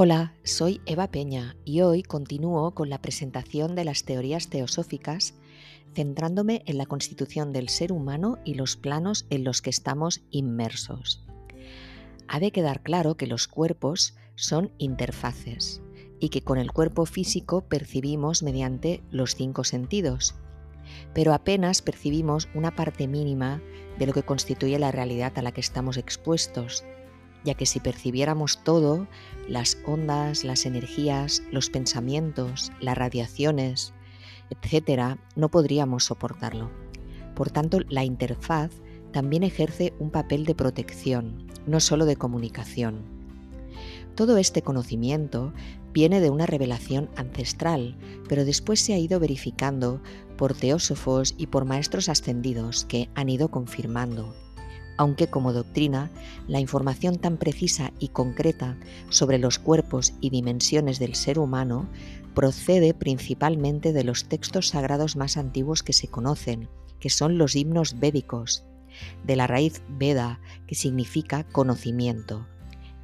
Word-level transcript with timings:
Hola, 0.00 0.32
soy 0.44 0.80
Eva 0.86 1.10
Peña 1.10 1.56
y 1.64 1.80
hoy 1.80 2.04
continúo 2.04 2.70
con 2.72 2.88
la 2.88 3.02
presentación 3.02 3.74
de 3.74 3.82
las 3.82 4.04
teorías 4.04 4.48
teosóficas, 4.48 5.34
centrándome 5.92 6.62
en 6.66 6.78
la 6.78 6.86
constitución 6.86 7.52
del 7.52 7.68
ser 7.68 7.90
humano 7.90 8.38
y 8.44 8.54
los 8.54 8.76
planos 8.76 9.26
en 9.28 9.42
los 9.42 9.60
que 9.60 9.70
estamos 9.70 10.20
inmersos. 10.30 11.24
Ha 12.28 12.38
de 12.38 12.52
quedar 12.52 12.84
claro 12.84 13.16
que 13.16 13.26
los 13.26 13.48
cuerpos 13.48 14.14
son 14.36 14.70
interfaces 14.78 15.82
y 16.20 16.28
que 16.28 16.42
con 16.42 16.58
el 16.58 16.70
cuerpo 16.70 17.04
físico 17.04 17.62
percibimos 17.62 18.44
mediante 18.44 19.02
los 19.10 19.34
cinco 19.34 19.64
sentidos, 19.64 20.36
pero 21.12 21.34
apenas 21.34 21.82
percibimos 21.82 22.48
una 22.54 22.76
parte 22.76 23.08
mínima 23.08 23.60
de 23.98 24.06
lo 24.06 24.12
que 24.12 24.22
constituye 24.22 24.78
la 24.78 24.92
realidad 24.92 25.32
a 25.34 25.42
la 25.42 25.50
que 25.50 25.60
estamos 25.60 25.96
expuestos, 25.96 26.84
ya 27.44 27.54
que 27.54 27.66
si 27.66 27.80
percibiéramos 27.80 28.62
todo, 28.64 29.06
las 29.48 29.78
ondas, 29.86 30.44
las 30.44 30.66
energías, 30.66 31.42
los 31.50 31.70
pensamientos, 31.70 32.72
las 32.80 32.98
radiaciones, 32.98 33.94
etc., 34.50 35.18
no 35.36 35.50
podríamos 35.50 36.04
soportarlo. 36.04 36.70
Por 37.34 37.50
tanto, 37.50 37.80
la 37.88 38.04
interfaz 38.04 38.70
también 39.12 39.42
ejerce 39.42 39.94
un 39.98 40.10
papel 40.10 40.44
de 40.44 40.54
protección, 40.54 41.46
no 41.66 41.80
solo 41.80 42.04
de 42.04 42.16
comunicación. 42.16 43.04
Todo 44.14 44.36
este 44.36 44.62
conocimiento 44.62 45.52
viene 45.92 46.20
de 46.20 46.30
una 46.30 46.46
revelación 46.46 47.08
ancestral, 47.16 47.96
pero 48.28 48.44
después 48.44 48.80
se 48.80 48.94
ha 48.94 48.98
ido 48.98 49.20
verificando 49.20 50.02
por 50.36 50.54
teósofos 50.54 51.34
y 51.38 51.46
por 51.46 51.64
maestros 51.64 52.08
ascendidos 52.08 52.84
que 52.84 53.08
han 53.14 53.28
ido 53.28 53.50
confirmando 53.50 54.34
aunque 54.98 55.28
como 55.28 55.52
doctrina, 55.52 56.10
la 56.46 56.60
información 56.60 57.16
tan 57.16 57.38
precisa 57.38 57.92
y 57.98 58.08
concreta 58.08 58.76
sobre 59.08 59.38
los 59.38 59.58
cuerpos 59.58 60.12
y 60.20 60.30
dimensiones 60.30 60.98
del 60.98 61.14
ser 61.14 61.38
humano 61.38 61.88
procede 62.34 62.92
principalmente 62.92 63.92
de 63.92 64.04
los 64.04 64.28
textos 64.28 64.68
sagrados 64.68 65.16
más 65.16 65.36
antiguos 65.36 65.82
que 65.82 65.92
se 65.92 66.08
conocen, 66.08 66.68
que 67.00 67.10
son 67.10 67.38
los 67.38 67.56
himnos 67.56 67.98
védicos, 67.98 68.64
de 69.24 69.36
la 69.36 69.46
raíz 69.46 69.82
Veda, 69.88 70.40
que 70.66 70.74
significa 70.74 71.44
conocimiento. 71.44 72.46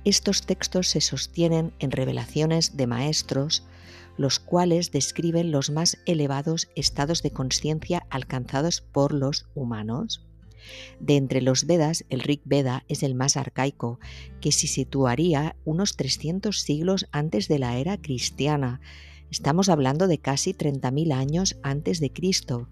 Estos 0.05 0.45
textos 0.45 0.89
se 0.89 1.01
sostienen 1.01 1.73
en 1.79 1.91
revelaciones 1.91 2.77
de 2.77 2.87
maestros, 2.87 3.65
los 4.17 4.39
cuales 4.39 4.91
describen 4.91 5.51
los 5.51 5.71
más 5.71 5.99
elevados 6.07 6.69
estados 6.77 7.23
de 7.23 7.31
conciencia 7.31 8.07
alcanzados 8.11 8.81
por 8.81 9.13
los 9.13 9.47
humanos. 9.55 10.27
De 11.01 11.17
entre 11.17 11.43
los 11.43 11.67
Vedas, 11.67 12.05
el 12.09 12.21
Rig 12.21 12.43
Veda 12.45 12.85
es 12.89 13.03
el 13.03 13.15
más 13.15 13.37
arcaico, 13.37 13.99
que 14.41 14.53
se 14.53 14.67
situaría 14.67 15.57
unos 15.65 15.97
300 15.97 16.61
siglos 16.61 17.07
antes 17.13 17.49
de 17.49 17.59
la 17.59 17.79
era 17.79 17.97
cristiana. 18.01 18.81
Estamos 19.31 19.69
hablando 19.69 20.07
de 20.07 20.19
casi 20.19 20.55
30.000 20.55 21.13
años 21.13 21.57
antes 21.63 22.01
de 22.01 22.13
Cristo, 22.13 22.69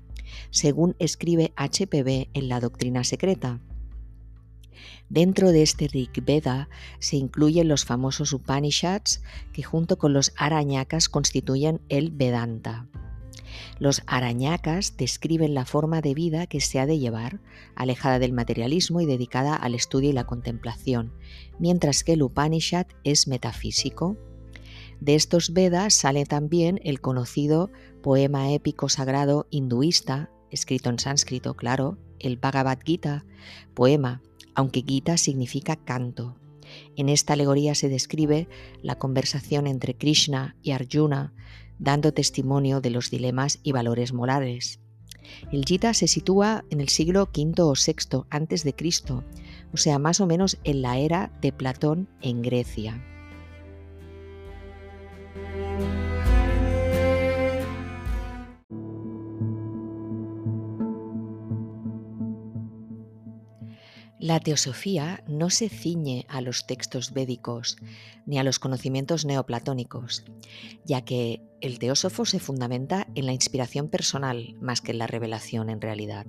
según 0.50 0.96
escribe 0.98 1.52
HPV 1.56 2.28
en 2.34 2.48
la 2.48 2.60
Doctrina 2.60 3.04
Secreta. 3.04 3.60
Dentro 5.08 5.50
de 5.52 5.62
este 5.62 5.88
Rig 5.88 6.24
Veda 6.24 6.68
se 6.98 7.16
incluyen 7.16 7.68
los 7.68 7.84
famosos 7.84 8.32
Upanishads 8.32 9.22
que 9.52 9.62
junto 9.62 9.98
con 9.98 10.14
los 10.14 10.32
Arañakas 10.36 11.08
constituyen 11.08 11.82
el 11.88 12.10
Vedanta. 12.10 12.88
Los 13.78 14.02
arañacas 14.06 14.96
describen 14.96 15.54
la 15.54 15.64
forma 15.64 16.00
de 16.00 16.14
vida 16.14 16.46
que 16.46 16.60
se 16.60 16.80
ha 16.80 16.86
de 16.86 16.98
llevar, 16.98 17.40
alejada 17.74 18.18
del 18.18 18.32
materialismo 18.32 19.00
y 19.00 19.06
dedicada 19.06 19.56
al 19.56 19.74
estudio 19.74 20.10
y 20.10 20.12
la 20.12 20.24
contemplación, 20.24 21.12
mientras 21.58 22.04
que 22.04 22.14
el 22.14 22.22
Upanishad 22.22 22.86
es 23.04 23.28
metafísico. 23.28 24.16
De 25.00 25.14
estos 25.14 25.52
Vedas 25.52 25.94
sale 25.94 26.26
también 26.26 26.80
el 26.84 27.00
conocido 27.00 27.70
poema 28.02 28.52
épico 28.52 28.88
sagrado 28.88 29.46
hinduista, 29.50 30.30
escrito 30.50 30.90
en 30.90 30.98
sánscrito, 30.98 31.54
claro, 31.54 31.98
el 32.18 32.36
Bhagavad 32.36 32.78
Gita, 32.84 33.24
poema, 33.74 34.22
aunque 34.54 34.84
Gita 34.86 35.16
significa 35.16 35.76
canto. 35.76 36.36
En 36.96 37.08
esta 37.08 37.32
alegoría 37.32 37.74
se 37.74 37.88
describe 37.88 38.48
la 38.82 38.98
conversación 38.98 39.66
entre 39.66 39.94
Krishna 39.96 40.56
y 40.62 40.70
Arjuna 40.70 41.34
dando 41.82 42.12
testimonio 42.12 42.80
de 42.80 42.90
los 42.90 43.10
dilemas 43.10 43.58
y 43.62 43.72
valores 43.72 44.12
morales. 44.12 44.80
El 45.50 45.64
Gita 45.64 45.94
se 45.94 46.08
sitúa 46.08 46.64
en 46.70 46.80
el 46.80 46.88
siglo 46.88 47.28
V 47.34 47.62
o 47.62 47.74
VI 47.74 48.72
Cristo, 48.72 49.24
o 49.72 49.76
sea, 49.76 49.98
más 49.98 50.20
o 50.20 50.26
menos 50.26 50.58
en 50.64 50.82
la 50.82 50.98
era 50.98 51.32
de 51.40 51.52
Platón 51.52 52.08
en 52.20 52.42
Grecia. 52.42 53.11
La 64.22 64.38
teosofía 64.38 65.24
no 65.26 65.50
se 65.50 65.68
ciñe 65.68 66.26
a 66.28 66.40
los 66.42 66.64
textos 66.68 67.12
védicos 67.12 67.76
ni 68.24 68.38
a 68.38 68.44
los 68.44 68.60
conocimientos 68.60 69.24
neoplatónicos, 69.24 70.22
ya 70.84 71.04
que 71.04 71.42
el 71.60 71.80
teósofo 71.80 72.24
se 72.24 72.38
fundamenta 72.38 73.08
en 73.16 73.26
la 73.26 73.32
inspiración 73.32 73.88
personal 73.88 74.54
más 74.60 74.80
que 74.80 74.92
en 74.92 74.98
la 74.98 75.08
revelación 75.08 75.70
en 75.70 75.80
realidad. 75.80 76.26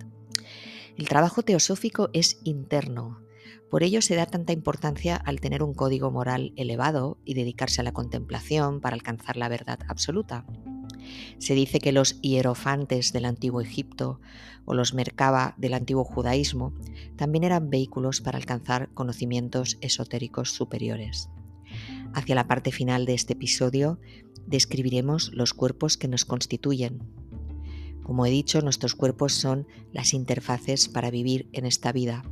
El 0.98 1.08
trabajo 1.08 1.44
teosófico 1.44 2.10
es 2.14 2.40
interno, 2.44 3.22
por 3.70 3.84
ello 3.84 4.02
se 4.02 4.16
da 4.16 4.26
tanta 4.26 4.54
importancia 4.54 5.16
al 5.16 5.40
tener 5.40 5.62
un 5.62 5.76
código 5.76 6.10
moral 6.10 6.52
elevado 6.56 7.20
y 7.26 7.36
dedicarse 7.36 7.82
a 7.82 7.84
la 7.84 7.94
contemplación 7.94 8.82
para 8.82 8.96
alcanzar 8.96 9.38
la 9.38 9.50
verdad 9.50 9.78
absoluta. 9.88 10.48
Se 11.38 11.56
dice 11.56 11.80
que 11.80 11.92
los 11.92 12.22
hierofantes 12.22 13.14
del 13.14 13.26
antiguo 13.26 13.62
Egipto 13.62 14.20
o 14.66 14.74
los 14.74 14.94
Merkaba 14.94 15.56
del 15.58 15.74
antiguo 15.74 16.04
judaísmo 16.04 16.74
también 17.16 17.44
eran 17.44 17.70
vehículos 17.70 18.22
para 18.22 18.38
alcanzar 18.38 18.94
conocimientos 18.94 19.78
esotéricos 19.82 20.52
superiores. 20.52 21.30
Hacia 22.14 22.36
la 22.36 22.48
parte 22.48 22.72
final 22.72 23.06
de 23.06 23.14
este 23.14 23.34
episodio 23.34 24.00
describiremos 24.46 25.32
los 25.34 25.54
cuerpos 25.54 25.98
que 25.98 26.08
nos 26.08 26.26
constituyen. 26.26 27.00
Como 28.04 28.26
he 28.26 28.30
dicho, 28.30 28.62
nuestros 28.62 28.96
cuerpos 28.96 29.34
son 29.34 29.68
las 29.92 30.14
interfaces 30.14 30.90
para 30.90 31.10
vivir 31.10 31.50
en 31.54 31.66
esta 31.66 31.92
vida, 31.92 32.24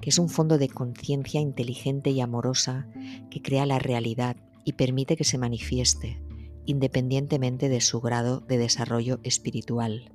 que 0.00 0.10
es 0.10 0.18
un 0.18 0.28
fondo 0.28 0.58
de 0.58 0.68
conciencia 0.68 1.40
inteligente 1.40 2.10
y 2.10 2.20
amorosa 2.20 2.88
que 3.30 3.42
crea 3.42 3.66
la 3.66 3.78
realidad 3.78 4.36
y 4.64 4.74
permite 4.74 5.16
que 5.16 5.24
se 5.24 5.38
manifieste, 5.38 6.20
independientemente 6.68 7.70
de 7.70 7.80
su 7.80 8.00
grado 8.00 8.40
de 8.40 8.58
desarrollo 8.58 9.20
espiritual. 9.22 10.12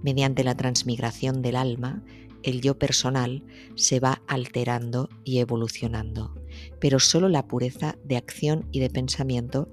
Mediante 0.00 0.44
la 0.44 0.56
transmigración 0.56 1.42
del 1.42 1.56
alma, 1.56 2.04
el 2.44 2.60
yo 2.60 2.78
personal 2.78 3.42
se 3.74 3.98
va 3.98 4.22
alterando 4.28 5.08
y 5.24 5.38
evolucionando, 5.38 6.40
pero 6.80 7.00
solo 7.00 7.28
la 7.28 7.48
pureza 7.48 7.96
de 8.04 8.16
acción 8.16 8.68
y 8.70 8.78
de 8.78 8.90
pensamiento 8.90 9.68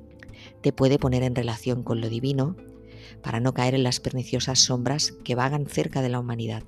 te 0.62 0.74
puede 0.74 0.98
poner 0.98 1.22
en 1.22 1.36
relación 1.36 1.84
con 1.84 2.02
lo 2.02 2.10
divino 2.10 2.56
para 3.22 3.40
no 3.40 3.54
caer 3.54 3.76
en 3.76 3.84
las 3.84 4.00
perniciosas 4.00 4.60
sombras 4.60 5.14
que 5.24 5.36
vagan 5.36 5.68
cerca 5.68 6.02
de 6.02 6.10
la 6.10 6.20
humanidad. 6.20 6.64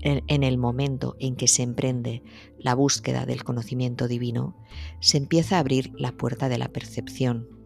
En 0.00 0.42
el 0.42 0.58
momento 0.58 1.14
en 1.20 1.36
que 1.36 1.46
se 1.46 1.62
emprende 1.62 2.24
la 2.58 2.74
búsqueda 2.74 3.24
del 3.24 3.44
conocimiento 3.44 4.08
divino, 4.08 4.56
se 4.98 5.16
empieza 5.16 5.56
a 5.56 5.60
abrir 5.60 5.92
la 5.96 6.10
puerta 6.10 6.48
de 6.48 6.58
la 6.58 6.66
percepción, 6.72 7.61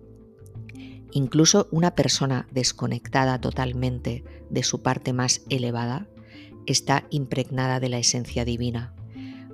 Incluso 1.12 1.68
una 1.70 1.94
persona 1.94 2.46
desconectada 2.50 3.40
totalmente 3.40 4.24
de 4.50 4.62
su 4.62 4.82
parte 4.82 5.12
más 5.12 5.42
elevada 5.48 6.06
está 6.66 7.04
impregnada 7.10 7.80
de 7.80 7.88
la 7.88 7.98
esencia 7.98 8.44
divina. 8.44 8.92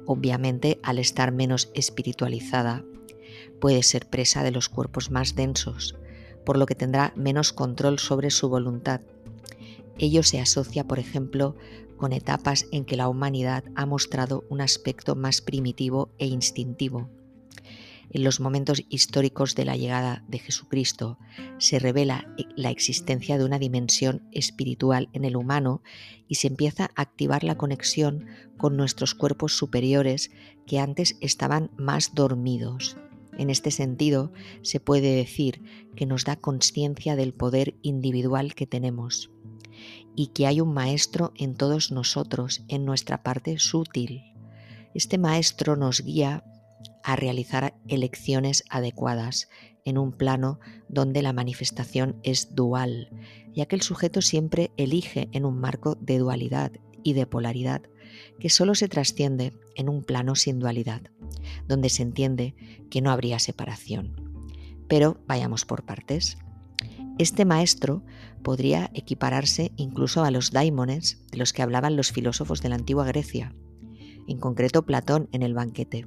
Obviamente, 0.06 0.80
al 0.82 0.98
estar 0.98 1.30
menos 1.30 1.70
espiritualizada, 1.74 2.84
puede 3.60 3.82
ser 3.82 4.08
presa 4.08 4.42
de 4.42 4.50
los 4.50 4.68
cuerpos 4.68 5.10
más 5.10 5.36
densos, 5.36 5.94
por 6.44 6.56
lo 6.56 6.66
que 6.66 6.74
tendrá 6.74 7.12
menos 7.14 7.52
control 7.52 7.98
sobre 7.98 8.30
su 8.30 8.48
voluntad. 8.48 9.00
Ello 9.98 10.22
se 10.24 10.40
asocia, 10.40 10.88
por 10.88 10.98
ejemplo, 10.98 11.54
con 11.96 12.12
etapas 12.12 12.66
en 12.72 12.84
que 12.84 12.96
la 12.96 13.08
humanidad 13.08 13.62
ha 13.76 13.86
mostrado 13.86 14.44
un 14.48 14.60
aspecto 14.60 15.14
más 15.14 15.40
primitivo 15.40 16.10
e 16.18 16.26
instintivo 16.26 17.08
en 18.12 18.24
los 18.24 18.40
momentos 18.40 18.84
históricos 18.90 19.54
de 19.54 19.64
la 19.64 19.76
llegada 19.76 20.22
de 20.28 20.38
Jesucristo 20.38 21.18
se 21.58 21.78
revela 21.78 22.28
la 22.56 22.70
existencia 22.70 23.38
de 23.38 23.44
una 23.44 23.58
dimensión 23.58 24.28
espiritual 24.32 25.08
en 25.14 25.24
el 25.24 25.34
humano 25.34 25.82
y 26.28 26.34
se 26.34 26.48
empieza 26.48 26.84
a 26.94 27.02
activar 27.02 27.42
la 27.42 27.56
conexión 27.56 28.26
con 28.58 28.76
nuestros 28.76 29.14
cuerpos 29.14 29.56
superiores 29.56 30.30
que 30.66 30.78
antes 30.78 31.16
estaban 31.20 31.70
más 31.78 32.14
dormidos. 32.14 32.98
En 33.38 33.48
este 33.48 33.70
sentido, 33.70 34.30
se 34.60 34.78
puede 34.78 35.16
decir 35.16 35.62
que 35.96 36.04
nos 36.04 36.26
da 36.26 36.36
conciencia 36.36 37.16
del 37.16 37.32
poder 37.32 37.74
individual 37.80 38.54
que 38.54 38.66
tenemos 38.66 39.30
y 40.14 40.28
que 40.28 40.46
hay 40.46 40.60
un 40.60 40.74
maestro 40.74 41.32
en 41.36 41.54
todos 41.54 41.92
nosotros, 41.92 42.62
en 42.68 42.84
nuestra 42.84 43.22
parte 43.22 43.58
sutil. 43.58 44.22
Este 44.94 45.16
maestro 45.16 45.76
nos 45.76 46.02
guía 46.02 46.44
a 47.02 47.16
realizar 47.16 47.74
elecciones 47.88 48.64
adecuadas 48.70 49.48
en 49.84 49.98
un 49.98 50.12
plano 50.12 50.60
donde 50.88 51.22
la 51.22 51.32
manifestación 51.32 52.16
es 52.22 52.54
dual, 52.54 53.10
ya 53.54 53.66
que 53.66 53.76
el 53.76 53.82
sujeto 53.82 54.22
siempre 54.22 54.70
elige 54.76 55.28
en 55.32 55.44
un 55.44 55.58
marco 55.58 55.96
de 55.96 56.18
dualidad 56.18 56.72
y 57.02 57.14
de 57.14 57.26
polaridad 57.26 57.82
que 58.38 58.50
solo 58.50 58.74
se 58.74 58.88
trasciende 58.88 59.52
en 59.74 59.88
un 59.88 60.02
plano 60.02 60.34
sin 60.34 60.58
dualidad, 60.58 61.02
donde 61.66 61.88
se 61.88 62.02
entiende 62.02 62.54
que 62.90 63.00
no 63.00 63.10
habría 63.10 63.38
separación. 63.38 64.20
Pero 64.88 65.20
vayamos 65.26 65.64
por 65.64 65.84
partes. 65.84 66.36
Este 67.18 67.44
maestro 67.44 68.02
podría 68.42 68.90
equipararse 68.94 69.72
incluso 69.76 70.24
a 70.24 70.30
los 70.30 70.50
daimones 70.50 71.22
de 71.30 71.38
los 71.38 71.52
que 71.52 71.62
hablaban 71.62 71.96
los 71.96 72.12
filósofos 72.12 72.62
de 72.62 72.68
la 72.68 72.74
antigua 72.74 73.06
Grecia, 73.06 73.54
en 74.26 74.38
concreto 74.38 74.84
Platón 74.84 75.28
en 75.32 75.42
el 75.42 75.54
banquete. 75.54 76.06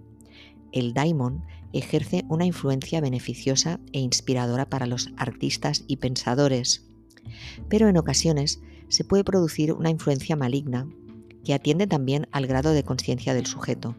El 0.75 0.93
daimon 0.93 1.45
ejerce 1.71 2.25
una 2.27 2.45
influencia 2.45 2.99
beneficiosa 2.99 3.79
e 3.93 4.01
inspiradora 4.01 4.69
para 4.69 4.87
los 4.87 5.09
artistas 5.15 5.85
y 5.87 5.97
pensadores, 5.97 6.85
pero 7.69 7.87
en 7.87 7.95
ocasiones 7.95 8.59
se 8.89 9.05
puede 9.05 9.23
producir 9.23 9.71
una 9.71 9.89
influencia 9.89 10.35
maligna 10.35 10.85
que 11.45 11.53
atiende 11.53 11.87
también 11.87 12.27
al 12.33 12.45
grado 12.45 12.71
de 12.71 12.83
conciencia 12.83 13.33
del 13.33 13.45
sujeto. 13.45 13.95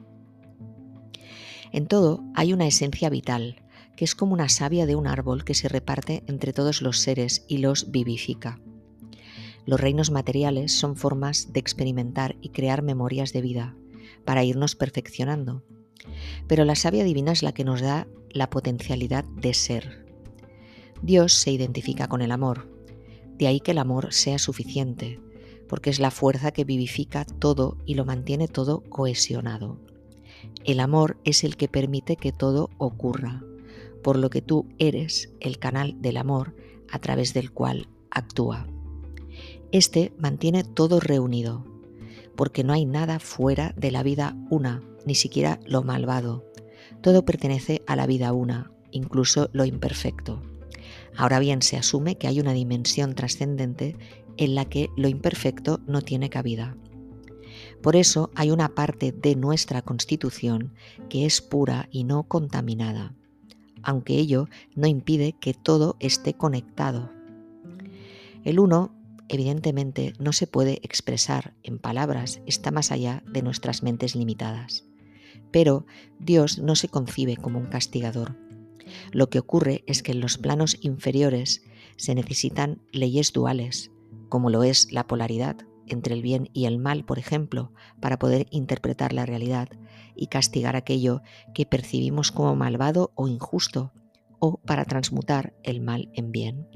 En 1.72 1.86
todo 1.86 2.22
hay 2.34 2.52
una 2.52 2.66
esencia 2.66 3.08
vital, 3.08 3.64
que 3.96 4.04
es 4.04 4.14
como 4.14 4.34
una 4.34 4.50
savia 4.50 4.84
de 4.84 4.96
un 4.96 5.06
árbol 5.06 5.44
que 5.44 5.54
se 5.54 5.68
reparte 5.68 6.24
entre 6.26 6.52
todos 6.52 6.82
los 6.82 6.98
seres 6.98 7.46
y 7.48 7.58
los 7.58 7.90
vivifica. 7.90 8.60
Los 9.64 9.80
reinos 9.80 10.10
materiales 10.10 10.76
son 10.78 10.94
formas 10.94 11.54
de 11.54 11.60
experimentar 11.60 12.36
y 12.42 12.50
crear 12.50 12.82
memorias 12.82 13.32
de 13.32 13.40
vida, 13.40 13.74
para 14.26 14.44
irnos 14.44 14.76
perfeccionando. 14.76 15.64
Pero 16.46 16.64
la 16.64 16.74
savia 16.74 17.04
divina 17.04 17.32
es 17.32 17.42
la 17.42 17.52
que 17.52 17.64
nos 17.64 17.80
da 17.80 18.06
la 18.30 18.50
potencialidad 18.50 19.24
de 19.24 19.54
ser. 19.54 20.06
Dios 21.02 21.32
se 21.32 21.50
identifica 21.50 22.08
con 22.08 22.22
el 22.22 22.32
amor, 22.32 22.68
de 23.38 23.46
ahí 23.46 23.60
que 23.60 23.72
el 23.72 23.78
amor 23.78 24.12
sea 24.12 24.38
suficiente, 24.38 25.20
porque 25.68 25.90
es 25.90 26.00
la 26.00 26.10
fuerza 26.10 26.52
que 26.52 26.64
vivifica 26.64 27.24
todo 27.24 27.76
y 27.84 27.94
lo 27.94 28.04
mantiene 28.04 28.48
todo 28.48 28.80
cohesionado. 28.88 29.78
El 30.64 30.80
amor 30.80 31.18
es 31.24 31.44
el 31.44 31.56
que 31.56 31.68
permite 31.68 32.16
que 32.16 32.32
todo 32.32 32.70
ocurra, 32.78 33.42
por 34.02 34.16
lo 34.16 34.30
que 34.30 34.42
tú 34.42 34.66
eres 34.78 35.32
el 35.40 35.58
canal 35.58 36.00
del 36.00 36.16
amor 36.16 36.54
a 36.90 36.98
través 36.98 37.34
del 37.34 37.52
cual 37.52 37.88
actúa. 38.10 38.66
Este 39.72 40.12
mantiene 40.18 40.64
todo 40.64 41.00
reunido, 41.00 41.64
porque 42.36 42.64
no 42.64 42.72
hay 42.72 42.84
nada 42.84 43.18
fuera 43.18 43.74
de 43.76 43.90
la 43.90 44.02
vida 44.02 44.36
una, 44.50 44.82
ni 45.06 45.14
siquiera 45.14 45.58
lo 45.64 45.82
malvado. 45.82 46.44
Todo 47.00 47.24
pertenece 47.24 47.82
a 47.86 47.96
la 47.96 48.06
vida 48.06 48.32
una, 48.34 48.70
incluso 48.90 49.48
lo 49.52 49.64
imperfecto. 49.64 50.42
Ahora 51.16 51.38
bien, 51.38 51.62
se 51.62 51.78
asume 51.78 52.18
que 52.18 52.26
hay 52.26 52.40
una 52.40 52.52
dimensión 52.52 53.14
trascendente 53.14 53.96
en 54.36 54.54
la 54.54 54.66
que 54.66 54.90
lo 54.96 55.08
imperfecto 55.08 55.80
no 55.86 56.02
tiene 56.02 56.28
cabida. 56.28 56.76
Por 57.82 57.96
eso 57.96 58.30
hay 58.34 58.50
una 58.50 58.74
parte 58.74 59.12
de 59.12 59.36
nuestra 59.36 59.82
constitución 59.82 60.72
que 61.08 61.24
es 61.24 61.40
pura 61.40 61.88
y 61.90 62.04
no 62.04 62.24
contaminada, 62.24 63.14
aunque 63.82 64.14
ello 64.14 64.48
no 64.74 64.86
impide 64.86 65.32
que 65.32 65.54
todo 65.54 65.96
esté 66.00 66.34
conectado. 66.34 67.10
El 68.44 68.58
uno, 68.58 68.94
evidentemente, 69.28 70.12
no 70.18 70.32
se 70.32 70.46
puede 70.46 70.80
expresar 70.82 71.54
en 71.62 71.78
palabras, 71.78 72.40
está 72.46 72.70
más 72.70 72.92
allá 72.92 73.22
de 73.26 73.42
nuestras 73.42 73.82
mentes 73.82 74.14
limitadas. 74.14 74.84
Pero 75.56 75.86
Dios 76.18 76.58
no 76.58 76.76
se 76.76 76.88
concibe 76.88 77.38
como 77.38 77.58
un 77.58 77.64
castigador. 77.64 78.36
Lo 79.10 79.30
que 79.30 79.38
ocurre 79.38 79.84
es 79.86 80.02
que 80.02 80.12
en 80.12 80.20
los 80.20 80.36
planos 80.36 80.76
inferiores 80.82 81.64
se 81.96 82.14
necesitan 82.14 82.82
leyes 82.92 83.32
duales, 83.32 83.90
como 84.28 84.50
lo 84.50 84.64
es 84.64 84.92
la 84.92 85.06
polaridad 85.06 85.56
entre 85.86 86.12
el 86.12 86.20
bien 86.20 86.50
y 86.52 86.66
el 86.66 86.76
mal, 86.78 87.06
por 87.06 87.18
ejemplo, 87.18 87.72
para 88.02 88.18
poder 88.18 88.48
interpretar 88.50 89.14
la 89.14 89.24
realidad 89.24 89.70
y 90.14 90.26
castigar 90.26 90.76
aquello 90.76 91.22
que 91.54 91.64
percibimos 91.64 92.32
como 92.32 92.54
malvado 92.54 93.12
o 93.14 93.26
injusto, 93.26 93.94
o 94.40 94.58
para 94.58 94.84
transmutar 94.84 95.54
el 95.62 95.80
mal 95.80 96.10
en 96.12 96.32
bien. 96.32 96.68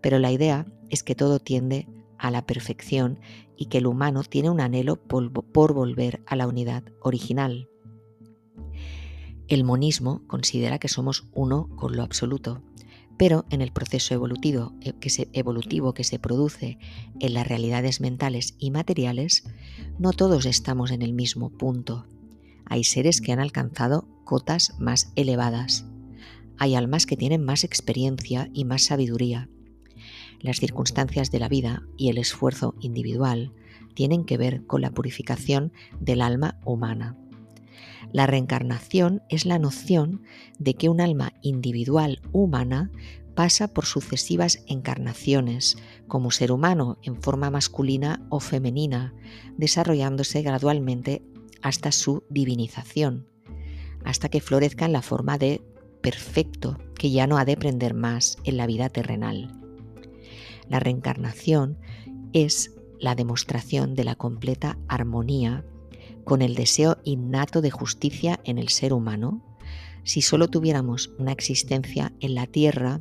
Pero 0.00 0.18
la 0.18 0.32
idea 0.32 0.64
es 0.88 1.02
que 1.02 1.14
todo 1.14 1.40
tiende 1.40 1.88
a 2.16 2.30
la 2.30 2.46
perfección 2.46 3.20
y 3.54 3.66
que 3.66 3.76
el 3.76 3.86
humano 3.86 4.22
tiene 4.22 4.48
un 4.48 4.62
anhelo 4.62 4.96
por, 4.96 5.74
volver 5.74 6.22
a 6.26 6.36
la 6.36 6.48
unidad 6.48 6.84
original. 7.02 7.68
El 9.48 9.64
monismo 9.64 10.22
considera 10.26 10.78
que 10.78 10.88
somos 10.88 11.26
uno 11.34 11.68
con 11.76 11.96
lo 11.96 12.02
absoluto 12.02 12.62
pero 13.16 13.44
en 13.50 13.60
el 13.60 13.72
proceso 13.72 14.14
evolutivo 14.14 14.72
eh, 14.80 14.94
evolutivo 15.32 15.94
que 15.94 16.04
se 16.04 16.18
produce 16.18 16.78
en 17.20 17.34
las 17.34 17.46
realidades 17.46 18.00
mentales 18.00 18.54
y 18.58 18.70
materiales, 18.70 19.44
no 19.98 20.12
todos 20.12 20.46
estamos 20.46 20.90
en 20.90 21.02
el 21.02 21.12
mismo 21.12 21.50
punto. 21.50 22.06
Hay 22.66 22.84
seres 22.84 23.20
que 23.20 23.32
han 23.32 23.40
alcanzado 23.40 24.08
cotas 24.24 24.74
más 24.78 25.12
elevadas. 25.16 25.86
Hay 26.58 26.74
almas 26.74 27.06
que 27.06 27.16
tienen 27.16 27.44
más 27.44 27.64
experiencia 27.64 28.48
y 28.52 28.64
más 28.64 28.84
sabiduría. 28.84 29.48
Las 30.40 30.58
circunstancias 30.58 31.30
de 31.30 31.38
la 31.38 31.48
vida 31.48 31.82
y 31.96 32.10
el 32.10 32.18
esfuerzo 32.18 32.74
individual 32.80 33.52
tienen 33.94 34.24
que 34.24 34.36
ver 34.36 34.66
con 34.66 34.82
la 34.82 34.90
purificación 34.90 35.72
del 36.00 36.20
alma 36.20 36.58
humana. 36.64 37.16
La 38.12 38.26
reencarnación 38.26 39.22
es 39.28 39.46
la 39.46 39.58
noción 39.58 40.22
de 40.58 40.74
que 40.74 40.88
un 40.88 41.00
alma 41.00 41.32
individual 41.42 42.20
humana 42.32 42.90
pasa 43.34 43.68
por 43.68 43.84
sucesivas 43.84 44.62
encarnaciones 44.66 45.76
como 46.06 46.30
ser 46.30 46.52
humano 46.52 46.98
en 47.02 47.20
forma 47.20 47.50
masculina 47.50 48.24
o 48.30 48.40
femenina, 48.40 49.14
desarrollándose 49.56 50.42
gradualmente 50.42 51.22
hasta 51.62 51.92
su 51.92 52.24
divinización, 52.28 53.26
hasta 54.04 54.28
que 54.28 54.40
florezca 54.40 54.84
en 54.84 54.92
la 54.92 55.02
forma 55.02 55.38
de 55.38 55.62
perfecto 56.00 56.78
que 56.96 57.10
ya 57.10 57.26
no 57.26 57.38
ha 57.38 57.44
de 57.44 57.56
prender 57.56 57.94
más 57.94 58.36
en 58.44 58.56
la 58.56 58.66
vida 58.66 58.88
terrenal. 58.88 59.60
La 60.68 60.78
reencarnación 60.78 61.78
es 62.32 62.74
la 63.00 63.14
demostración 63.14 63.94
de 63.94 64.04
la 64.04 64.14
completa 64.14 64.78
armonía 64.88 65.64
con 66.24 66.42
el 66.42 66.54
deseo 66.54 66.98
innato 67.04 67.60
de 67.60 67.70
justicia 67.70 68.40
en 68.44 68.58
el 68.58 68.68
ser 68.68 68.92
humano, 68.92 69.42
si 70.04 70.20
solo 70.20 70.48
tuviéramos 70.48 71.12
una 71.18 71.32
existencia 71.32 72.12
en 72.20 72.34
la 72.34 72.46
Tierra, 72.46 73.00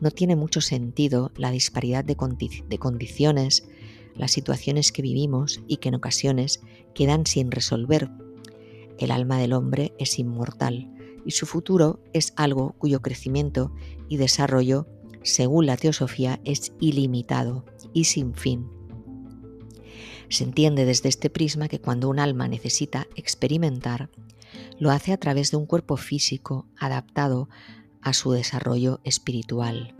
no 0.00 0.10
tiene 0.10 0.36
mucho 0.36 0.60
sentido 0.60 1.32
la 1.36 1.50
disparidad 1.50 2.04
de, 2.04 2.16
condiciones, 2.16 3.68
las 4.14 4.32
situaciones 4.32 4.92
que 4.92 5.02
vivimos 5.02 5.60
y 5.66 5.78
que 5.78 5.88
en 5.88 5.96
ocasiones 5.96 6.60
quedan 6.94 7.26
sin 7.26 7.50
resolver. 7.50 8.10
El 8.98 9.10
alma 9.10 9.38
del 9.38 9.52
hombre 9.52 9.94
es 9.98 10.18
inmortal 10.18 10.92
y 11.24 11.32
su 11.32 11.46
futuro 11.46 12.00
es 12.12 12.32
algo 12.36 12.74
cuyo 12.78 13.00
crecimiento 13.00 13.72
y 14.08 14.16
desarrollo, 14.16 14.86
según 15.22 15.66
la 15.66 15.76
teosofía, 15.76 16.40
es 16.44 16.72
ilimitado 16.80 17.64
y 17.92 18.04
sin 18.04 18.34
fin. 18.34 18.77
Se 20.28 20.44
entiende 20.44 20.84
desde 20.84 21.08
este 21.08 21.30
prisma 21.30 21.68
que 21.68 21.80
cuando 21.80 22.08
un 22.08 22.18
alma 22.18 22.48
necesita 22.48 23.06
experimentar, 23.16 24.10
lo 24.78 24.90
hace 24.90 25.12
a 25.12 25.16
través 25.16 25.50
de 25.50 25.56
un 25.56 25.66
cuerpo 25.66 25.96
físico 25.96 26.66
adaptado 26.76 27.48
a 28.02 28.12
su 28.12 28.32
desarrollo 28.32 29.00
espiritual. 29.04 29.94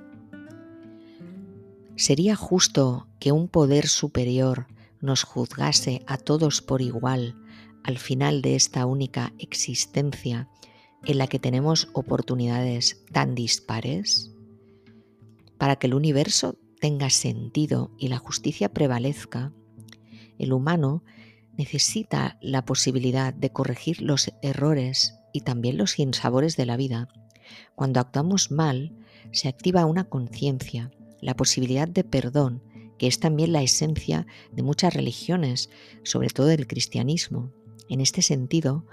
¿Sería 1.97 2.37
justo 2.37 3.09
que 3.19 3.33
un 3.33 3.49
poder 3.49 3.89
superior 3.89 4.69
nos 5.01 5.25
juzgase 5.25 6.03
a 6.07 6.17
todos 6.17 6.63
por 6.63 6.81
igual 6.81 7.37
al 7.83 7.99
final 7.99 8.43
de 8.43 8.55
esta 8.55 8.87
única 8.87 9.33
existencia 9.39 10.49
en 11.05 11.19
la 11.19 11.27
que 11.27 11.39
tenemos 11.39 11.89
oportunidades 11.93 13.03
tan 13.13 13.35
dispares? 13.35 14.33
Para 15.57 15.77
que 15.77 15.87
el 15.89 15.95
universo 15.95 16.57
tenga 16.81 17.11
sentido 17.11 17.91
y 17.99 18.09
la 18.09 18.19
justicia 18.19 18.73
prevalezca, 18.73 19.53
el 20.39 20.53
humano 20.53 21.03
necesita 21.57 22.39
la 22.41 22.65
posibilidad 22.65 23.35
de 23.35 23.51
corregir 23.51 24.01
los 24.01 24.33
errores 24.43 25.19
y 25.33 25.41
también 25.41 25.77
los 25.77 25.93
sinsabores 25.93 26.57
de 26.57 26.67
la 26.67 26.77
vida. 26.77 27.09
Cuando 27.75 28.01
actuamos 28.01 28.51
mal, 28.51 28.95
se 29.33 29.49
activa 29.49 29.85
una 29.85 30.05
conciencia, 30.05 30.91
la 31.21 31.35
posibilidad 31.35 31.89
de 31.89 32.05
perdón, 32.05 32.63
que 32.99 33.07
es 33.07 33.21
también 33.21 33.53
la 33.53 33.63
esencia 33.63 34.27
de 34.53 34.63
muchas 34.63 34.95
religiones, 34.95 35.71
sobre 36.03 36.29
todo 36.29 36.47
del 36.47 36.67
cristianismo. 36.67 37.53
En 37.89 38.01
este 38.01 38.23
sentido, 38.23 38.87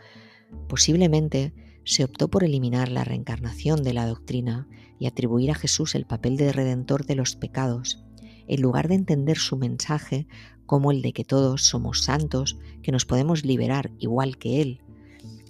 posiblemente 0.67 1.53
se 1.83 2.03
optó 2.03 2.29
por 2.29 2.43
eliminar 2.43 2.89
la 2.89 3.03
reencarnación 3.03 3.83
de 3.83 3.93
la 3.93 4.07
doctrina 4.07 4.67
y 4.99 5.07
atribuir 5.07 5.51
a 5.51 5.55
Jesús 5.55 5.95
el 5.95 6.05
papel 6.05 6.37
de 6.37 6.51
redentor 6.51 7.05
de 7.05 7.15
los 7.15 7.35
pecados, 7.35 8.03
en 8.47 8.61
lugar 8.61 8.87
de 8.87 8.95
entender 8.95 9.37
su 9.37 9.57
mensaje 9.57 10.27
como 10.65 10.91
el 10.91 11.01
de 11.01 11.13
que 11.13 11.23
todos 11.23 11.63
somos 11.63 12.03
santos, 12.03 12.57
que 12.81 12.91
nos 12.91 13.05
podemos 13.05 13.45
liberar 13.45 13.91
igual 13.99 14.37
que 14.37 14.61
Él. 14.61 14.81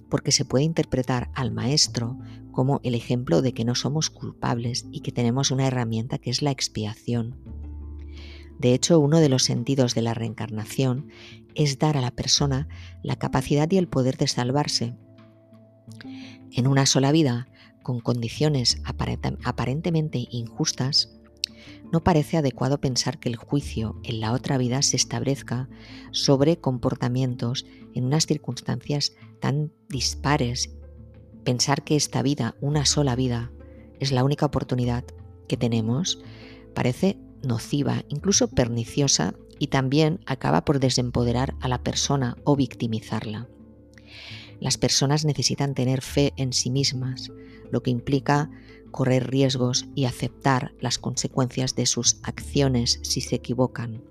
porque 0.08 0.30
se 0.30 0.44
puede 0.44 0.62
interpretar 0.62 1.30
al 1.34 1.50
maestro 1.50 2.16
como 2.52 2.80
el 2.84 2.94
ejemplo 2.94 3.42
de 3.42 3.52
que 3.52 3.64
no 3.64 3.74
somos 3.74 4.08
culpables 4.08 4.86
y 4.92 5.00
que 5.00 5.10
tenemos 5.10 5.50
una 5.50 5.66
herramienta 5.66 6.18
que 6.18 6.30
es 6.30 6.42
la 6.42 6.52
expiación. 6.52 7.34
De 8.58 8.72
hecho, 8.72 8.98
uno 9.00 9.18
de 9.18 9.28
los 9.28 9.42
sentidos 9.42 9.94
de 9.94 10.02
la 10.02 10.14
reencarnación 10.14 11.08
es 11.54 11.78
dar 11.78 11.96
a 11.96 12.00
la 12.00 12.10
persona 12.10 12.68
la 13.02 13.16
capacidad 13.16 13.70
y 13.70 13.78
el 13.78 13.88
poder 13.88 14.16
de 14.16 14.28
salvarse. 14.28 14.94
En 16.52 16.66
una 16.66 16.86
sola 16.86 17.12
vida, 17.12 17.48
con 17.82 18.00
condiciones 18.00 18.80
aparentemente 18.84 20.26
injustas, 20.30 21.16
no 21.92 22.02
parece 22.02 22.36
adecuado 22.36 22.80
pensar 22.80 23.18
que 23.18 23.28
el 23.28 23.36
juicio 23.36 24.00
en 24.02 24.20
la 24.20 24.32
otra 24.32 24.58
vida 24.58 24.82
se 24.82 24.96
establezca 24.96 25.68
sobre 26.10 26.58
comportamientos 26.58 27.66
en 27.94 28.04
unas 28.04 28.26
circunstancias 28.26 29.14
tan 29.40 29.72
dispares. 29.88 30.74
Pensar 31.44 31.84
que 31.84 31.96
esta 31.96 32.22
vida, 32.22 32.56
una 32.60 32.84
sola 32.86 33.14
vida, 33.14 33.52
es 34.00 34.12
la 34.12 34.24
única 34.24 34.46
oportunidad 34.46 35.04
que 35.48 35.56
tenemos, 35.56 36.20
parece 36.74 37.18
nociva, 37.42 38.04
incluso 38.08 38.48
perniciosa, 38.48 39.34
y 39.58 39.68
también 39.68 40.20
acaba 40.26 40.64
por 40.64 40.80
desempoderar 40.80 41.54
a 41.60 41.68
la 41.68 41.82
persona 41.82 42.36
o 42.44 42.56
victimizarla. 42.56 43.48
Las 44.60 44.78
personas 44.78 45.24
necesitan 45.24 45.74
tener 45.74 46.02
fe 46.02 46.32
en 46.36 46.52
sí 46.52 46.70
mismas, 46.70 47.30
lo 47.70 47.82
que 47.82 47.90
implica 47.90 48.50
correr 48.96 49.30
riesgos 49.30 49.86
y 49.94 50.06
aceptar 50.06 50.72
las 50.80 50.98
consecuencias 50.98 51.76
de 51.76 51.84
sus 51.84 52.18
acciones 52.24 52.98
si 53.02 53.20
se 53.20 53.36
equivocan. 53.36 54.02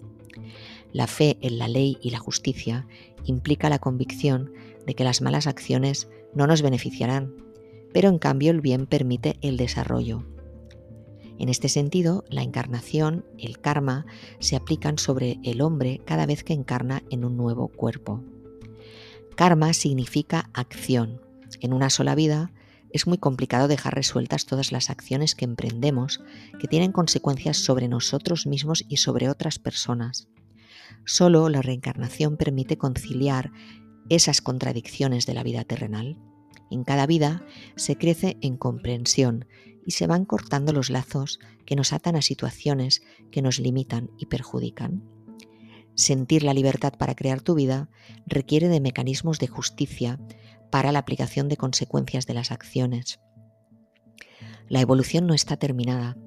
La 0.94 1.08
fe 1.08 1.38
en 1.42 1.58
la 1.58 1.68
ley 1.68 1.98
y 2.02 2.12
la 2.12 2.20
justicia 2.20 2.88
implica 3.26 3.70
la 3.70 3.80
convicción 3.80 4.54
de 4.86 4.94
que 4.94 5.04
las 5.04 5.22
malas 5.22 5.48
acciones 5.48 6.08
no 6.34 6.46
nos 6.46 6.62
beneficiarán, 6.62 7.34
pero 7.92 8.10
en 8.10 8.20
cambio 8.20 8.52
el 8.52 8.62
bien 8.62 8.86
permite 8.86 9.38
el 9.42 9.58
desarrollo. 9.58 10.24
En 11.40 11.50
este 11.50 11.68
sentido, 11.68 12.24
la 12.30 12.44
encarnación, 12.44 13.26
el 13.40 13.60
karma, 13.60 14.06
se 14.40 14.56
aplican 14.56 15.00
sobre 15.00 15.40
el 15.44 15.62
hombre 15.62 16.00
cada 16.06 16.28
vez 16.28 16.44
que 16.44 16.54
encarna 16.54 17.02
en 17.10 17.26
un 17.26 17.36
nuevo 17.36 17.70
cuerpo. 17.70 18.24
Karma 19.36 19.74
significa 19.74 20.50
acción. 20.54 21.22
En 21.60 21.74
una 21.74 21.90
sola 21.90 22.16
vida 22.16 22.52
es 22.96 23.08
muy 23.08 23.18
complicado 23.18 23.68
dejar 23.68 23.94
resueltas 23.94 24.46
todas 24.46 24.72
las 24.72 24.90
acciones 24.90 25.36
que 25.36 25.44
emprendemos 25.44 26.24
que 26.62 26.70
tienen 26.70 26.94
consecuencias 26.94 27.58
sobre 27.58 27.90
nosotros 27.90 28.48
mismos 28.48 28.86
y 28.88 28.98
sobre 28.98 29.28
otras 29.28 29.60
personas. 29.60 30.30
Solo 31.04 31.50
la 31.50 31.62
reencarnación 31.62 32.38
permite 32.38 32.78
conciliar 32.78 33.52
esas 34.08 34.40
contradicciones 34.40 35.26
de 35.26 35.34
la 35.34 35.44
vida 35.44 35.66
terrenal. 35.66 36.18
En 36.72 36.86
cada 36.86 37.06
vida 37.06 37.46
se 37.76 37.98
crece 37.98 38.38
en 38.40 38.56
comprensión 38.56 39.46
y 39.86 39.92
se 39.92 40.08
van 40.08 40.24
cortando 40.24 40.72
los 40.72 40.90
lazos 40.90 41.40
que 41.66 41.76
nos 41.76 41.92
atan 41.92 42.16
a 42.16 42.22
situaciones 42.22 43.02
que 43.30 43.42
nos 43.42 43.60
limitan 43.60 44.10
y 44.18 44.28
perjudican. 44.28 45.04
Sentir 45.96 46.44
la 46.44 46.54
libertad 46.54 46.94
para 46.98 47.14
crear 47.14 47.42
tu 47.42 47.56
vida 47.56 47.90
requiere 48.26 48.70
de 48.70 48.80
mecanismos 48.80 49.38
de 49.40 49.48
justicia 49.48 50.18
para 50.72 50.92
la 50.92 51.00
aplicación 51.00 51.50
de 51.50 51.58
consecuencias 51.58 52.26
de 52.26 52.34
las 52.34 52.52
acciones. 52.52 53.20
La 54.68 54.82
evolución 54.82 55.28
no 55.28 55.34
está 55.34 55.58
terminada. 55.58 56.18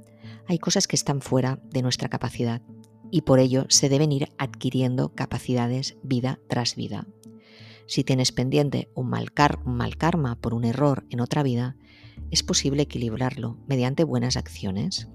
Hay 0.47 0.59
cosas 0.59 0.87
que 0.87 0.97
están 0.97 1.21
fuera 1.21 1.61
de 1.71 1.83
nuestra 1.83 2.09
capacidad 2.09 2.63
y 3.11 3.23
por 3.23 3.41
ello 3.41 3.67
se 3.69 3.89
deben 3.89 4.13
ir 4.13 4.29
adquiriendo 4.39 5.15
capacidades 5.15 5.97
vida 6.03 6.39
tras 6.49 6.77
vida. 6.77 7.07
Si 7.87 8.05
tienes 8.05 8.33
pendiente 8.33 8.91
un 8.95 9.09
mal, 9.09 9.33
un 9.65 9.77
mal 9.77 9.97
karma 9.97 10.37
por 10.41 10.55
un 10.55 10.65
error 10.65 11.07
en 11.11 11.21
otra 11.21 11.43
vida, 11.43 11.77
es 12.31 12.43
posible 12.43 12.83
equilibrarlo 12.83 13.59
mediante 13.67 14.05
buenas 14.05 14.37
acciones. 14.37 15.09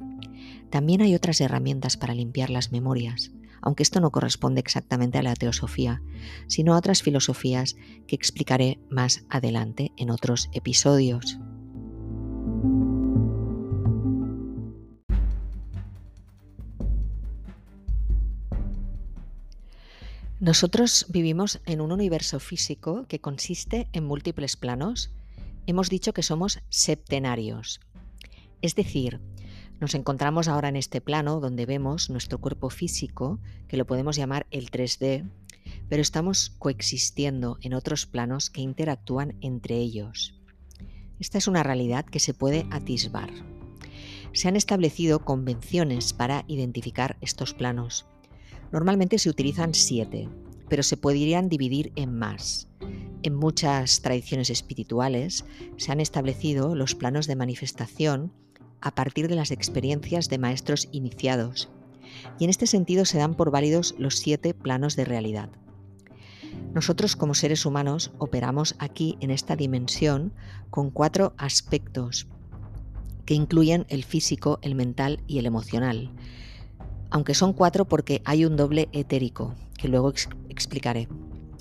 También 0.72 1.02
hay 1.02 1.14
otras 1.14 1.40
herramientas 1.40 1.98
para 1.98 2.16
limpiar 2.16 2.50
las 2.50 2.72
memorias 2.72 3.32
aunque 3.64 3.84
esto 3.84 4.02
no 4.02 4.12
corresponde 4.12 4.60
exactamente 4.60 5.18
a 5.18 5.24
la 5.24 5.36
teosofía, 5.36 6.02
sino 6.48 6.74
a 6.74 6.78
otras 6.78 7.02
filosofías 7.02 7.76
que 8.08 8.16
explicaré 8.16 8.80
más 8.90 9.24
adelante 9.30 9.94
en 9.98 10.12
otros 10.12 10.50
episodios. 10.52 11.40
Nosotros 20.42 21.06
vivimos 21.08 21.62
en 21.66 21.80
un 21.80 21.94
universo 21.94 22.42
físico 22.42 23.06
que 23.08 23.22
consiste 23.22 23.88
en 23.94 24.04
múltiples 24.04 24.58
planos. 24.58 25.10
Hemos 25.68 25.90
dicho 25.90 26.12
que 26.12 26.22
somos 26.22 26.60
septenarios, 26.68 27.80
es 28.62 28.76
decir, 28.76 29.22
nos 29.80 29.96
encontramos 29.96 30.48
ahora 30.48 30.70
en 30.70 30.76
este 30.76 31.02
plano 31.02 31.40
donde 31.40 31.66
vemos 31.66 32.10
nuestro 32.10 32.40
cuerpo 32.40 32.70
físico, 32.70 33.40
que 33.68 33.78
lo 33.78 33.86
podemos 33.86 34.16
llamar 34.16 34.48
el 34.52 34.72
3D, 34.72 35.30
pero 35.90 36.02
estamos 36.02 36.52
coexistiendo 36.60 37.58
en 37.62 37.74
otros 37.74 38.06
planos 38.06 38.50
que 38.50 38.62
interactúan 38.62 39.36
entre 39.42 39.78
ellos. 39.78 40.40
Esta 41.20 41.38
es 41.38 41.48
una 41.48 41.64
realidad 41.64 42.06
que 42.06 42.20
se 42.20 42.34
puede 42.34 42.66
atisbar. 42.72 43.32
Se 44.34 44.48
han 44.48 44.56
establecido 44.56 45.24
convenciones 45.24 46.14
para 46.14 46.44
identificar 46.48 47.18
estos 47.22 47.54
planos. 47.54 48.06
Normalmente 48.72 49.20
se 49.20 49.30
utilizan 49.30 49.74
siete, 49.74 50.28
pero 50.70 50.82
se 50.82 50.98
podrían 50.98 51.50
dividir 51.50 51.92
en 51.96 52.18
más. 52.18 52.68
En 53.22 53.36
muchas 53.36 54.02
tradiciones 54.02 54.50
espirituales 54.50 55.46
se 55.78 55.92
han 55.92 56.00
establecido 56.00 56.76
los 56.76 56.96
planos 56.96 57.28
de 57.28 57.36
manifestación 57.36 58.34
a 58.84 58.94
partir 58.94 59.30
de 59.30 59.36
las 59.36 59.52
experiencias 59.52 60.28
de 60.28 60.38
maestros 60.38 60.90
iniciados, 60.92 61.70
y 62.38 62.44
en 62.44 62.50
este 62.50 62.68
sentido 62.68 63.06
se 63.06 63.18
dan 63.18 63.36
por 63.36 63.50
válidos 63.50 63.96
los 63.98 64.18
siete 64.18 64.54
planos 64.54 64.98
de 64.98 65.06
realidad. 65.06 65.50
Nosotros 66.74 67.16
como 67.16 67.34
seres 67.34 67.66
humanos 67.66 68.12
operamos 68.18 68.76
aquí 68.80 69.18
en 69.22 69.32
esta 69.32 69.56
dimensión 69.56 70.34
con 70.70 70.92
cuatro 70.92 71.34
aspectos 71.38 72.28
que 73.26 73.36
incluyen 73.36 73.86
el 73.88 74.04
físico, 74.04 74.60
el 74.62 74.76
mental 74.76 75.22
y 75.28 75.40
el 75.40 75.46
emocional, 75.46 76.12
aunque 77.10 77.36
son 77.36 77.54
cuatro 77.54 77.86
porque 77.86 78.22
hay 78.26 78.44
un 78.44 78.58
doble 78.58 78.90
etérico, 78.92 79.56
que 79.78 79.88
luego 79.88 80.12
explicaré. 80.50 81.08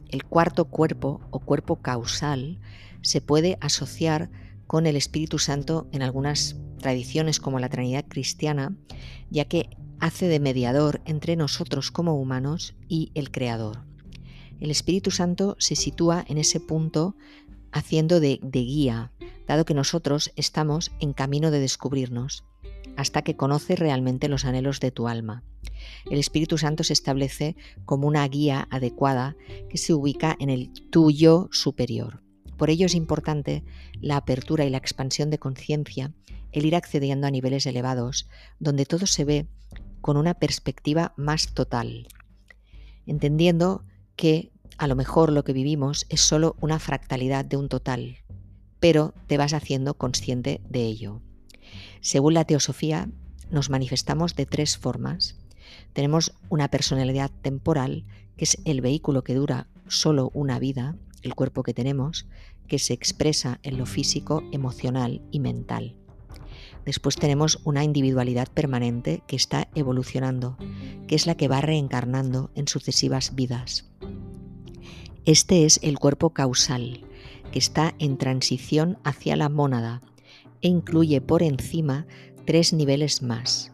El 0.08 0.24
cuarto 0.24 0.64
cuerpo 0.64 1.20
o 1.30 1.38
cuerpo 1.38 1.76
causal 1.76 2.58
se 3.00 3.20
puede 3.20 3.58
asociar 3.60 4.28
con 4.66 4.86
el 4.86 4.96
Espíritu 4.96 5.38
Santo 5.38 5.86
en 5.92 6.02
algunas 6.02 6.56
tradiciones 6.82 7.40
como 7.40 7.58
la 7.58 7.70
Trinidad 7.70 8.04
cristiana, 8.06 8.76
ya 9.30 9.46
que 9.46 9.70
hace 9.98 10.28
de 10.28 10.40
mediador 10.40 11.00
entre 11.06 11.36
nosotros 11.36 11.90
como 11.90 12.20
humanos 12.20 12.74
y 12.88 13.10
el 13.14 13.30
Creador. 13.30 13.84
El 14.60 14.70
Espíritu 14.70 15.10
Santo 15.10 15.56
se 15.58 15.74
sitúa 15.74 16.24
en 16.28 16.38
ese 16.38 16.60
punto 16.60 17.16
haciendo 17.72 18.20
de, 18.20 18.38
guía, 18.42 19.12
dado 19.46 19.64
que 19.64 19.74
nosotros 19.74 20.30
estamos 20.36 20.92
en 21.00 21.12
camino 21.12 21.50
de 21.50 21.60
descubrirnos, 21.60 22.44
hasta 22.96 23.22
que 23.22 23.36
conoce 23.36 23.76
realmente 23.76 24.28
los 24.28 24.44
anhelos 24.44 24.78
de 24.80 24.90
tu 24.90 25.08
alma. 25.08 25.42
El 26.10 26.18
Espíritu 26.18 26.58
Santo 26.58 26.84
se 26.84 26.92
establece 26.92 27.56
como 27.84 28.06
una 28.06 28.26
guía 28.28 28.68
adecuada 28.70 29.36
que 29.68 29.78
se 29.78 29.94
ubica 29.94 30.36
en 30.38 30.50
el 30.50 30.72
tuyo 30.90 31.48
superior. 31.50 32.22
Por 32.62 32.70
ello 32.70 32.86
es 32.86 32.94
importante 32.94 33.64
la 34.00 34.16
apertura 34.16 34.64
y 34.64 34.70
la 34.70 34.78
expansión 34.78 35.30
de 35.30 35.40
conciencia, 35.40 36.12
el 36.52 36.64
ir 36.64 36.76
accediendo 36.76 37.26
a 37.26 37.30
niveles 37.32 37.66
elevados, 37.66 38.28
donde 38.60 38.86
todo 38.86 39.08
se 39.08 39.24
ve 39.24 39.48
con 40.00 40.16
una 40.16 40.34
perspectiva 40.34 41.12
más 41.16 41.54
total, 41.54 42.06
entendiendo 43.04 43.84
que 44.14 44.52
a 44.78 44.86
lo 44.86 44.94
mejor 44.94 45.32
lo 45.32 45.42
que 45.42 45.52
vivimos 45.52 46.06
es 46.08 46.20
solo 46.20 46.54
una 46.60 46.78
fractalidad 46.78 47.44
de 47.44 47.56
un 47.56 47.68
total, 47.68 48.18
pero 48.78 49.12
te 49.26 49.38
vas 49.38 49.54
haciendo 49.54 49.94
consciente 49.94 50.60
de 50.68 50.84
ello. 50.84 51.20
Según 52.00 52.34
la 52.34 52.44
teosofía, 52.44 53.08
nos 53.50 53.70
manifestamos 53.70 54.36
de 54.36 54.46
tres 54.46 54.78
formas. 54.78 55.34
Tenemos 55.94 56.32
una 56.48 56.68
personalidad 56.68 57.32
temporal, 57.42 58.04
que 58.36 58.44
es 58.44 58.58
el 58.64 58.82
vehículo 58.82 59.24
que 59.24 59.34
dura 59.34 59.66
solo 59.88 60.30
una 60.32 60.60
vida, 60.60 60.94
el 61.22 61.34
cuerpo 61.34 61.62
que 61.62 61.74
tenemos, 61.74 62.26
que 62.68 62.78
se 62.78 62.94
expresa 62.94 63.60
en 63.62 63.78
lo 63.78 63.86
físico, 63.86 64.42
emocional 64.52 65.22
y 65.30 65.40
mental. 65.40 65.96
Después 66.84 67.16
tenemos 67.16 67.60
una 67.64 67.84
individualidad 67.84 68.48
permanente 68.48 69.22
que 69.26 69.36
está 69.36 69.68
evolucionando, 69.74 70.56
que 71.06 71.14
es 71.14 71.26
la 71.26 71.36
que 71.36 71.48
va 71.48 71.60
reencarnando 71.60 72.50
en 72.54 72.66
sucesivas 72.66 73.34
vidas. 73.34 73.90
Este 75.24 75.64
es 75.64 75.78
el 75.82 75.98
cuerpo 75.98 76.30
causal, 76.30 77.06
que 77.52 77.58
está 77.58 77.94
en 77.98 78.18
transición 78.18 78.98
hacia 79.04 79.36
la 79.36 79.48
mónada 79.48 80.02
e 80.60 80.68
incluye 80.68 81.20
por 81.20 81.42
encima 81.42 82.06
tres 82.44 82.72
niveles 82.72 83.22
más. 83.22 83.72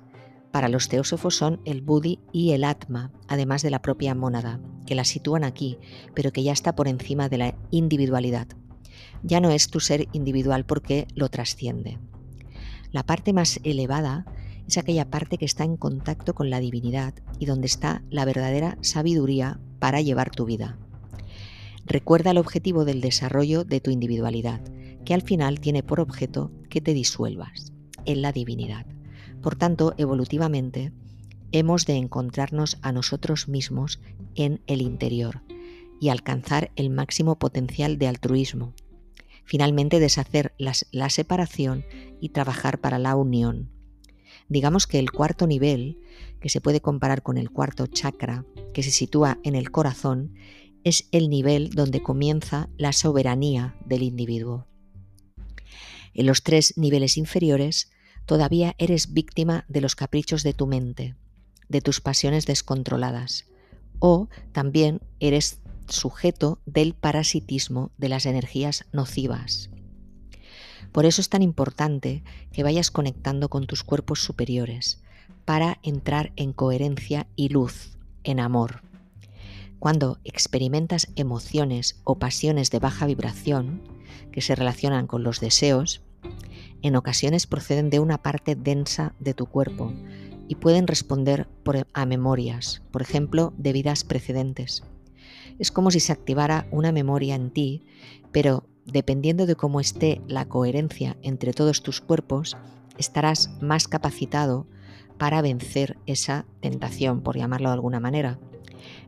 Para 0.51 0.69
los 0.69 0.89
teósofos 0.89 1.35
son 1.35 1.61
el 1.65 1.81
buddhi 1.81 2.21
y 2.33 2.53
el 2.53 2.65
atma, 2.65 3.13
además 3.29 3.63
de 3.63 3.71
la 3.71 3.81
propia 3.81 4.15
mónada, 4.15 4.61
que 4.87 4.95
la 4.95 5.05
sitúan 5.05 5.45
aquí, 5.45 5.79
pero 6.15 6.33
que 6.33 6.43
ya 6.43 6.53
está 6.53 6.75
por 6.75 6.89
encima 6.89 7.29
de 7.29 7.39
la 7.39 7.55
individualidad. 7.71 8.49
Ya 9.23 9.41
no 9.41 9.51
es 9.51 9.69
tu 9.69 9.81
ser 9.81 10.09
individual 10.13 10.65
porque 10.65 11.07
lo 11.15 11.29
trasciende. 11.29 11.99
La 12.93 13.05
parte 13.05 13.33
más 13.33 13.61
elevada 13.65 14.25
es 14.67 14.79
aquella 14.79 15.11
parte 15.11 15.39
que 15.39 15.45
está 15.45 15.65
en 15.65 15.77
contacto 15.77 16.35
con 16.35 16.51
la 16.51 16.61
divinidad 16.61 17.15
y 17.39 17.47
donde 17.47 17.67
está 17.67 18.03
la 18.11 18.25
verdadera 18.25 18.79
sabiduría 18.83 19.61
para 19.79 20.01
llevar 20.01 20.31
tu 20.31 20.45
vida. 20.45 20.79
Recuerda 21.87 22.33
el 22.33 22.39
objetivo 22.39 22.85
del 22.85 23.01
desarrollo 23.01 23.65
de 23.65 23.81
tu 23.81 23.91
individualidad, 23.91 24.61
que 25.05 25.15
al 25.15 25.23
final 25.23 25.61
tiene 25.61 25.83
por 25.83 26.01
objeto 26.01 26.53
que 26.69 26.83
te 26.83 26.93
disuelvas 26.93 27.73
en 28.05 28.21
la 28.21 28.33
divinidad. 28.33 28.87
Por 29.43 29.57
tanto, 29.57 29.95
evolutivamente, 29.97 30.93
hemos 31.53 31.87
de 31.87 31.97
encontrarnos 31.97 32.79
a 32.83 32.93
nosotros 32.93 33.49
mismos 33.49 34.01
en 34.35 34.61
el 34.67 34.83
interior 34.83 35.43
y 36.01 36.11
alcanzar 36.11 36.71
el 36.77 36.91
máximo 36.91 37.39
potencial 37.39 37.99
de 37.99 38.09
altruismo. 38.09 38.75
Finalmente, 39.49 39.99
deshacer 39.99 40.53
la 40.59 41.09
separación 41.09 41.87
y 42.21 42.29
trabajar 42.29 42.83
para 42.83 42.99
la 42.99 43.17
unión. 43.17 43.71
Digamos 44.51 44.87
que 44.87 44.99
el 44.99 45.11
cuarto 45.11 45.47
nivel, 45.47 45.99
que 46.39 46.51
se 46.51 46.61
puede 46.61 46.83
comparar 46.83 47.23
con 47.23 47.39
el 47.39 47.51
cuarto 47.51 47.87
chakra, 47.87 48.45
que 48.75 48.83
se 48.83 48.91
sitúa 48.91 49.39
en 49.45 49.55
el 49.55 49.71
corazón, 49.71 50.35
es 50.85 51.09
el 51.13 51.31
nivel 51.31 51.71
donde 51.71 52.03
comienza 52.03 52.69
la 52.77 52.93
soberanía 52.93 53.75
del 53.87 54.03
individuo. 54.03 54.67
En 56.13 56.27
los 56.27 56.43
tres 56.43 56.77
niveles 56.77 57.17
inferiores 57.17 57.91
todavía 58.27 58.75
eres 58.77 59.15
víctima 59.15 59.65
de 59.69 59.81
los 59.81 59.97
caprichos 59.97 60.43
de 60.43 60.53
tu 60.53 60.67
mente, 60.67 61.17
de 61.71 61.81
tus 61.81 62.03
pasiones 62.03 62.45
descontroladas, 62.45 63.47
o 63.99 64.29
también 64.53 65.01
eres 65.21 65.61
sujeto 65.91 66.61
del 66.67 66.95
parasitismo 66.95 67.91
de 67.99 68.09
las 68.09 68.27
energías 68.27 68.87
nocivas. 68.93 69.71
Por 70.93 71.05
eso 71.05 71.21
es 71.21 71.29
tan 71.29 71.43
importante 71.43 72.23
que 72.53 72.63
vayas 72.63 72.91
conectando 72.91 73.49
con 73.49 73.67
tus 73.67 73.83
cuerpos 73.83 74.21
superiores 74.23 75.03
para 75.45 75.79
entrar 75.83 76.33
en 76.37 76.53
coherencia 76.53 77.27
y 77.37 77.49
luz, 77.49 77.97
en 78.25 78.41
amor. 78.41 78.83
Cuando 79.79 80.19
experimentas 80.25 81.09
emociones 81.15 82.01
o 82.05 82.19
pasiones 82.19 82.71
de 82.71 82.81
baja 82.81 83.07
vibración 83.07 83.83
que 84.33 84.41
se 84.41 84.55
relacionan 84.55 85.07
con 85.07 85.23
los 85.23 85.41
deseos, 85.41 86.03
en 86.83 86.97
ocasiones 86.97 87.47
proceden 87.47 87.91
de 87.91 88.01
una 88.01 88.19
parte 88.19 88.57
densa 88.57 89.15
de 89.21 89.35
tu 89.35 89.47
cuerpo 89.47 89.93
y 90.49 90.57
pueden 90.57 90.87
responder 90.87 91.47
a 91.93 92.07
memorias, 92.07 92.83
por 92.91 93.03
ejemplo, 93.03 93.53
de 93.57 93.73
vidas 93.73 94.05
precedentes. 94.05 94.83
Es 95.59 95.73
como 95.73 95.91
si 95.91 96.01
se 96.01 96.13
activara 96.13 96.67
una 96.71 96.93
memoria 96.93 97.35
en 97.35 97.51
ti, 97.51 97.85
pero 98.33 98.69
dependiendo 98.85 99.47
de 99.47 99.57
cómo 99.57 99.81
esté 99.81 100.21
la 100.27 100.47
coherencia 100.47 101.17
entre 101.23 101.53
todos 101.53 101.83
tus 101.83 102.01
cuerpos, 102.01 102.57
estarás 102.97 103.51
más 103.61 103.89
capacitado 103.89 104.67
para 105.19 105.43
vencer 105.43 105.99
esa 106.07 106.47
tentación, 106.61 107.23
por 107.23 107.37
llamarlo 107.37 107.69
de 107.71 107.75
alguna 107.75 108.01
manera. 108.01 108.39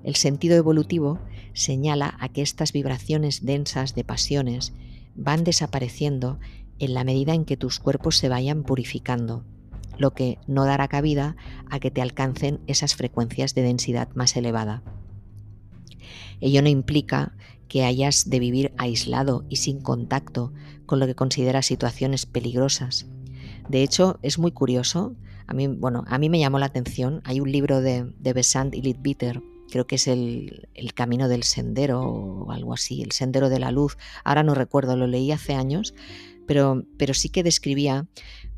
El 0.03 0.17
sentido 0.17 0.57
evolutivo 0.57 1.19
señala 1.53 2.17
a 2.21 2.29
que 2.29 2.43
estas 2.43 2.73
vibraciones 2.73 3.45
densas 3.45 3.95
de 3.95 4.05
pasiones 4.05 4.73
van 5.15 5.45
desapareciendo 5.45 6.39
en 6.79 6.95
la 6.95 7.05
medida 7.05 7.35
en 7.35 7.45
que 7.45 7.57
tus 7.57 7.79
cuerpos 7.79 8.17
se 8.17 8.29
vayan 8.29 8.63
purificando, 8.63 9.45
lo 9.99 10.13
que 10.13 10.39
no 10.47 10.65
dará 10.65 10.89
cabida 10.89 11.37
a 11.69 11.79
que 11.79 11.91
te 11.91 12.03
alcancen 12.03 12.61
esas 12.67 12.97
frecuencias 12.97 13.55
de 13.55 13.63
densidad 13.63 14.09
más 14.15 14.37
elevada. 14.37 14.83
Ello 16.41 16.63
no 16.63 16.69
implica 16.69 17.35
que 17.69 17.85
hayas 17.85 18.29
de 18.29 18.41
vivir 18.41 18.73
aislado 18.79 19.45
y 19.49 19.57
sin 19.57 19.81
contacto 19.81 20.53
con 20.87 20.99
lo 20.99 21.07
que 21.07 21.15
consideras 21.15 21.67
situaciones 21.67 22.27
peligrosas. 22.27 23.07
De 23.69 23.83
hecho, 23.83 24.19
es 24.23 24.39
muy 24.39 24.51
curioso, 24.51 25.15
a 25.47 25.55
mí, 25.55 25.69
bueno, 25.69 26.05
a 26.09 26.19
mí 26.19 26.29
me 26.29 26.39
llamó 26.39 26.59
la 26.59 26.67
atención, 26.67 27.23
hay 27.25 27.41
un 27.41 27.53
libro 27.53 27.81
de, 27.81 28.13
de 28.19 28.33
Besant 28.33 28.75
y 28.75 28.83
Lidbitter 28.83 29.41
creo 29.71 29.87
que 29.87 29.95
es 29.95 30.07
el, 30.07 30.69
camino 30.95 31.29
del 31.29 31.45
sendero 31.45 32.03
o 32.03 32.53
algo 32.53 32.75
así, 32.75 33.03
el 33.03 33.13
sendero 33.13 33.49
de 33.49 33.61
la 33.61 33.71
luz. 33.71 33.97
Ahora 34.25 34.43
no 34.43 34.55
recuerdo, 34.55 34.97
lo 34.97 35.07
leí 35.07 35.33
hace 35.33 35.55
años, 35.55 35.95
pero, 36.47 36.85
pero 36.99 37.15
sí 37.15 37.31
que 37.31 37.43
describía 37.43 38.07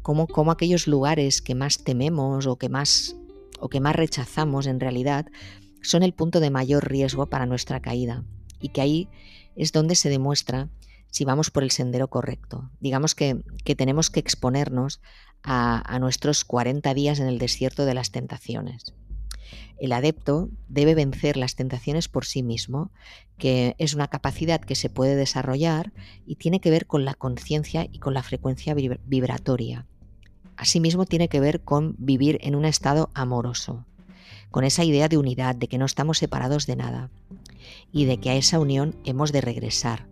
cómo, 0.01 0.27
cómo, 0.27 0.51
aquellos 0.51 0.89
lugares 0.89 1.43
que 1.43 1.55
más 1.55 1.85
tememos 1.85 2.47
o 2.47 2.57
que 2.57 2.69
más, 2.69 3.17
o 3.61 3.69
que 3.69 3.81
más 3.81 3.95
rechazamos 3.95 4.67
en 4.67 4.81
realidad 4.81 5.27
son 5.83 6.03
el 6.03 6.15
punto 6.15 6.41
de 6.41 6.51
mayor 6.51 6.89
riesgo 6.89 7.27
para 7.27 7.47
nuestra 7.47 7.81
caída 7.81 8.25
y 8.61 8.69
que 8.69 8.81
ahí 8.81 9.09
es 9.57 9.73
donde 9.73 9.95
se 9.95 10.09
demuestra 10.09 10.69
si 11.11 11.25
vamos 11.25 11.51
por 11.51 11.63
el 11.63 11.71
sendero 11.71 12.09
correcto. 12.09 12.71
Digamos 12.81 13.15
que, 13.15 13.43
que 13.65 13.75
tenemos 13.75 14.09
que 14.09 14.21
exponernos 14.21 15.01
a, 15.43 15.83
a 15.95 15.99
nuestros 15.99 16.45
40 16.45 16.95
días 16.95 17.21
en 17.21 17.27
el 17.27 17.39
desierto 17.39 17.85
de 17.85 17.95
las 17.95 18.11
tentaciones. 18.11 18.95
El 19.79 19.93
adepto 19.93 20.49
debe 20.69 20.95
vencer 20.95 21.37
las 21.37 21.57
tentaciones 21.57 22.09
por 22.09 22.25
sí 22.25 22.43
mismo, 22.43 22.93
que 23.37 23.75
es 23.79 23.95
una 23.95 24.09
capacidad 24.09 24.61
que 24.61 24.77
se 24.77 24.89
puede 24.89 25.17
desarrollar 25.17 25.93
y 26.25 26.37
tiene 26.37 26.61
que 26.61 26.71
ver 26.71 26.87
con 26.87 27.05
la 27.05 27.15
conciencia 27.15 27.89
y 27.91 27.99
con 27.99 28.15
la 28.15 28.23
frecuencia 28.23 28.75
vibratoria. 28.75 29.87
Asimismo 30.57 31.05
tiene 31.05 31.29
que 31.29 31.41
ver 31.41 31.63
con 31.63 31.97
vivir 31.99 32.39
en 32.43 32.55
un 32.55 32.65
estado 32.65 33.11
amoroso, 33.15 33.85
con 34.53 34.65
esa 34.65 34.85
idea 34.85 35.09
de 35.09 35.19
unidad, 35.19 35.57
de 35.57 35.67
que 35.67 35.79
no 35.79 35.87
estamos 35.87 36.19
separados 36.19 36.67
de 36.67 36.77
nada 36.77 37.11
y 37.91 38.05
de 38.05 38.19
que 38.19 38.31
a 38.31 38.37
esa 38.37 38.61
unión 38.61 38.95
hemos 39.05 39.33
de 39.33 39.41
regresar. 39.41 40.07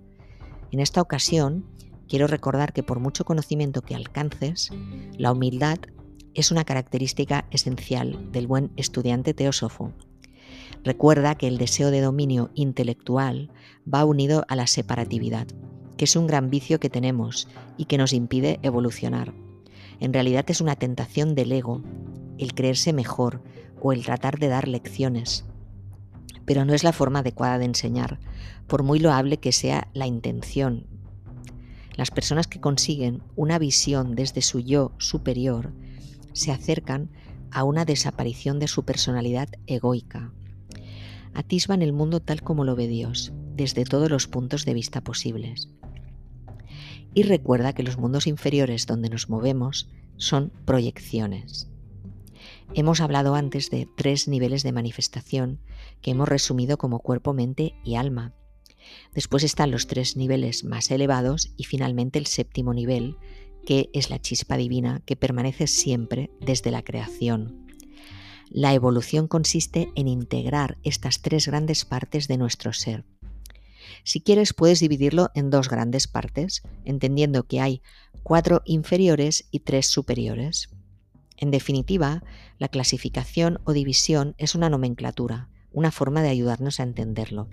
En 0.72 0.80
esta 0.80 1.02
ocasión, 1.02 1.66
quiero 2.08 2.26
recordar 2.26 2.72
que 2.72 2.82
por 2.82 2.98
mucho 2.98 3.24
conocimiento 3.24 3.82
que 3.82 3.94
alcances, 3.94 4.70
la 5.16 5.30
humildad 5.30 5.78
es 6.34 6.50
una 6.50 6.64
característica 6.64 7.46
esencial 7.50 8.32
del 8.32 8.46
buen 8.46 8.72
estudiante 8.76 9.34
teósofo. 9.34 9.92
Recuerda 10.84 11.34
que 11.34 11.46
el 11.46 11.58
deseo 11.58 11.90
de 11.90 12.00
dominio 12.00 12.50
intelectual 12.54 13.50
va 13.92 14.06
unido 14.06 14.44
a 14.48 14.56
la 14.56 14.66
separatividad, 14.66 15.48
que 15.98 16.04
es 16.04 16.16
un 16.16 16.26
gran 16.26 16.48
vicio 16.48 16.80
que 16.80 16.88
tenemos 16.88 17.46
y 17.76 17.84
que 17.84 17.98
nos 17.98 18.14
impide 18.14 18.58
evolucionar. 18.62 19.34
En 19.98 20.14
realidad 20.14 20.46
es 20.48 20.62
una 20.62 20.76
tentación 20.76 21.34
del 21.34 21.52
ego, 21.52 21.82
el 22.38 22.54
creerse 22.54 22.94
mejor 22.94 23.42
o 23.80 23.92
el 23.92 24.04
tratar 24.04 24.38
de 24.38 24.48
dar 24.48 24.68
lecciones. 24.68 25.44
Pero 26.44 26.64
no 26.64 26.74
es 26.74 26.84
la 26.84 26.92
forma 26.92 27.20
adecuada 27.20 27.58
de 27.58 27.64
enseñar, 27.66 28.18
por 28.66 28.82
muy 28.82 28.98
loable 28.98 29.38
que 29.38 29.52
sea 29.52 29.88
la 29.94 30.06
intención. 30.06 30.86
Las 31.96 32.10
personas 32.10 32.46
que 32.46 32.60
consiguen 32.60 33.22
una 33.36 33.58
visión 33.58 34.14
desde 34.14 34.42
su 34.42 34.60
yo 34.60 34.92
superior 34.98 35.72
se 36.32 36.52
acercan 36.52 37.10
a 37.50 37.64
una 37.64 37.84
desaparición 37.84 38.58
de 38.58 38.68
su 38.68 38.84
personalidad 38.84 39.48
egoica. 39.66 40.32
Atisban 41.34 41.82
el 41.82 41.92
mundo 41.92 42.20
tal 42.20 42.42
como 42.42 42.64
lo 42.64 42.76
ve 42.76 42.88
Dios, 42.88 43.32
desde 43.54 43.84
todos 43.84 44.10
los 44.10 44.26
puntos 44.26 44.64
de 44.64 44.74
vista 44.74 45.00
posibles. 45.00 45.68
Y 47.14 47.24
recuerda 47.24 47.72
que 47.72 47.82
los 47.82 47.98
mundos 47.98 48.26
inferiores 48.26 48.86
donde 48.86 49.10
nos 49.10 49.28
movemos 49.28 49.88
son 50.16 50.52
proyecciones. 50.64 51.69
Hemos 52.74 53.00
hablado 53.00 53.34
antes 53.34 53.68
de 53.70 53.88
tres 53.96 54.28
niveles 54.28 54.62
de 54.62 54.72
manifestación 54.72 55.60
que 56.02 56.12
hemos 56.12 56.28
resumido 56.28 56.78
como 56.78 57.00
cuerpo, 57.00 57.32
mente 57.32 57.74
y 57.84 57.96
alma. 57.96 58.32
Después 59.12 59.42
están 59.42 59.72
los 59.72 59.88
tres 59.88 60.16
niveles 60.16 60.62
más 60.62 60.90
elevados 60.90 61.52
y 61.56 61.64
finalmente 61.64 62.18
el 62.18 62.26
séptimo 62.26 62.72
nivel, 62.72 63.16
que 63.66 63.90
es 63.92 64.08
la 64.08 64.20
chispa 64.20 64.56
divina 64.56 65.02
que 65.04 65.16
permanece 65.16 65.66
siempre 65.66 66.30
desde 66.40 66.70
la 66.70 66.82
creación. 66.82 67.66
La 68.48 68.72
evolución 68.72 69.26
consiste 69.26 69.90
en 69.96 70.06
integrar 70.06 70.78
estas 70.84 71.22
tres 71.22 71.48
grandes 71.48 71.84
partes 71.84 72.28
de 72.28 72.38
nuestro 72.38 72.72
ser. 72.72 73.04
Si 74.04 74.20
quieres 74.20 74.54
puedes 74.54 74.78
dividirlo 74.78 75.30
en 75.34 75.50
dos 75.50 75.68
grandes 75.68 76.06
partes, 76.06 76.62
entendiendo 76.84 77.42
que 77.44 77.60
hay 77.60 77.82
cuatro 78.22 78.62
inferiores 78.64 79.48
y 79.50 79.60
tres 79.60 79.86
superiores. 79.86 80.70
En 81.40 81.50
definitiva, 81.50 82.22
la 82.58 82.68
clasificación 82.68 83.60
o 83.64 83.72
división 83.72 84.34
es 84.36 84.54
una 84.54 84.68
nomenclatura, 84.68 85.48
una 85.72 85.90
forma 85.90 86.22
de 86.22 86.28
ayudarnos 86.28 86.78
a 86.78 86.82
entenderlo. 86.82 87.48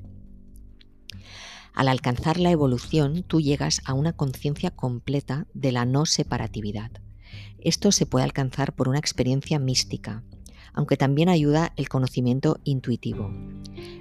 Al 1.74 1.88
alcanzar 1.88 2.38
la 2.38 2.52
evolución, 2.52 3.24
tú 3.24 3.40
llegas 3.40 3.82
a 3.86 3.94
una 3.94 4.12
conciencia 4.12 4.72
completa 4.72 5.48
de 5.54 5.72
la 5.72 5.86
no 5.86 6.06
separatividad. 6.06 6.92
Esto 7.60 7.92
se 7.92 8.06
puede 8.06 8.26
alcanzar 8.26 8.76
por 8.76 8.90
una 8.90 9.00
experiencia 9.00 9.58
mística, 9.58 10.24
aunque 10.74 10.98
también 10.98 11.30
ayuda 11.30 11.72
el 11.78 11.88
conocimiento 11.88 12.60
intuitivo. 12.66 13.32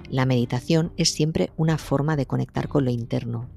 La 0.09 0.25
meditación 0.25 0.91
es 0.97 1.13
siempre 1.13 1.51
una 1.55 1.77
forma 1.77 2.17
de 2.17 2.25
conectar 2.25 2.67
con 2.67 2.83
lo 2.83 2.91
interno, 2.91 3.49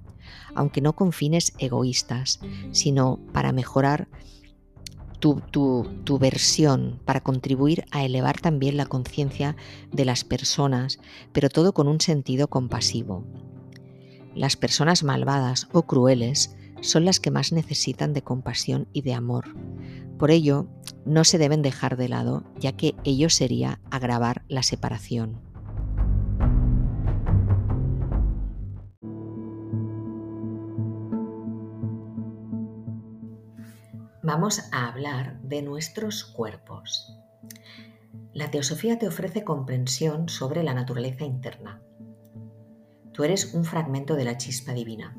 aunque 0.55 0.81
no 0.81 0.95
con 0.95 1.13
fines 1.13 1.55
egoístas, 1.59 2.41
sino 2.71 3.19
para 3.33 3.53
mejorar 3.53 4.09
tu, 5.21 5.41
tu, 5.53 6.19
versión, 6.19 7.01
para 7.05 7.21
contribuir 7.21 7.85
a 7.91 8.05
elevar 8.05 8.41
también 8.41 8.77
la 8.77 8.87
conciencia 8.87 9.57
de 9.93 10.05
las 10.05 10.25
personas, 10.25 10.99
pero 11.33 11.49
todo 11.49 11.73
con 11.73 11.87
un 11.87 12.01
sentido 12.01 12.49
compasivo. 12.49 13.25
las 14.35 14.57
personas 14.57 15.03
malvadas 15.03 15.69
o 15.73 15.83
crueles 15.83 16.57
son 16.81 17.05
las 17.05 17.21
que 17.21 17.31
más 17.31 17.53
necesitan 17.53 18.15
de 18.15 18.23
compasión 18.23 18.89
y 18.93 19.03
de 19.03 19.13
amor. 19.15 19.55
Por 20.19 20.31
ello, 20.31 20.69
no 21.05 21.25
se 21.25 21.39
deben 21.39 21.63
dejar 21.63 21.97
de 21.97 22.09
lado, 22.09 22.45
ya 22.59 22.73
que 22.73 22.95
ello 23.05 23.29
sería 23.29 23.81
agravar 23.91 24.45
la 24.49 24.63
separación. 24.63 25.50
Vamos 34.33 34.69
a 34.71 34.87
hablar 34.87 35.41
de 35.43 35.61
nuestros 35.61 36.23
cuerpos. 36.23 37.19
La 38.33 38.49
teosofía 38.49 38.97
te 38.97 39.09
ofrece 39.09 39.43
comprensión 39.43 40.29
sobre 40.29 40.63
la 40.63 40.73
naturaleza 40.73 41.25
interna. 41.25 41.83
Tú 43.13 43.25
eres 43.25 43.55
un 43.55 43.65
fragmento 43.65 44.15
de 44.15 44.25
la 44.25 44.37
chispa 44.37 44.73
divina. 44.73 45.17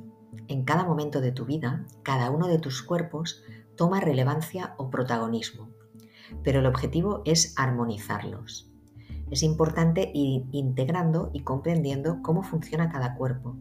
En 0.48 0.64
cada 0.64 0.86
momento 0.86 1.20
de 1.20 1.34
tu 1.34 1.44
vida, 1.44 1.86
cada 2.04 2.30
uno 2.30 2.48
de 2.48 2.58
tus 2.58 2.84
cuerpos 2.84 3.44
toma 3.76 4.00
relevancia 4.00 4.76
o 4.78 4.90
protagonismo, 4.90 5.72
pero 6.42 6.62
el 6.62 6.66
objetivo 6.66 7.22
es 7.26 7.54
armonizarlos. 7.58 8.72
Es 9.30 9.44
importante 9.44 10.10
ir 10.14 10.46
integrando 10.54 11.32
y 11.34 11.42
comprendiendo 11.42 12.22
cómo 12.22 12.44
funciona 12.44 12.90
cada 12.90 13.16
cuerpo. 13.16 13.58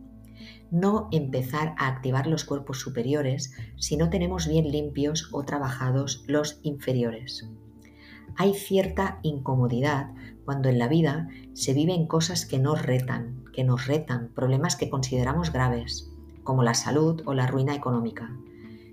No 0.70 1.08
empezar 1.12 1.74
a 1.78 1.88
activar 1.88 2.26
los 2.26 2.44
cuerpos 2.44 2.80
superiores 2.80 3.52
si 3.76 3.96
no 3.96 4.10
tenemos 4.10 4.46
bien 4.46 4.70
limpios 4.70 5.28
o 5.32 5.44
trabajados 5.44 6.24
los 6.26 6.60
inferiores. 6.62 7.48
Hay 8.36 8.54
cierta 8.54 9.18
incomodidad 9.22 10.10
cuando 10.44 10.68
en 10.68 10.78
la 10.78 10.88
vida 10.88 11.28
se 11.52 11.74
viven 11.74 12.06
cosas 12.06 12.46
que 12.46 12.58
nos 12.58 12.82
retan, 12.82 13.44
que 13.52 13.64
nos 13.64 13.86
retan, 13.86 14.28
problemas 14.34 14.76
que 14.76 14.88
consideramos 14.88 15.52
graves, 15.52 16.10
como 16.42 16.62
la 16.62 16.74
salud 16.74 17.22
o 17.26 17.34
la 17.34 17.46
ruina 17.46 17.74
económica. 17.74 18.36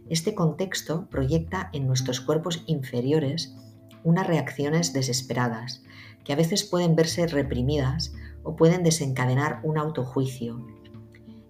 Este 0.10 0.36
contexto 0.36 1.08
proyecta 1.10 1.70
en 1.74 1.88
nuestros 1.88 2.22
cuerpos 2.22 2.64
inferiores 2.68 3.56
unas 4.04 4.28
reacciones 4.28 4.94
desesperadas, 4.94 5.84
que 6.24 6.34
a 6.34 6.36
veces 6.36 6.64
pueden 6.64 6.96
verse 6.96 7.28
reprimidas 7.28 8.14
o 8.44 8.56
pueden 8.56 8.84
desencadenar 8.84 9.60
un 9.64 9.78
autojuicio. 9.78 10.66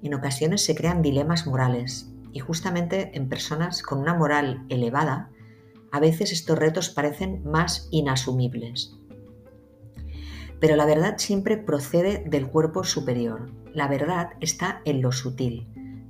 En 0.04 0.14
ocasiones 0.14 0.64
se 0.64 0.76
crean 0.76 1.02
dilemas 1.02 1.48
morales 1.48 2.12
y 2.32 2.40
justamente 2.40 3.12
en 3.18 3.30
personas 3.30 3.82
con 3.82 4.00
una 4.00 4.14
moral 4.14 4.66
elevada, 4.70 5.32
a 5.92 6.00
veces 6.00 6.32
estos 6.32 6.58
retos 6.58 6.90
parecen 6.90 7.44
más 7.44 7.88
inasumibles. 7.92 8.96
Pero 10.60 10.76
la 10.76 10.86
verdad 10.86 11.16
siempre 11.18 11.58
procede 11.58 12.24
del 12.28 12.48
cuerpo 12.48 12.84
superior. 12.84 13.52
La 13.74 13.88
verdad 13.88 14.32
está 14.40 14.82
en 14.86 15.02
lo 15.02 15.12
sutil 15.12 15.68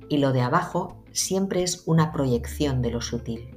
y 0.08 0.18
lo 0.18 0.32
de 0.32 0.40
abajo 0.40 1.02
siempre 1.12 1.62
es 1.62 1.82
una 1.86 2.12
proyección 2.12 2.82
de 2.82 2.90
lo 2.90 3.00
sutil. 3.00 3.56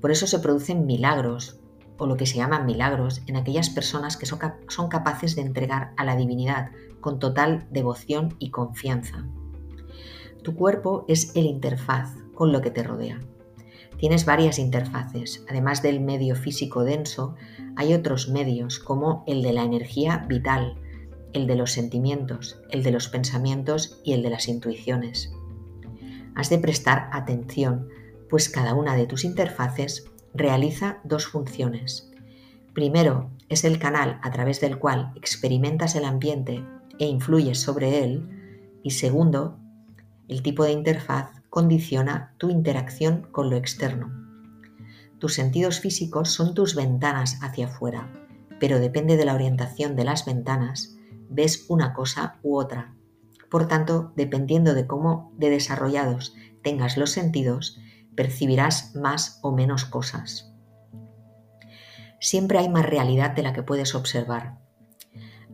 Por 0.00 0.10
eso 0.10 0.26
se 0.26 0.38
producen 0.38 0.86
milagros, 0.86 1.60
o 1.98 2.06
lo 2.06 2.16
que 2.16 2.26
se 2.26 2.36
llaman 2.36 2.66
milagros, 2.66 3.22
en 3.26 3.36
aquellas 3.36 3.70
personas 3.70 4.16
que 4.16 4.26
son, 4.26 4.38
son 4.68 4.88
capaces 4.88 5.34
de 5.34 5.42
entregar 5.42 5.92
a 5.96 6.04
la 6.04 6.16
divinidad 6.16 6.70
con 7.06 7.20
total 7.20 7.68
devoción 7.70 8.34
y 8.40 8.50
confianza. 8.50 9.24
Tu 10.42 10.56
cuerpo 10.56 11.04
es 11.06 11.36
el 11.36 11.46
interfaz 11.46 12.16
con 12.34 12.50
lo 12.50 12.60
que 12.60 12.72
te 12.72 12.82
rodea. 12.82 13.20
Tienes 13.96 14.24
varias 14.24 14.58
interfaces. 14.58 15.44
Además 15.48 15.82
del 15.82 16.00
medio 16.00 16.34
físico 16.34 16.82
denso, 16.82 17.36
hay 17.76 17.94
otros 17.94 18.28
medios 18.28 18.80
como 18.80 19.22
el 19.28 19.44
de 19.44 19.52
la 19.52 19.62
energía 19.62 20.26
vital, 20.28 20.80
el 21.32 21.46
de 21.46 21.54
los 21.54 21.70
sentimientos, 21.70 22.60
el 22.70 22.82
de 22.82 22.90
los 22.90 23.08
pensamientos 23.08 24.00
y 24.02 24.12
el 24.12 24.24
de 24.24 24.30
las 24.30 24.48
intuiciones. 24.48 25.32
Has 26.34 26.50
de 26.50 26.58
prestar 26.58 27.08
atención, 27.12 27.86
pues 28.28 28.48
cada 28.48 28.74
una 28.74 28.96
de 28.96 29.06
tus 29.06 29.24
interfaces 29.24 30.10
realiza 30.34 30.98
dos 31.04 31.28
funciones. 31.28 32.10
Primero, 32.74 33.30
es 33.48 33.62
el 33.62 33.78
canal 33.78 34.18
a 34.24 34.32
través 34.32 34.60
del 34.60 34.80
cual 34.80 35.12
experimentas 35.14 35.94
el 35.94 36.04
ambiente 36.04 36.64
e 36.98 37.06
influyes 37.06 37.60
sobre 37.60 38.02
él. 38.02 38.28
Y 38.82 38.90
segundo, 38.90 39.58
el 40.28 40.42
tipo 40.42 40.64
de 40.64 40.72
interfaz 40.72 41.30
condiciona 41.50 42.34
tu 42.38 42.50
interacción 42.50 43.28
con 43.32 43.50
lo 43.50 43.56
externo. 43.56 44.12
Tus 45.18 45.34
sentidos 45.34 45.80
físicos 45.80 46.30
son 46.30 46.54
tus 46.54 46.74
ventanas 46.74 47.38
hacia 47.42 47.66
afuera, 47.66 48.12
pero 48.60 48.78
depende 48.78 49.16
de 49.16 49.24
la 49.24 49.34
orientación 49.34 49.96
de 49.96 50.04
las 50.04 50.26
ventanas, 50.26 50.96
ves 51.30 51.66
una 51.68 51.94
cosa 51.94 52.38
u 52.42 52.58
otra. 52.58 52.94
Por 53.50 53.68
tanto, 53.68 54.12
dependiendo 54.16 54.74
de 54.74 54.86
cómo 54.86 55.32
de 55.36 55.50
desarrollados 55.50 56.34
tengas 56.62 56.96
los 56.96 57.10
sentidos, 57.10 57.78
percibirás 58.16 58.94
más 58.94 59.38
o 59.42 59.52
menos 59.52 59.84
cosas. 59.84 60.52
Siempre 62.20 62.58
hay 62.58 62.68
más 62.68 62.84
realidad 62.84 63.30
de 63.30 63.42
la 63.42 63.52
que 63.52 63.62
puedes 63.62 63.94
observar. 63.94 64.58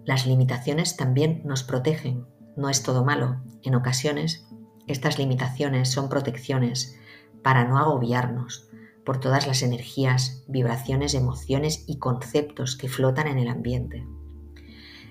Las 0.05 0.27
limitaciones 0.27 0.97
también 0.97 1.43
nos 1.45 1.63
protegen. 1.63 2.27
No 2.57 2.69
es 2.69 2.83
todo 2.83 3.05
malo. 3.05 3.43
En 3.63 3.75
ocasiones 3.75 4.47
estas 4.87 5.19
limitaciones 5.19 5.91
son 5.91 6.09
protecciones 6.09 6.97
para 7.43 7.65
no 7.65 7.79
agobiarnos 7.79 8.69
por 9.05 9.19
todas 9.19 9.47
las 9.47 9.63
energías, 9.63 10.45
vibraciones, 10.49 11.15
emociones 11.15 11.85
y 11.87 11.99
conceptos 11.99 12.77
que 12.77 12.89
flotan 12.89 13.27
en 13.27 13.39
el 13.39 13.49
ambiente. 13.49 14.07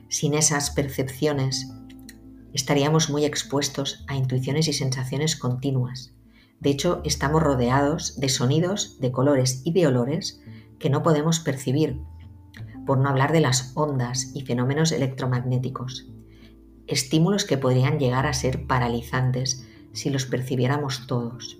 Sin 0.08 0.34
esas 0.34 0.72
percepciones, 0.72 1.72
estaríamos 2.54 3.10
muy 3.10 3.26
expuestos 3.26 4.04
a 4.08 4.16
intuiciones 4.16 4.68
y 4.68 4.74
sensaciones 4.74 5.36
continuas. 5.36 6.14
De 6.60 6.70
hecho, 6.70 7.02
estamos 7.04 7.42
rodeados 7.42 8.20
de 8.20 8.30
sonidos, 8.30 9.00
de 9.00 9.12
colores 9.12 9.62
y 9.66 9.74
de 9.74 9.88
olores 9.88 10.42
que 10.80 10.90
no 10.90 11.04
podemos 11.04 11.40
percibir, 11.40 12.02
por 12.86 12.98
no 12.98 13.10
hablar 13.10 13.32
de 13.32 13.42
las 13.42 13.72
ondas 13.76 14.32
y 14.36 14.42
fenómenos 14.42 14.92
electromagnéticos 14.92 16.12
estímulos 16.92 17.46
que 17.46 17.58
podrían 17.58 18.00
llegar 18.00 18.28
a 18.28 18.34
ser 18.34 18.68
paralizantes 18.68 19.66
si 19.94 20.10
los 20.10 20.26
percibiéramos 20.26 21.08
todos. 21.08 21.58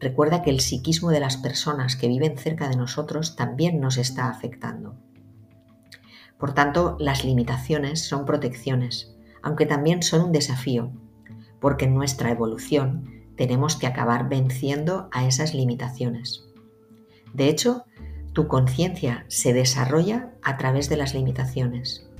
Recuerda 0.00 0.42
que 0.42 0.50
el 0.50 0.60
psiquismo 0.60 1.10
de 1.10 1.20
las 1.20 1.36
personas 1.36 1.96
que 1.96 2.08
viven 2.08 2.36
cerca 2.36 2.68
de 2.68 2.76
nosotros 2.76 3.36
también 3.36 3.80
nos 3.80 3.96
está 3.96 4.28
afectando. 4.28 4.96
Por 6.38 6.52
tanto, 6.52 6.96
las 6.98 7.24
limitaciones 7.24 8.06
son 8.06 8.24
protecciones, 8.24 9.14
aunque 9.42 9.66
también 9.66 10.02
son 10.02 10.22
un 10.22 10.32
desafío, 10.32 10.90
porque 11.60 11.84
en 11.84 11.94
nuestra 11.94 12.30
evolución 12.30 13.10
tenemos 13.36 13.76
que 13.76 13.86
acabar 13.86 14.28
venciendo 14.28 15.08
a 15.12 15.26
esas 15.26 15.54
limitaciones. 15.54 16.44
De 17.32 17.48
hecho, 17.48 17.84
tu 18.34 18.48
conciencia 18.48 19.24
se 19.28 19.52
desarrolla 19.52 20.32
a 20.42 20.56
través 20.56 20.88
de 20.88 20.96
las 20.96 21.14
limitaciones. 21.14 22.10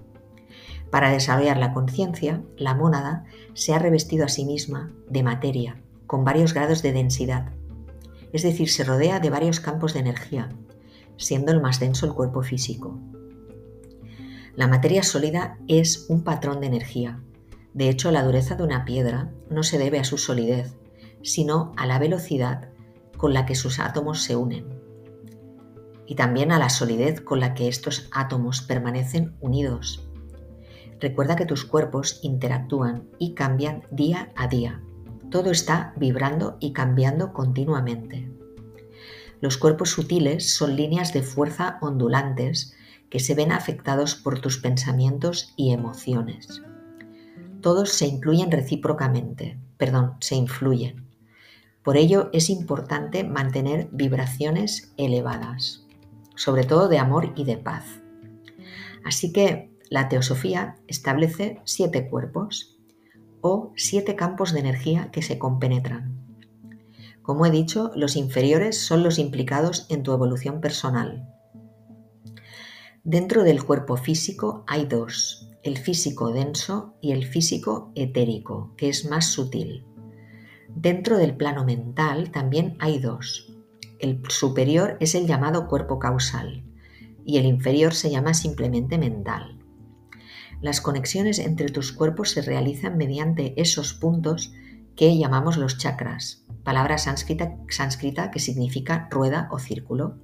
Para 0.90 1.10
desarrollar 1.10 1.56
la 1.56 1.74
conciencia, 1.74 2.40
la 2.56 2.74
mónada 2.74 3.24
se 3.52 3.74
ha 3.74 3.80
revestido 3.80 4.24
a 4.24 4.28
sí 4.28 4.44
misma 4.44 4.92
de 5.10 5.24
materia, 5.24 5.82
con 6.06 6.24
varios 6.24 6.54
grados 6.54 6.82
de 6.82 6.92
densidad. 6.92 7.50
Es 8.32 8.44
decir, 8.44 8.70
se 8.70 8.84
rodea 8.84 9.18
de 9.18 9.28
varios 9.28 9.58
campos 9.58 9.92
de 9.92 10.00
energía, 10.00 10.50
siendo 11.16 11.50
el 11.50 11.60
más 11.60 11.80
denso 11.80 12.06
el 12.06 12.14
cuerpo 12.14 12.42
físico. 12.42 12.96
La 14.54 14.68
materia 14.68 15.02
sólida 15.02 15.58
es 15.66 16.06
un 16.08 16.22
patrón 16.22 16.60
de 16.60 16.68
energía. 16.68 17.18
De 17.72 17.88
hecho, 17.88 18.12
la 18.12 18.22
dureza 18.22 18.54
de 18.54 18.62
una 18.62 18.84
piedra 18.84 19.32
no 19.50 19.64
se 19.64 19.78
debe 19.78 19.98
a 19.98 20.04
su 20.04 20.16
solidez, 20.16 20.76
sino 21.22 21.72
a 21.76 21.86
la 21.86 21.98
velocidad 21.98 22.68
con 23.16 23.34
la 23.34 23.46
que 23.46 23.56
sus 23.56 23.80
átomos 23.80 24.22
se 24.22 24.36
unen 24.36 24.83
y 26.06 26.14
también 26.14 26.52
a 26.52 26.58
la 26.58 26.68
solidez 26.68 27.20
con 27.20 27.40
la 27.40 27.54
que 27.54 27.68
estos 27.68 28.08
átomos 28.12 28.62
permanecen 28.62 29.36
unidos 29.40 30.08
Recuerda 31.04 31.36
que 31.36 31.44
tus 31.44 31.66
cuerpos 31.66 32.20
interactúan 32.22 33.10
y 33.18 33.34
cambian 33.34 33.82
día 33.90 34.32
a 34.36 34.48
día. 34.48 34.80
Todo 35.30 35.50
está 35.50 35.92
vibrando 35.96 36.56
y 36.60 36.72
cambiando 36.72 37.34
continuamente. 37.34 38.30
Los 39.42 39.58
cuerpos 39.58 39.90
sutiles 39.90 40.54
son 40.54 40.76
líneas 40.76 41.12
de 41.12 41.22
fuerza 41.22 41.76
ondulantes 41.82 42.74
que 43.10 43.20
se 43.20 43.34
ven 43.34 43.52
afectados 43.52 44.14
por 44.14 44.40
tus 44.40 44.56
pensamientos 44.56 45.52
y 45.56 45.72
emociones. 45.72 46.62
Todos 47.60 47.90
se 47.90 48.06
incluyen 48.06 48.50
recíprocamente, 48.50 49.58
perdón, 49.76 50.14
se 50.20 50.36
influyen. 50.36 51.06
Por 51.82 51.98
ello 51.98 52.30
es 52.32 52.48
importante 52.48 53.24
mantener 53.24 53.88
vibraciones 53.92 54.94
elevadas, 54.96 55.83
sobre 56.34 56.64
todo 56.64 56.88
de 56.88 56.98
amor 56.98 57.32
y 57.36 57.44
de 57.44 57.56
paz. 57.56 57.84
Así 59.04 59.32
que 59.32 59.70
la 59.90 60.08
teosofía 60.08 60.76
establece 60.88 61.60
siete 61.64 62.08
cuerpos 62.08 62.78
o 63.40 63.72
siete 63.76 64.16
campos 64.16 64.52
de 64.52 64.60
energía 64.60 65.10
que 65.12 65.22
se 65.22 65.38
compenetran. 65.38 66.24
Como 67.22 67.46
he 67.46 67.50
dicho, 67.50 67.90
los 67.94 68.16
inferiores 68.16 68.78
son 68.78 69.02
los 69.02 69.18
implicados 69.18 69.86
en 69.88 70.02
tu 70.02 70.12
evolución 70.12 70.60
personal. 70.60 71.28
Dentro 73.02 73.44
del 73.44 73.62
cuerpo 73.64 73.96
físico 73.96 74.64
hay 74.66 74.86
dos, 74.86 75.50
el 75.62 75.78
físico 75.78 76.32
denso 76.32 76.94
y 77.00 77.12
el 77.12 77.26
físico 77.26 77.92
etérico, 77.94 78.74
que 78.76 78.88
es 78.88 79.08
más 79.08 79.26
sutil. 79.26 79.84
Dentro 80.68 81.18
del 81.18 81.36
plano 81.36 81.64
mental 81.64 82.30
también 82.30 82.76
hay 82.80 82.98
dos. 82.98 83.53
El 83.98 84.20
superior 84.28 84.96
es 85.00 85.14
el 85.14 85.26
llamado 85.26 85.68
cuerpo 85.68 85.98
causal 85.98 86.64
y 87.24 87.38
el 87.38 87.46
inferior 87.46 87.94
se 87.94 88.10
llama 88.10 88.34
simplemente 88.34 88.98
mental. 88.98 89.58
Las 90.60 90.80
conexiones 90.80 91.38
entre 91.38 91.68
tus 91.68 91.92
cuerpos 91.92 92.30
se 92.30 92.42
realizan 92.42 92.96
mediante 92.96 93.60
esos 93.60 93.94
puntos 93.94 94.52
que 94.96 95.16
llamamos 95.18 95.56
los 95.56 95.78
chakras, 95.78 96.44
palabra 96.62 96.98
sánscrita, 96.98 98.30
que 98.30 98.40
significa 98.40 99.08
rueda 99.10 99.48
o 99.50 99.58
círculo. 99.58 100.18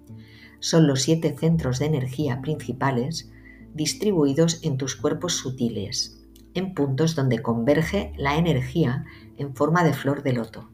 Son 0.60 0.86
los 0.86 1.02
siete 1.02 1.36
centros 1.36 1.78
de 1.78 1.86
energía 1.86 2.40
principales 2.40 3.30
distribuidos 3.74 4.60
en 4.62 4.76
tus 4.76 4.96
cuerpos 4.96 5.34
sutiles, 5.34 6.20
en 6.54 6.74
puntos 6.74 7.14
donde 7.14 7.40
converge 7.40 8.12
la 8.16 8.36
energía 8.36 9.04
en 9.36 9.54
forma 9.54 9.84
de 9.84 9.92
flor 9.92 10.22
de 10.22 10.32
loto. 10.32 10.70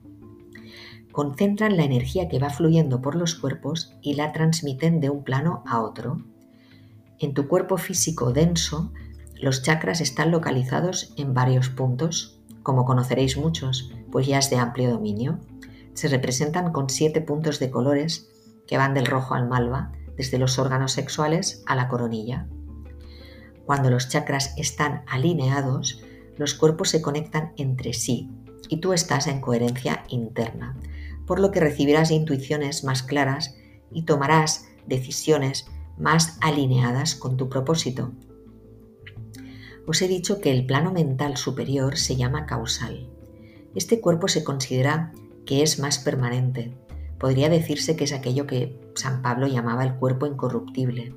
Concentran 1.16 1.78
la 1.78 1.84
energía 1.84 2.28
que 2.28 2.38
va 2.38 2.50
fluyendo 2.50 3.00
por 3.00 3.14
los 3.14 3.36
cuerpos 3.36 3.96
y 4.02 4.16
la 4.16 4.32
transmiten 4.32 5.00
de 5.00 5.08
un 5.08 5.24
plano 5.24 5.62
a 5.66 5.80
otro. 5.80 6.22
En 7.18 7.32
tu 7.32 7.48
cuerpo 7.48 7.78
físico 7.78 8.34
denso, 8.34 8.92
los 9.34 9.62
chakras 9.62 10.02
están 10.02 10.30
localizados 10.30 11.14
en 11.16 11.32
varios 11.32 11.70
puntos, 11.70 12.38
como 12.62 12.84
conoceréis 12.84 13.38
muchos, 13.38 13.94
pues 14.12 14.26
ya 14.26 14.36
es 14.36 14.50
de 14.50 14.58
amplio 14.58 14.90
dominio. 14.90 15.38
Se 15.94 16.08
representan 16.08 16.70
con 16.70 16.90
siete 16.90 17.22
puntos 17.22 17.60
de 17.60 17.70
colores 17.70 18.28
que 18.66 18.76
van 18.76 18.92
del 18.92 19.06
rojo 19.06 19.32
al 19.32 19.48
malva, 19.48 19.92
desde 20.18 20.36
los 20.36 20.58
órganos 20.58 20.92
sexuales 20.92 21.62
a 21.64 21.76
la 21.76 21.88
coronilla. 21.88 22.46
Cuando 23.64 23.88
los 23.88 24.10
chakras 24.10 24.52
están 24.58 25.02
alineados, 25.06 26.02
los 26.36 26.52
cuerpos 26.52 26.90
se 26.90 27.00
conectan 27.00 27.54
entre 27.56 27.94
sí 27.94 28.28
y 28.68 28.82
tú 28.82 28.92
estás 28.92 29.28
en 29.28 29.40
coherencia 29.40 30.04
interna, 30.10 30.76
por 31.26 31.40
lo 31.40 31.50
que 31.50 31.60
recibirás 31.60 32.10
intuiciones 32.10 32.84
más 32.84 33.02
claras 33.02 33.56
y 33.90 34.02
tomarás 34.02 34.66
decisiones 34.86 35.66
más 35.98 36.38
alineadas 36.40 37.14
con 37.14 37.36
tu 37.36 37.48
propósito. 37.48 38.12
Os 39.86 40.02
he 40.02 40.08
dicho 40.08 40.40
que 40.40 40.50
el 40.50 40.66
plano 40.66 40.92
mental 40.92 41.36
superior 41.36 41.96
se 41.96 42.16
llama 42.16 42.46
causal. 42.46 43.08
Este 43.74 44.00
cuerpo 44.00 44.28
se 44.28 44.44
considera 44.44 45.12
que 45.44 45.62
es 45.62 45.78
más 45.78 45.98
permanente. 45.98 46.76
Podría 47.18 47.48
decirse 47.48 47.96
que 47.96 48.04
es 48.04 48.12
aquello 48.12 48.46
que 48.46 48.80
San 48.94 49.22
Pablo 49.22 49.46
llamaba 49.46 49.84
el 49.84 49.94
cuerpo 49.94 50.26
incorruptible 50.26 51.14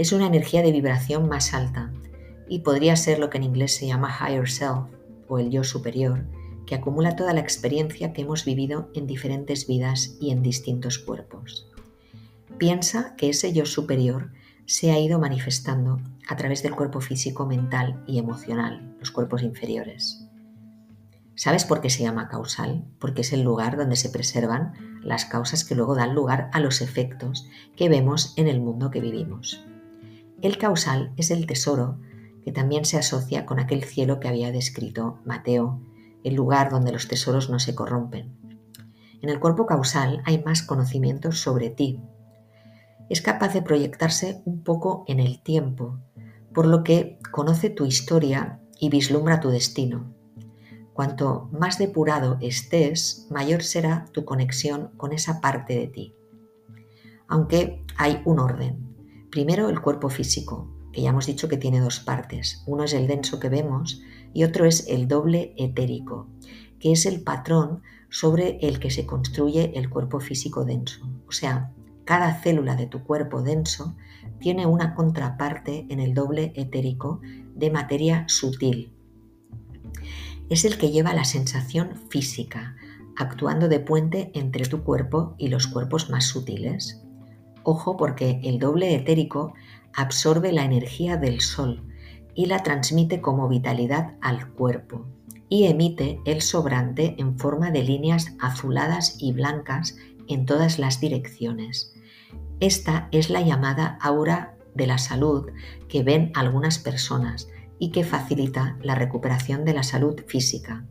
es 0.00 0.12
una 0.12 0.26
energía 0.26 0.62
de 0.62 0.72
vibración 0.72 1.28
más 1.28 1.52
alta 1.52 1.92
y 2.48 2.60
podría 2.60 2.96
ser 2.96 3.18
lo 3.18 3.28
que 3.28 3.36
en 3.36 3.44
inglés 3.44 3.76
se 3.76 3.86
llama 3.86 4.16
higher 4.18 4.48
self 4.48 4.86
o 5.28 5.38
el 5.38 5.50
yo 5.50 5.62
superior, 5.62 6.24
que 6.70 6.76
acumula 6.76 7.16
toda 7.16 7.34
la 7.34 7.40
experiencia 7.40 8.12
que 8.12 8.22
hemos 8.22 8.44
vivido 8.44 8.90
en 8.94 9.08
diferentes 9.08 9.66
vidas 9.66 10.16
y 10.20 10.30
en 10.30 10.40
distintos 10.40 11.00
cuerpos. 11.00 11.66
Piensa 12.58 13.16
que 13.16 13.28
ese 13.28 13.52
yo 13.52 13.66
superior 13.66 14.30
se 14.66 14.92
ha 14.92 15.00
ido 15.00 15.18
manifestando 15.18 16.00
a 16.28 16.36
través 16.36 16.62
del 16.62 16.76
cuerpo 16.76 17.00
físico, 17.00 17.44
mental 17.44 18.04
y 18.06 18.20
emocional, 18.20 18.94
los 19.00 19.10
cuerpos 19.10 19.42
inferiores. 19.42 20.28
¿Sabes 21.34 21.64
por 21.64 21.80
qué 21.80 21.90
se 21.90 22.04
llama 22.04 22.28
causal? 22.28 22.84
Porque 23.00 23.22
es 23.22 23.32
el 23.32 23.42
lugar 23.42 23.76
donde 23.76 23.96
se 23.96 24.10
preservan 24.10 25.00
las 25.02 25.24
causas 25.24 25.64
que 25.64 25.74
luego 25.74 25.96
dan 25.96 26.14
lugar 26.14 26.50
a 26.52 26.60
los 26.60 26.82
efectos 26.82 27.48
que 27.74 27.88
vemos 27.88 28.32
en 28.36 28.46
el 28.46 28.60
mundo 28.60 28.92
que 28.92 29.00
vivimos. 29.00 29.60
El 30.40 30.56
causal 30.56 31.12
es 31.16 31.32
el 31.32 31.48
tesoro 31.48 31.98
que 32.44 32.52
también 32.52 32.84
se 32.84 32.96
asocia 32.96 33.44
con 33.44 33.58
aquel 33.58 33.82
cielo 33.82 34.20
que 34.20 34.28
había 34.28 34.52
descrito 34.52 35.18
Mateo, 35.24 35.80
el 36.24 36.34
lugar 36.34 36.70
donde 36.70 36.92
los 36.92 37.08
tesoros 37.08 37.50
no 37.50 37.58
se 37.58 37.74
corrompen. 37.74 38.36
En 39.22 39.28
el 39.28 39.38
cuerpo 39.38 39.66
causal 39.66 40.22
hay 40.24 40.42
más 40.42 40.62
conocimientos 40.62 41.40
sobre 41.40 41.70
ti. 41.70 42.00
Es 43.08 43.20
capaz 43.20 43.52
de 43.52 43.62
proyectarse 43.62 44.42
un 44.44 44.62
poco 44.62 45.04
en 45.08 45.20
el 45.20 45.42
tiempo, 45.42 45.98
por 46.54 46.66
lo 46.66 46.84
que 46.84 47.18
conoce 47.30 47.70
tu 47.70 47.84
historia 47.84 48.60
y 48.78 48.88
vislumbra 48.88 49.40
tu 49.40 49.50
destino. 49.50 50.14
Cuanto 50.92 51.48
más 51.52 51.78
depurado 51.78 52.38
estés, 52.40 53.26
mayor 53.30 53.62
será 53.62 54.06
tu 54.12 54.24
conexión 54.24 54.90
con 54.96 55.12
esa 55.12 55.40
parte 55.40 55.74
de 55.74 55.86
ti. 55.86 56.14
Aunque 57.28 57.84
hay 57.96 58.22
un 58.24 58.38
orden. 58.38 59.28
Primero 59.30 59.68
el 59.68 59.80
cuerpo 59.80 60.08
físico, 60.08 60.70
que 60.92 61.02
ya 61.02 61.10
hemos 61.10 61.26
dicho 61.26 61.48
que 61.48 61.56
tiene 61.56 61.80
dos 61.80 62.00
partes. 62.00 62.64
Uno 62.66 62.84
es 62.84 62.92
el 62.92 63.06
denso 63.06 63.38
que 63.38 63.48
vemos 63.48 64.02
y 64.32 64.44
otro 64.44 64.64
es 64.64 64.86
el 64.88 65.08
doble 65.08 65.54
etérico, 65.56 66.28
que 66.78 66.92
es 66.92 67.06
el 67.06 67.22
patrón 67.22 67.82
sobre 68.08 68.58
el 68.62 68.78
que 68.78 68.90
se 68.90 69.06
construye 69.06 69.72
el 69.78 69.88
cuerpo 69.88 70.20
físico 70.20 70.64
denso. 70.64 71.08
O 71.28 71.32
sea, 71.32 71.72
cada 72.04 72.40
célula 72.40 72.76
de 72.76 72.86
tu 72.86 73.04
cuerpo 73.04 73.42
denso 73.42 73.94
tiene 74.40 74.66
una 74.66 74.94
contraparte 74.94 75.86
en 75.90 76.00
el 76.00 76.14
doble 76.14 76.52
etérico 76.56 77.20
de 77.54 77.70
materia 77.70 78.24
sutil. 78.28 78.92
Es 80.48 80.64
el 80.64 80.78
que 80.78 80.90
lleva 80.90 81.14
la 81.14 81.24
sensación 81.24 81.94
física, 82.08 82.74
actuando 83.16 83.68
de 83.68 83.78
puente 83.78 84.32
entre 84.34 84.64
tu 84.66 84.82
cuerpo 84.82 85.34
y 85.38 85.48
los 85.48 85.66
cuerpos 85.66 86.10
más 86.10 86.24
sutiles. 86.24 87.02
Ojo 87.62 87.96
porque 87.96 88.40
el 88.42 88.58
doble 88.58 88.94
etérico 88.94 89.52
absorbe 89.94 90.52
la 90.52 90.64
energía 90.64 91.16
del 91.16 91.40
sol 91.40 91.89
y 92.34 92.46
la 92.46 92.62
transmite 92.62 93.20
como 93.20 93.48
vitalidad 93.48 94.14
al 94.20 94.52
cuerpo 94.52 95.06
y 95.48 95.64
emite 95.66 96.20
el 96.24 96.40
sobrante 96.40 97.16
en 97.18 97.36
forma 97.36 97.70
de 97.70 97.82
líneas 97.82 98.34
azuladas 98.38 99.16
y 99.18 99.32
blancas 99.32 99.96
en 100.28 100.46
todas 100.46 100.78
las 100.78 101.00
direcciones. 101.00 101.92
Esta 102.60 103.08
es 103.10 103.30
la 103.30 103.42
llamada 103.42 103.98
aura 104.00 104.56
de 104.74 104.86
la 104.86 104.98
salud 104.98 105.50
que 105.88 106.04
ven 106.04 106.30
algunas 106.34 106.78
personas 106.78 107.48
y 107.80 107.90
que 107.90 108.04
facilita 108.04 108.78
la 108.82 108.94
recuperación 108.94 109.64
de 109.64 109.74
la 109.74 109.82
salud 109.82 110.20
física. 110.26 110.86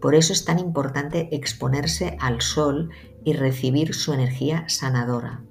Por 0.00 0.14
eso 0.14 0.32
es 0.32 0.44
tan 0.44 0.58
importante 0.58 1.28
exponerse 1.34 2.16
al 2.20 2.40
sol 2.40 2.90
y 3.24 3.32
recibir 3.34 3.94
su 3.94 4.12
energía 4.12 4.68
sanadora. 4.68 5.42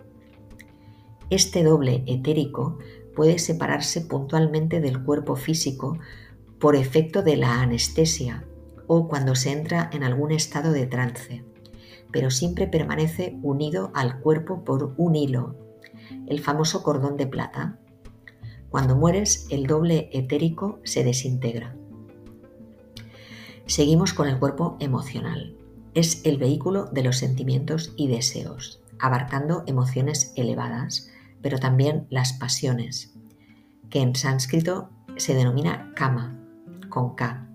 Este 1.29 1.63
doble 1.63 2.03
etérico 2.07 2.77
puede 3.17 3.39
separarse 3.39 4.01
puntualmente 4.01 4.79
del 4.79 5.03
cuerpo 5.03 5.35
físico 5.35 5.97
por 6.59 6.75
efecto 6.75 7.23
de 7.23 7.35
la 7.35 7.61
anestesia 7.61 8.45
o 8.85 9.07
cuando 9.07 9.33
se 9.33 9.51
entra 9.51 9.89
en 9.91 10.03
algún 10.03 10.31
estado 10.31 10.71
de 10.71 10.85
trance, 10.85 11.43
pero 12.11 12.29
siempre 12.29 12.67
permanece 12.67 13.39
unido 13.41 13.89
al 13.95 14.19
cuerpo 14.19 14.63
por 14.63 14.93
un 14.97 15.15
hilo, 15.15 15.55
el 16.27 16.41
famoso 16.41 16.83
cordón 16.83 17.17
de 17.17 17.25
plata. 17.25 17.79
Cuando 18.69 18.95
mueres, 18.95 19.47
el 19.49 19.65
doble 19.65 20.11
etérico 20.13 20.79
se 20.83 21.03
desintegra. 21.03 21.75
Seguimos 23.65 24.13
con 24.13 24.27
el 24.27 24.37
cuerpo 24.37 24.77
emocional. 24.79 25.57
Es 25.95 26.23
el 26.23 26.37
vehículo 26.37 26.85
de 26.85 27.01
los 27.01 27.17
sentimientos 27.17 27.93
y 27.97 28.09
deseos, 28.09 28.79
abarcando 28.99 29.63
emociones 29.65 30.33
elevadas, 30.35 31.09
pero 31.41 31.59
también 31.59 32.07
las 32.09 32.33
pasiones, 32.33 33.13
que 33.89 34.01
en 34.01 34.15
sánscrito 34.15 34.89
se 35.17 35.33
denomina 35.33 35.91
kama, 35.95 36.39
con 36.89 37.15
K. 37.15 37.47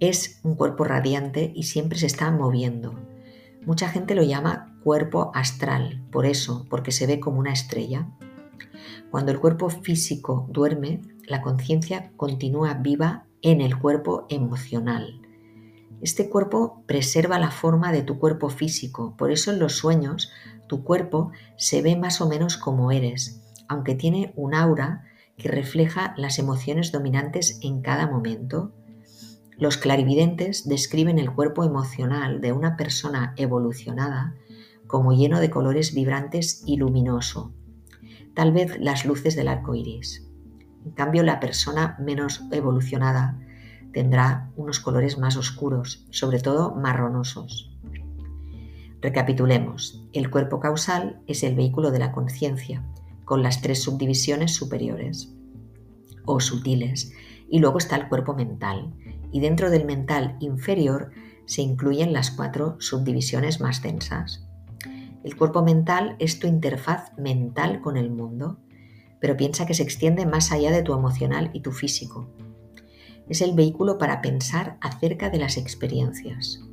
Es 0.00 0.40
un 0.42 0.54
cuerpo 0.54 0.84
radiante 0.84 1.52
y 1.54 1.64
siempre 1.64 1.98
se 1.98 2.06
está 2.06 2.30
moviendo. 2.30 2.94
Mucha 3.66 3.88
gente 3.88 4.14
lo 4.14 4.22
llama 4.22 4.78
cuerpo 4.82 5.32
astral, 5.34 6.02
por 6.10 6.26
eso, 6.26 6.66
porque 6.70 6.92
se 6.92 7.06
ve 7.06 7.20
como 7.20 7.38
una 7.38 7.52
estrella. 7.52 8.08
Cuando 9.10 9.32
el 9.32 9.40
cuerpo 9.40 9.68
físico 9.68 10.46
duerme, 10.50 11.02
la 11.26 11.42
conciencia 11.42 12.12
continúa 12.16 12.74
viva 12.74 13.26
en 13.42 13.60
el 13.60 13.78
cuerpo 13.78 14.26
emocional. 14.28 15.20
Este 16.00 16.30
cuerpo 16.30 16.84
preserva 16.86 17.38
la 17.38 17.50
forma 17.50 17.90
de 17.90 18.02
tu 18.02 18.18
cuerpo 18.18 18.50
físico, 18.50 19.16
por 19.16 19.32
eso 19.32 19.50
en 19.50 19.58
los 19.58 19.76
sueños 19.76 20.30
tu 20.68 20.84
cuerpo 20.84 21.32
se 21.56 21.82
ve 21.82 21.96
más 21.96 22.20
o 22.20 22.28
menos 22.28 22.56
como 22.56 22.92
eres, 22.92 23.42
aunque 23.66 23.94
tiene 23.94 24.32
un 24.36 24.54
aura 24.54 25.04
que 25.36 25.48
refleja 25.48 26.14
las 26.16 26.38
emociones 26.38 26.92
dominantes 26.92 27.58
en 27.62 27.80
cada 27.80 28.06
momento. 28.06 28.72
Los 29.56 29.76
clarividentes 29.76 30.68
describen 30.68 31.18
el 31.18 31.32
cuerpo 31.32 31.64
emocional 31.64 32.40
de 32.40 32.52
una 32.52 32.76
persona 32.76 33.34
evolucionada 33.36 34.34
como 34.86 35.12
lleno 35.12 35.40
de 35.40 35.50
colores 35.50 35.94
vibrantes 35.94 36.62
y 36.66 36.76
luminoso, 36.76 37.52
tal 38.34 38.52
vez 38.52 38.78
las 38.80 39.04
luces 39.04 39.36
del 39.36 39.48
arco 39.48 39.74
iris. 39.74 40.26
En 40.84 40.92
cambio, 40.92 41.22
la 41.22 41.40
persona 41.40 41.96
menos 41.98 42.42
evolucionada 42.50 43.38
tendrá 43.92 44.50
unos 44.56 44.80
colores 44.80 45.18
más 45.18 45.36
oscuros, 45.36 46.06
sobre 46.10 46.40
todo 46.40 46.74
marronosos. 46.74 47.77
Recapitulemos. 49.00 50.04
El 50.12 50.28
cuerpo 50.28 50.58
causal 50.58 51.20
es 51.28 51.44
el 51.44 51.54
vehículo 51.54 51.92
de 51.92 52.00
la 52.00 52.10
conciencia, 52.10 52.84
con 53.24 53.42
las 53.42 53.62
tres 53.62 53.82
subdivisiones 53.82 54.54
superiores. 54.54 55.34
o 56.30 56.40
sutiles, 56.40 57.12
y 57.48 57.58
luego 57.58 57.78
está 57.78 57.96
el 57.96 58.08
cuerpo 58.08 58.34
mental. 58.34 58.92
Y 59.32 59.40
dentro 59.40 59.70
del 59.70 59.86
mental 59.86 60.36
inferior 60.40 61.10
se 61.46 61.62
incluyen 61.62 62.12
las 62.12 62.30
cuatro 62.30 62.76
subdivisiones 62.80 63.62
más 63.62 63.82
densas. 63.82 64.46
El 65.24 65.36
cuerpo 65.36 65.62
mental 65.62 66.16
es 66.18 66.38
tu 66.38 66.46
interfaz 66.46 67.16
mental 67.16 67.80
con 67.80 67.96
el 67.96 68.10
mundo, 68.10 68.58
pero 69.20 69.38
piensa 69.38 69.64
que 69.64 69.72
se 69.72 69.82
extiende 69.84 70.26
más 70.26 70.52
allá 70.52 70.70
de 70.70 70.82
tu 70.82 70.92
emocional 70.92 71.50
y 71.54 71.60
tu 71.60 71.72
físico. 71.72 72.28
Es 73.28 73.40
el 73.40 73.54
vehículo 73.54 73.96
para 73.96 74.20
pensar 74.20 74.76
acerca 74.82 75.30
de 75.30 75.38
las 75.38 75.56
experiencias. 75.56 76.67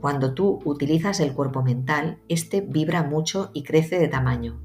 Cuando 0.00 0.32
tú 0.32 0.60
utilizas 0.64 1.18
el 1.20 1.32
cuerpo 1.32 1.62
mental, 1.62 2.18
este 2.28 2.60
vibra 2.60 3.02
mucho 3.02 3.50
y 3.52 3.64
crece 3.64 3.98
de 3.98 4.08
tamaño. 4.08 4.60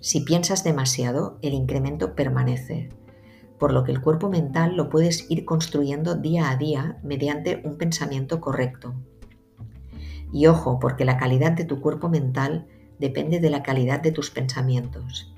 Si 0.00 0.20
piensas 0.20 0.64
demasiado, 0.64 1.38
el 1.42 1.52
incremento 1.52 2.14
permanece, 2.14 2.88
por 3.58 3.72
lo 3.72 3.84
que 3.84 3.92
el 3.92 4.00
cuerpo 4.00 4.30
mental 4.30 4.76
lo 4.76 4.88
puedes 4.88 5.30
ir 5.30 5.44
construyendo 5.44 6.14
día 6.14 6.50
a 6.50 6.56
día 6.56 6.98
mediante 7.02 7.60
un 7.64 7.76
pensamiento 7.76 8.40
correcto. 8.40 8.94
Y 10.32 10.46
ojo, 10.46 10.78
porque 10.78 11.04
la 11.04 11.18
calidad 11.18 11.52
de 11.52 11.64
tu 11.64 11.80
cuerpo 11.80 12.08
mental 12.08 12.66
depende 12.98 13.40
de 13.40 13.50
la 13.50 13.62
calidad 13.62 14.00
de 14.00 14.12
tus 14.12 14.30
pensamientos. 14.30 15.34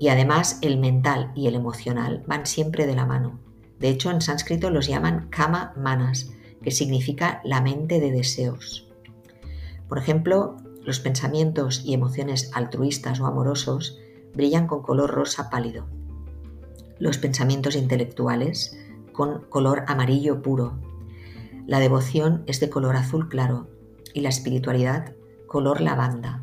Y 0.00 0.08
además 0.08 0.58
el 0.62 0.78
mental 0.78 1.30
y 1.34 1.46
el 1.46 1.54
emocional 1.54 2.24
van 2.26 2.46
siempre 2.46 2.86
de 2.86 2.94
la 2.94 3.06
mano. 3.06 3.38
De 3.78 3.88
hecho, 3.88 4.10
en 4.10 4.20
sánscrito 4.20 4.70
los 4.70 4.86
llaman 4.86 5.28
kama 5.30 5.74
manas, 5.76 6.30
que 6.62 6.70
significa 6.70 7.40
la 7.44 7.60
mente 7.60 8.00
de 8.00 8.10
deseos. 8.10 8.88
Por 9.88 9.98
ejemplo, 9.98 10.56
los 10.84 11.00
pensamientos 11.00 11.82
y 11.84 11.94
emociones 11.94 12.50
altruistas 12.54 13.20
o 13.20 13.26
amorosos 13.26 13.98
brillan 14.34 14.66
con 14.66 14.82
color 14.82 15.10
rosa 15.10 15.50
pálido. 15.50 15.86
Los 16.98 17.18
pensamientos 17.18 17.76
intelectuales 17.76 18.78
con 19.12 19.42
color 19.48 19.84
amarillo 19.86 20.42
puro. 20.42 20.78
La 21.66 21.78
devoción 21.78 22.42
es 22.46 22.60
de 22.60 22.70
color 22.70 22.96
azul 22.96 23.28
claro 23.28 23.68
y 24.14 24.20
la 24.20 24.30
espiritualidad 24.30 25.14
color 25.46 25.80
lavanda. 25.80 26.42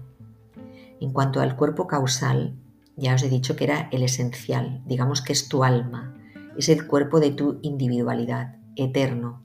En 0.99 1.12
cuanto 1.12 1.41
al 1.41 1.55
cuerpo 1.55 1.88
causal, 1.88 2.55
ya 2.95 3.15
os 3.15 3.23
he 3.23 3.29
dicho 3.29 3.55
que 3.55 3.63
era 3.63 3.89
el 3.91 4.03
esencial, 4.03 4.82
digamos 4.86 5.21
que 5.21 5.34
es 5.34 5.49
tu 5.49 5.63
alma, 5.63 6.13
es 6.58 6.69
el 6.69 6.86
cuerpo 6.86 7.19
de 7.19 7.32
tu 7.32 7.60
individualidad, 7.62 8.58
eterno, 8.75 9.43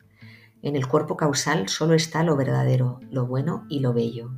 en 0.65 0.77
el 0.77 0.89
cuerpo 0.89 1.19
causal 1.19 1.69
solo 1.69 1.93
está 1.93 2.23
lo 2.23 2.37
verdadero, 2.37 2.99
lo 3.11 3.27
bueno 3.27 3.67
y 3.69 3.81
lo 3.81 3.93
bello. 3.93 4.31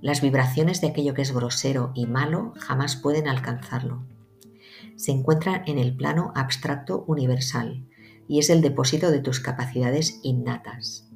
Las 0.00 0.20
vibraciones 0.20 0.80
de 0.80 0.88
aquello 0.88 1.14
que 1.14 1.22
es 1.22 1.32
grosero 1.32 1.92
y 1.94 2.06
malo 2.06 2.52
jamás 2.58 2.96
pueden 2.96 3.28
alcanzarlo. 3.28 4.04
Se 4.96 5.12
encuentra 5.12 5.62
en 5.64 5.78
el 5.78 5.96
plano 5.96 6.32
abstracto 6.34 7.04
universal 7.06 7.86
y 8.26 8.40
es 8.40 8.50
el 8.50 8.60
depósito 8.60 9.12
de 9.12 9.20
tus 9.20 9.38
capacidades 9.38 10.18
innatas. 10.24 11.08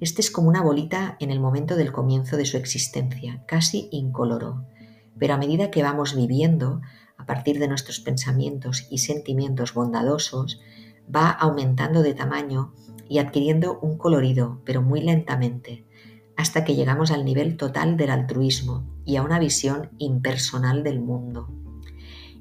Este 0.00 0.20
es 0.20 0.32
como 0.32 0.48
una 0.48 0.62
bolita 0.62 1.16
en 1.20 1.30
el 1.30 1.38
momento 1.38 1.76
del 1.76 1.92
comienzo 1.92 2.36
de 2.36 2.46
su 2.46 2.56
existencia, 2.56 3.44
casi 3.46 3.88
incoloro, 3.92 4.66
pero 5.20 5.34
a 5.34 5.38
medida 5.38 5.70
que 5.70 5.84
vamos 5.84 6.16
viviendo, 6.16 6.80
a 7.16 7.26
partir 7.26 7.60
de 7.60 7.68
nuestros 7.68 8.00
pensamientos 8.00 8.88
y 8.90 8.98
sentimientos 8.98 9.72
bondadosos, 9.72 10.60
va 11.14 11.30
aumentando 11.30 12.02
de 12.02 12.14
tamaño 12.14 12.72
y 13.08 13.18
adquiriendo 13.18 13.78
un 13.80 13.98
colorido, 13.98 14.60
pero 14.64 14.82
muy 14.82 15.00
lentamente, 15.00 15.84
hasta 16.36 16.64
que 16.64 16.74
llegamos 16.74 17.10
al 17.10 17.24
nivel 17.24 17.56
total 17.56 17.96
del 17.96 18.10
altruismo 18.10 18.84
y 19.04 19.16
a 19.16 19.22
una 19.22 19.38
visión 19.38 19.90
impersonal 19.98 20.82
del 20.82 21.00
mundo. 21.00 21.48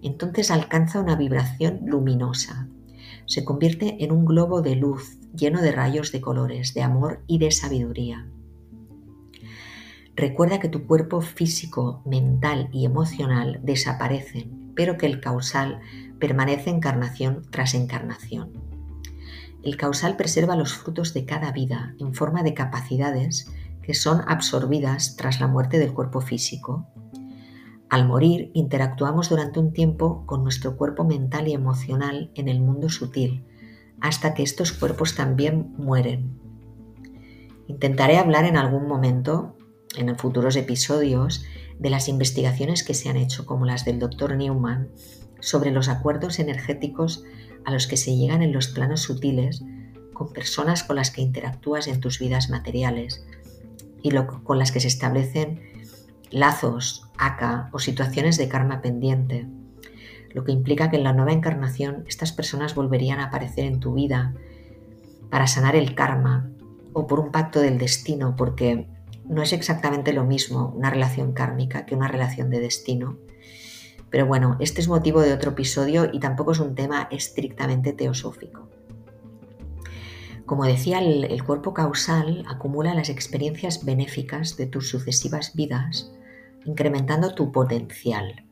Entonces 0.01 0.51
alcanza 0.51 0.99
una 0.99 1.15
vibración 1.15 1.81
luminosa. 1.85 2.67
Se 3.25 3.45
convierte 3.45 4.03
en 4.03 4.11
un 4.11 4.25
globo 4.25 4.61
de 4.61 4.75
luz 4.75 5.17
lleno 5.33 5.61
de 5.61 5.71
rayos 5.71 6.11
de 6.11 6.21
colores, 6.21 6.73
de 6.73 6.81
amor 6.81 7.23
y 7.27 7.37
de 7.37 7.51
sabiduría. 7.51 8.27
Recuerda 10.15 10.59
que 10.59 10.69
tu 10.69 10.85
cuerpo 10.85 11.21
físico, 11.21 12.01
mental 12.05 12.69
y 12.71 12.85
emocional 12.85 13.59
desaparecen, 13.63 14.73
pero 14.75 14.97
que 14.97 15.07
el 15.07 15.19
causal 15.19 15.79
permanece 16.19 16.69
encarnación 16.69 17.43
tras 17.49 17.73
encarnación. 17.73 18.72
El 19.63 19.77
causal 19.77 20.17
preserva 20.17 20.57
los 20.57 20.73
frutos 20.73 21.13
de 21.13 21.25
cada 21.25 21.51
vida 21.53 21.95
en 21.99 22.13
forma 22.13 22.43
de 22.43 22.53
capacidades 22.53 23.49
que 23.81 23.93
son 23.93 24.21
absorbidas 24.27 25.15
tras 25.15 25.39
la 25.39 25.47
muerte 25.47 25.79
del 25.79 25.93
cuerpo 25.93 26.19
físico. 26.21 26.87
Al 27.89 28.07
morir, 28.07 28.51
interactuamos 28.53 29.29
durante 29.29 29.59
un 29.59 29.71
tiempo 29.71 30.25
con 30.25 30.43
nuestro 30.43 30.75
cuerpo 30.75 31.05
mental 31.05 31.47
y 31.47 31.53
emocional 31.53 32.31
en 32.35 32.49
el 32.49 32.59
mundo 32.59 32.89
sutil, 32.89 33.45
hasta 34.01 34.33
que 34.33 34.43
estos 34.43 34.73
cuerpos 34.73 35.15
también 35.15 35.73
mueren. 35.77 36.39
Intentaré 37.67 38.17
hablar 38.17 38.45
en 38.45 38.57
algún 38.57 38.87
momento, 38.87 39.55
en 39.95 40.17
futuros 40.17 40.55
episodios, 40.55 41.45
de 41.79 41.89
las 41.89 42.09
investigaciones 42.09 42.83
que 42.83 42.93
se 42.93 43.09
han 43.09 43.17
hecho, 43.17 43.45
como 43.45 43.65
las 43.65 43.85
del 43.85 43.99
Dr. 43.99 44.35
Newman, 44.35 44.89
sobre 45.39 45.71
los 45.71 45.87
acuerdos 45.87 46.39
energéticos 46.39 47.23
a 47.65 47.71
los 47.71 47.87
que 47.87 47.97
se 47.97 48.15
llegan 48.15 48.41
en 48.41 48.53
los 48.53 48.67
planos 48.67 49.01
sutiles 49.01 49.63
con 50.13 50.31
personas 50.31 50.83
con 50.83 50.95
las 50.95 51.11
que 51.11 51.21
interactúas 51.21 51.87
en 51.87 51.99
tus 51.99 52.19
vidas 52.19 52.49
materiales 52.49 53.25
y 54.01 54.11
con 54.43 54.59
las 54.59 54.71
que 54.71 54.79
se 54.79 54.87
establecen 54.87 55.61
lazos, 56.29 57.09
aka 57.17 57.69
o 57.71 57.79
situaciones 57.79 58.37
de 58.37 58.47
karma 58.47 58.81
pendiente, 58.81 59.47
lo 60.33 60.43
que 60.43 60.51
implica 60.51 60.89
que 60.89 60.97
en 60.97 61.03
la 61.03 61.13
nueva 61.13 61.31
encarnación 61.31 62.03
estas 62.07 62.31
personas 62.31 62.75
volverían 62.75 63.19
a 63.19 63.25
aparecer 63.25 63.65
en 63.65 63.79
tu 63.79 63.93
vida 63.93 64.33
para 65.29 65.47
sanar 65.47 65.75
el 65.75 65.95
karma 65.95 66.49
o 66.93 67.07
por 67.07 67.19
un 67.19 67.31
pacto 67.31 67.59
del 67.59 67.77
destino, 67.77 68.35
porque 68.35 68.87
no 69.25 69.41
es 69.41 69.53
exactamente 69.53 70.11
lo 70.11 70.25
mismo 70.25 70.73
una 70.75 70.89
relación 70.89 71.33
kármica 71.33 71.85
que 71.85 71.95
una 71.95 72.07
relación 72.07 72.49
de 72.49 72.59
destino 72.59 73.17
pero 74.13 74.27
bueno, 74.27 74.57
este 74.59 74.79
es 74.79 74.87
motivo 74.87 75.21
de 75.21 75.33
otro 75.33 75.53
episodio 75.53 76.07
y 76.13 76.19
tampoco 76.19 76.51
es 76.51 76.59
un 76.59 76.75
tema 76.75 77.07
estrictamente 77.09 77.93
teosófico. 77.93 78.69
Como 80.45 80.65
decía, 80.65 80.99
el, 80.99 81.43
cuerpo 81.43 81.73
causal 81.73 82.45
acumula 82.47 82.93
las 82.93 83.09
experiencias 83.09 83.83
benéficas 83.83 84.55
de 84.55 84.67
tus 84.67 84.87
sucesivas 84.87 85.55
vidas, 85.55 86.11
incrementando 86.63 87.33
tu 87.33 87.51
potencial. 87.51 88.45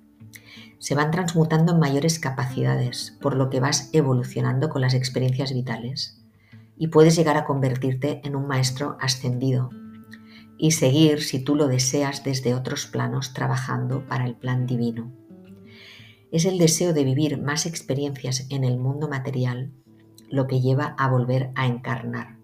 Se 0.79 0.95
van 0.95 1.11
transmutando 1.11 1.73
en 1.73 1.79
mayores 1.79 2.17
capacidades, 2.17 3.15
por 3.21 3.35
lo 3.35 3.51
que 3.51 3.59
vas 3.59 3.91
evolucionando 3.93 4.67
con 4.67 4.81
las 4.81 4.95
experiencias 4.95 5.53
vitales 5.53 6.23
y 6.75 6.87
puedes 6.87 7.15
llegar 7.15 7.37
a 7.37 7.45
convertirte 7.45 8.19
en 8.23 8.35
un 8.35 8.47
maestro 8.47 8.97
ascendido 8.99 9.69
y 10.57 10.71
seguir, 10.71 11.21
si 11.21 11.37
tú 11.37 11.55
lo 11.55 11.67
deseas, 11.67 12.23
desde 12.23 12.55
otros 12.55 12.87
planos 12.87 13.33
trabajando 13.33 14.07
para 14.07 14.25
el 14.25 14.33
plan 14.33 14.65
divino 14.65 15.20
es 16.31 16.45
el 16.45 16.57
deseo 16.57 16.93
de 16.93 17.03
vivir 17.03 17.41
más 17.41 17.65
experiencias 17.65 18.47
en 18.49 18.63
el 18.63 18.77
mundo 18.77 19.09
material 19.09 19.73
lo 20.29 20.47
que 20.47 20.61
lleva 20.61 20.95
a 20.97 21.09
volver 21.09 21.51
a 21.55 21.67
encarnar, 21.67 22.37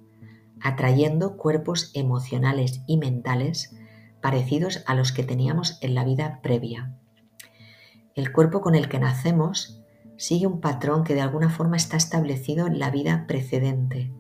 atrayendo 0.62 1.38
cuerpos 1.38 1.92
emocionales 1.94 2.82
y 2.86 2.98
mentales 2.98 3.74
parecidos 4.22 4.84
a 4.88 4.94
los 4.94 5.14
que 5.14 5.24
teníamos 5.24 5.80
en 5.82 5.96
la 5.96 6.04
vida 6.04 6.42
previa. 6.44 6.98
El 8.14 8.34
cuerpo 8.34 8.60
con 8.60 8.76
el 8.76 8.90
que 8.90 9.00
nacemos 9.00 9.82
sigue 10.18 10.48
un 10.48 10.60
patrón 10.60 11.06
que 11.06 11.14
de 11.14 11.22
alguna 11.22 11.50
forma 11.50 11.78
está 11.78 11.96
establecido 11.96 12.68
en 12.68 12.80
la 12.80 12.90
vida 12.90 13.26
precedente, 13.26 14.12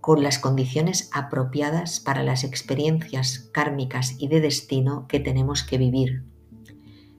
con 0.00 0.22
las 0.22 0.38
condiciones 0.38 1.10
apropiadas 1.12 1.98
para 1.98 2.22
las 2.22 2.44
experiencias 2.44 3.50
kármicas 3.52 4.14
y 4.18 4.28
de 4.28 4.40
destino 4.40 5.08
que 5.08 5.18
tenemos 5.18 5.64
que 5.64 5.78
vivir 5.78 6.29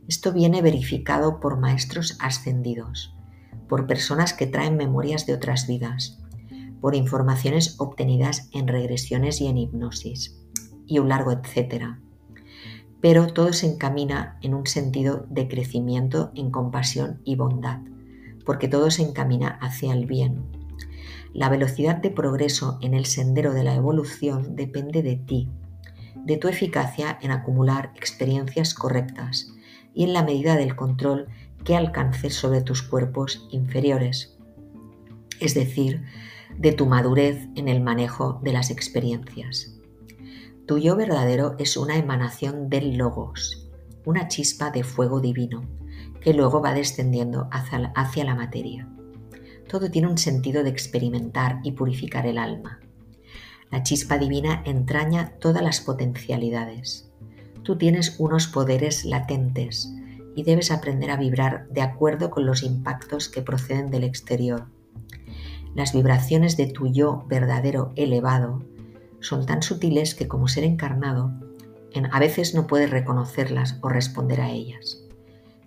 esto 0.08 0.34
viene 0.34 0.62
verificado 0.62 1.40
por 1.40 1.60
maestros 1.60 2.18
ascendidos, 2.20 3.16
por 3.68 3.88
personas 3.88 4.34
que 4.34 4.48
traen 4.48 4.76
memorias 4.76 5.26
de 5.26 5.34
otras 5.34 5.68
vidas, 5.68 6.20
por 6.82 6.96
informaciones 6.96 7.80
obtenidas 7.80 8.50
en 8.52 8.68
regresiones 8.68 9.40
y 9.40 9.48
en 9.48 9.58
hipnosis, 9.58 10.38
y 10.88 11.00
un 11.00 11.10
largo 11.10 11.32
etcétera. 11.32 12.02
Pero 13.00 13.28
todo 13.28 13.54
se 13.54 13.68
encamina 13.68 14.38
en 14.42 14.54
un 14.54 14.68
sentido 14.68 15.26
de 15.30 15.48
crecimiento 15.48 16.32
en 16.36 16.52
compasión 16.52 17.22
y 17.24 17.36
bondad, 17.36 17.80
porque 18.46 18.68
todo 18.68 18.92
se 18.92 19.04
encamina 19.04 19.60
hacia 19.62 19.94
el 19.94 20.06
bien. 20.06 20.44
La 21.34 21.48
velocidad 21.48 21.96
de 21.96 22.10
progreso 22.10 22.78
en 22.82 22.94
el 22.94 23.06
sendero 23.06 23.54
de 23.54 23.64
la 23.64 23.76
evolución 23.76 24.56
depende 24.56 25.02
de 25.02 25.16
ti, 25.16 25.50
de 26.16 26.38
tu 26.38 26.50
eficacia 26.50 27.18
en 27.22 27.32
acumular 27.32 27.94
experiencias 27.96 28.74
correctas 28.74 29.54
y 29.94 30.04
en 30.04 30.14
la 30.14 30.24
medida 30.24 30.56
del 30.56 30.76
control 30.76 31.28
que 31.64 31.76
alcances 31.76 32.36
sobre 32.36 32.62
tus 32.62 32.82
cuerpos 32.82 33.48
inferiores, 33.52 34.38
es 35.40 35.54
decir, 35.54 36.04
de 36.58 36.72
tu 36.72 36.86
madurez 36.86 37.48
en 37.56 37.68
el 37.68 37.82
manejo 37.82 38.40
de 38.44 38.54
las 38.54 38.70
experiencias. 38.70 39.78
Tu 40.68 40.78
yo 40.78 40.96
verdadero 40.96 41.56
es 41.60 41.78
una 41.78 41.98
emanación 41.98 42.70
del 42.70 42.98
logos, 42.98 43.70
una 44.06 44.28
chispa 44.28 44.72
de 44.72 44.84
fuego 44.84 45.20
divino, 45.20 45.64
que 46.22 46.34
luego 46.34 46.62
va 46.62 46.74
descendiendo 46.74 47.50
hacia 47.52 48.24
la 48.24 48.36
materia. 48.36 48.88
Todo 49.68 49.90
tiene 49.90 50.08
un 50.08 50.18
sentido 50.18 50.64
de 50.64 50.70
experimentar 50.70 51.60
y 51.64 51.72
purificar 51.72 52.26
el 52.28 52.38
alma. 52.38 52.80
La 53.72 53.84
chispa 53.84 54.18
divina 54.18 54.62
entraña 54.66 55.34
todas 55.40 55.64
las 55.64 55.82
potencialidades. 55.82 57.10
Tú 57.64 57.78
tienes 57.78 58.16
unos 58.20 58.48
poderes 58.48 59.06
latentes 59.06 59.94
y 60.36 60.44
debes 60.44 60.72
aprender 60.72 61.12
a 61.12 61.18
vibrar 61.18 61.68
de 61.70 61.82
acuerdo 61.82 62.32
con 62.32 62.46
los 62.46 62.64
impactos 62.64 63.30
que 63.30 63.42
proceden 63.42 63.92
del 63.92 64.04
exterior. 64.04 64.66
Las 65.76 65.94
vibraciones 65.94 66.58
de 66.58 66.68
tu 66.68 66.92
yo 66.92 67.26
verdadero 67.28 67.94
elevado 67.96 68.64
son 69.20 69.46
tan 69.46 69.62
sutiles 69.62 70.16
que 70.16 70.28
como 70.28 70.48
ser 70.48 70.64
encarnado, 70.64 71.32
a 72.12 72.20
veces 72.20 72.56
no 72.56 72.68
puedes 72.68 72.90
reconocerlas 72.90 73.78
o 73.82 73.90
responder 73.90 74.42
a 74.42 74.50
ellas, 74.50 75.04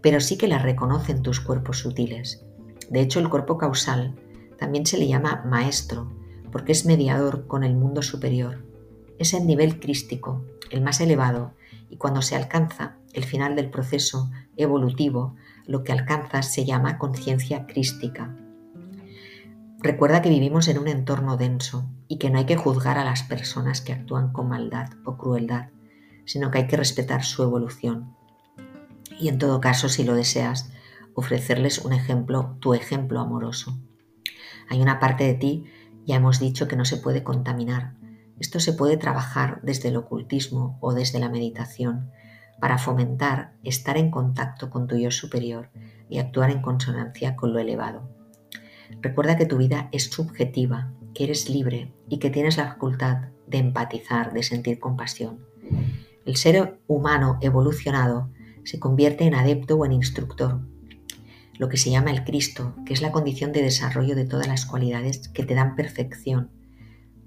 pero 0.01 0.21
sí 0.21 0.37
que 0.37 0.49
las 0.49 0.63
reconocen 0.63 1.23
tus 1.23 1.41
cuerpos 1.41 1.79
sutiles. 1.79 2.45
De 2.91 3.01
hecho, 3.01 3.21
el 3.21 3.29
cuerpo 3.29 3.59
causal 3.59 4.15
también 4.59 4.87
se 4.87 4.99
le 4.99 5.07
llama 5.07 5.45
maestro, 5.47 6.11
porque 6.51 6.73
es 6.73 6.87
mediador 6.87 7.47
con 7.47 7.65
el 7.65 7.75
mundo 7.75 8.03
superior. 8.03 8.65
Es 9.19 9.35
el 9.35 9.47
nivel 9.47 9.81
crístico, 9.81 10.45
el 10.71 10.81
más 10.83 11.01
elevado, 11.01 11.53
y 11.95 11.97
cuando 11.97 12.23
se 12.23 12.35
alcanza 12.35 12.97
el 13.13 13.23
final 13.23 13.55
del 13.55 13.71
proceso 13.71 14.29
evolutivo, 14.57 15.37
lo 15.65 15.85
que 15.85 15.93
alcanzas 15.93 16.53
se 16.53 16.65
llama 16.65 16.99
conciencia 16.99 17.69
crística. 17.69 18.37
Recuerda 19.79 20.21
que 20.21 20.29
vivimos 20.29 20.67
en 20.67 20.79
un 20.79 20.89
entorno 20.89 21.37
denso 21.37 21.89
y 22.09 22.19
que 22.19 22.31
no 22.31 22.39
hay 22.39 22.47
que 22.47 22.57
juzgar 22.57 22.99
a 22.99 23.05
las 23.05 23.23
personas 23.23 23.81
que 23.81 23.93
actúan 23.93 24.33
con 24.33 24.49
maldad 24.49 24.91
o 25.05 25.17
crueldad, 25.17 25.69
sino 26.25 26.51
que 26.51 26.59
hay 26.59 26.67
que 26.67 26.77
respetar 26.77 27.23
su 27.23 27.45
evolución. 27.45 28.17
Y 29.21 29.29
en 29.29 29.39
todo 29.39 29.61
caso, 29.61 29.89
si 29.89 30.03
lo 30.03 30.17
deseas, 30.17 30.73
ofrecerles 31.15 31.79
un 31.79 31.93
ejemplo, 31.93 32.57
tu 32.59 32.75
ejemplo 32.75 33.21
amoroso. 33.21 33.79
Hay 34.69 34.83
una 34.83 34.99
parte 34.99 35.23
de 35.23 35.35
ti, 35.35 35.65
ya 36.07 36.17
hemos 36.17 36.41
dicho, 36.41 36.67
que 36.67 36.75
no 36.75 36.87
se 36.87 36.97
puede 36.97 37.23
contaminar. 37.23 37.95
Esto 38.39 38.61
se 38.61 38.73
puede 38.73 38.97
trabajar 38.97 39.61
desde 39.63 39.89
el 39.89 39.97
ocultismo 39.97 40.79
o 40.81 40.93
desde 40.93 41.19
la 41.19 41.29
meditación 41.29 42.11
para 42.61 42.79
fomentar 42.79 43.53
estar 43.63 43.97
en 43.97 44.11
contacto 44.11 44.71
con 44.71 44.87
tu 44.87 44.97
yo 44.97 45.11
superior 45.11 45.71
y 46.09 46.19
actuar 46.19 46.51
en 46.51 46.63
consonancia 46.63 47.37
con 47.37 47.53
lo 47.53 47.59
elevado. 47.59 48.09
Recuerda 49.01 49.37
que 49.37 49.47
tu 49.47 49.59
vida 49.59 49.89
es 49.93 50.05
subjetiva, 50.05 50.93
que 51.15 51.25
eres 51.25 51.49
libre 51.49 51.93
y 52.09 52.19
que 52.19 52.31
tienes 52.31 52.57
la 52.57 52.69
facultad 52.69 53.29
de 53.47 53.59
empatizar, 53.59 54.33
de 54.33 54.43
sentir 54.43 54.79
compasión. 54.79 55.45
El 56.25 56.37
ser 56.37 56.81
humano 56.87 57.39
evolucionado 57.41 58.31
se 58.65 58.79
convierte 58.79 59.25
en 59.25 59.35
adepto 59.35 59.77
o 59.77 59.85
en 59.85 59.93
instructor, 59.93 60.61
lo 61.59 61.69
que 61.69 61.77
se 61.77 61.91
llama 61.91 62.11
el 62.11 62.25
Cristo, 62.25 62.75
que 62.85 62.95
es 62.95 63.03
la 63.03 63.13
condición 63.13 63.53
de 63.53 63.63
desarrollo 63.63 64.17
de 64.17 64.25
todas 64.25 64.49
las 64.49 64.67
cualidades 64.67 65.29
que 65.29 65.45
te 65.45 65.55
dan 65.55 65.77
perfección. 65.77 66.51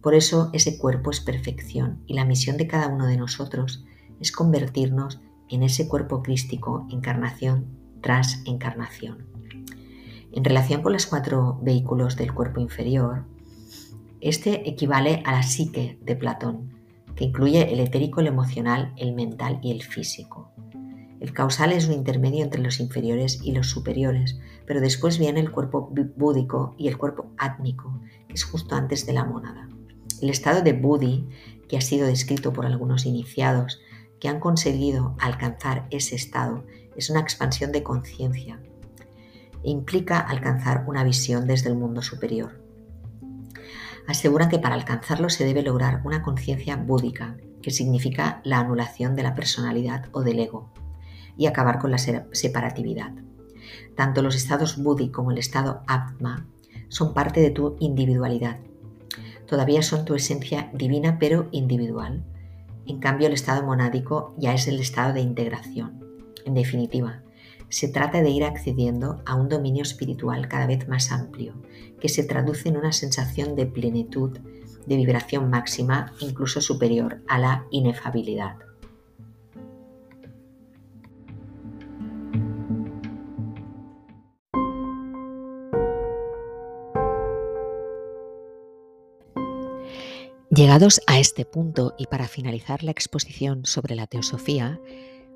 Por 0.08 0.16
eso 0.16 0.50
ese 0.54 0.78
cuerpo 0.78 1.12
es 1.12 1.20
perfección 1.20 2.02
y 2.08 2.14
la 2.14 2.24
misión 2.24 2.56
de 2.56 2.66
cada 2.66 2.88
uno 2.88 3.08
de 3.08 3.18
nosotros 3.18 3.84
es 4.22 4.32
convertirnos 4.32 5.20
en 5.50 5.64
ese 5.64 5.90
cuerpo 5.90 6.24
crístico 6.24 6.88
encarnación 6.90 7.66
tras 8.00 8.42
encarnación. 8.46 9.28
En 10.32 10.46
relación 10.46 10.82
con 10.82 10.94
los 10.94 11.08
cuatro 11.08 11.60
vehículos 11.62 12.16
del 12.16 12.34
cuerpo 12.34 12.62
inferior, 12.62 13.26
este 14.22 14.70
equivale 14.70 15.24
a 15.26 15.34
la 15.34 15.44
psique 15.44 16.00
de 16.02 16.16
Platón, 16.16 16.70
que 17.14 17.26
incluye 17.26 17.74
el 17.74 17.82
etérico, 17.82 18.22
el 18.22 18.28
emocional, 18.28 18.94
el 18.96 19.14
mental 19.14 19.60
y 19.62 19.72
el 19.72 19.84
físico. 19.84 20.54
El 21.20 21.34
causal 21.34 21.74
es 21.74 21.86
un 21.86 21.94
intermedio 21.94 22.46
entre 22.46 22.62
los 22.62 22.80
inferiores 22.80 23.42
y 23.44 23.52
los 23.52 23.70
superiores, 23.70 24.40
pero 24.66 24.80
después 24.80 25.20
viene 25.20 25.42
el 25.42 25.52
cuerpo 25.52 25.92
búdico 26.16 26.76
y 26.78 26.88
el 26.88 26.98
cuerpo 26.98 27.26
átmico, 27.38 28.00
que 28.30 28.36
es 28.36 28.46
justo 28.46 28.74
antes 28.74 29.06
de 29.06 29.12
la 29.12 29.26
mónada. 29.26 29.68
El 30.22 30.30
estado 30.30 30.62
de 30.62 30.74
Budi, 30.74 31.28
que 31.68 31.78
ha 31.78 31.82
sido 31.82 32.08
descrito 32.08 32.54
por 32.54 32.66
algunos 32.66 33.06
iniciados 33.06 33.82
que 34.20 34.28
han 34.30 34.40
conseguido 34.40 35.16
alcanzar 35.20 35.88
ese 35.92 36.16
estado, 36.16 36.66
es 36.96 37.10
una 37.10 37.20
expansión 37.20 37.72
de 37.72 37.84
conciencia, 37.84 38.60
implica 39.64 40.20
alcanzar 40.20 40.86
una 40.88 41.04
visión 41.04 41.46
desde 41.46 41.70
el 41.70 41.76
mundo 41.76 42.02
superior. 42.02 42.62
Aseguran 44.08 44.50
que 44.50 44.60
para 44.60 44.76
alcanzarlo 44.76 45.30
se 45.30 45.46
debe 45.46 45.62
lograr 45.62 46.02
una 46.06 46.24
conciencia 46.24 46.78
búdica, 46.78 47.38
que 47.62 47.72
significa 47.72 48.42
la 48.44 48.60
anulación 48.60 49.16
de 49.16 49.24
la 49.24 49.36
personalidad 49.36 50.06
o 50.14 50.22
del 50.22 50.40
ego, 50.40 50.72
y 51.36 51.46
acabar 51.46 51.80
con 51.80 51.92
la 51.92 51.98
separatividad. 51.98 53.12
Tanto 53.96 54.22
los 54.22 54.36
estados 54.36 54.82
budi 54.82 55.10
como 55.10 55.32
el 55.32 55.38
estado 55.38 55.84
atma 55.88 56.48
son 56.88 57.14
parte 57.14 57.42
de 57.42 57.52
tu 57.52 57.76
individualidad. 57.80 58.60
Todavía 59.48 59.82
son 59.82 60.06
tu 60.06 60.16
esencia 60.16 60.70
divina 60.74 61.18
pero 61.20 61.48
individual. 61.52 62.24
En 62.86 63.00
cambio, 63.00 63.28
el 63.28 63.34
estado 63.34 63.64
monádico 63.64 64.34
ya 64.38 64.54
es 64.54 64.68
el 64.68 64.80
estado 64.80 65.14
de 65.14 65.22
integración. 65.22 66.04
En 66.46 66.54
definitiva, 66.54 67.24
se 67.70 67.88
trata 67.88 68.22
de 68.22 68.30
ir 68.30 68.44
accediendo 68.44 69.22
a 69.26 69.36
un 69.36 69.50
dominio 69.50 69.84
espiritual 69.84 70.48
cada 70.48 70.68
vez 70.68 70.88
más 70.88 71.12
amplio, 71.12 71.54
que 72.00 72.10
se 72.10 72.24
traduce 72.24 72.70
en 72.70 72.78
una 72.78 72.94
sensación 72.94 73.56
de 73.56 73.66
plenitud, 73.66 74.38
de 74.86 74.96
vibración 74.96 75.50
máxima, 75.50 76.14
incluso 76.20 76.62
superior 76.62 77.22
a 77.28 77.40
la 77.40 77.66
inefabilidad. 77.72 78.67
Llegados 90.58 91.02
a 91.06 91.20
este 91.20 91.46
punto 91.46 91.94
y 92.00 92.08
para 92.08 92.28
finalizar 92.28 92.84
la 92.84 92.90
exposición 92.90 93.64
sobre 93.64 93.94
la 93.94 94.08
teosofía, 94.08 94.82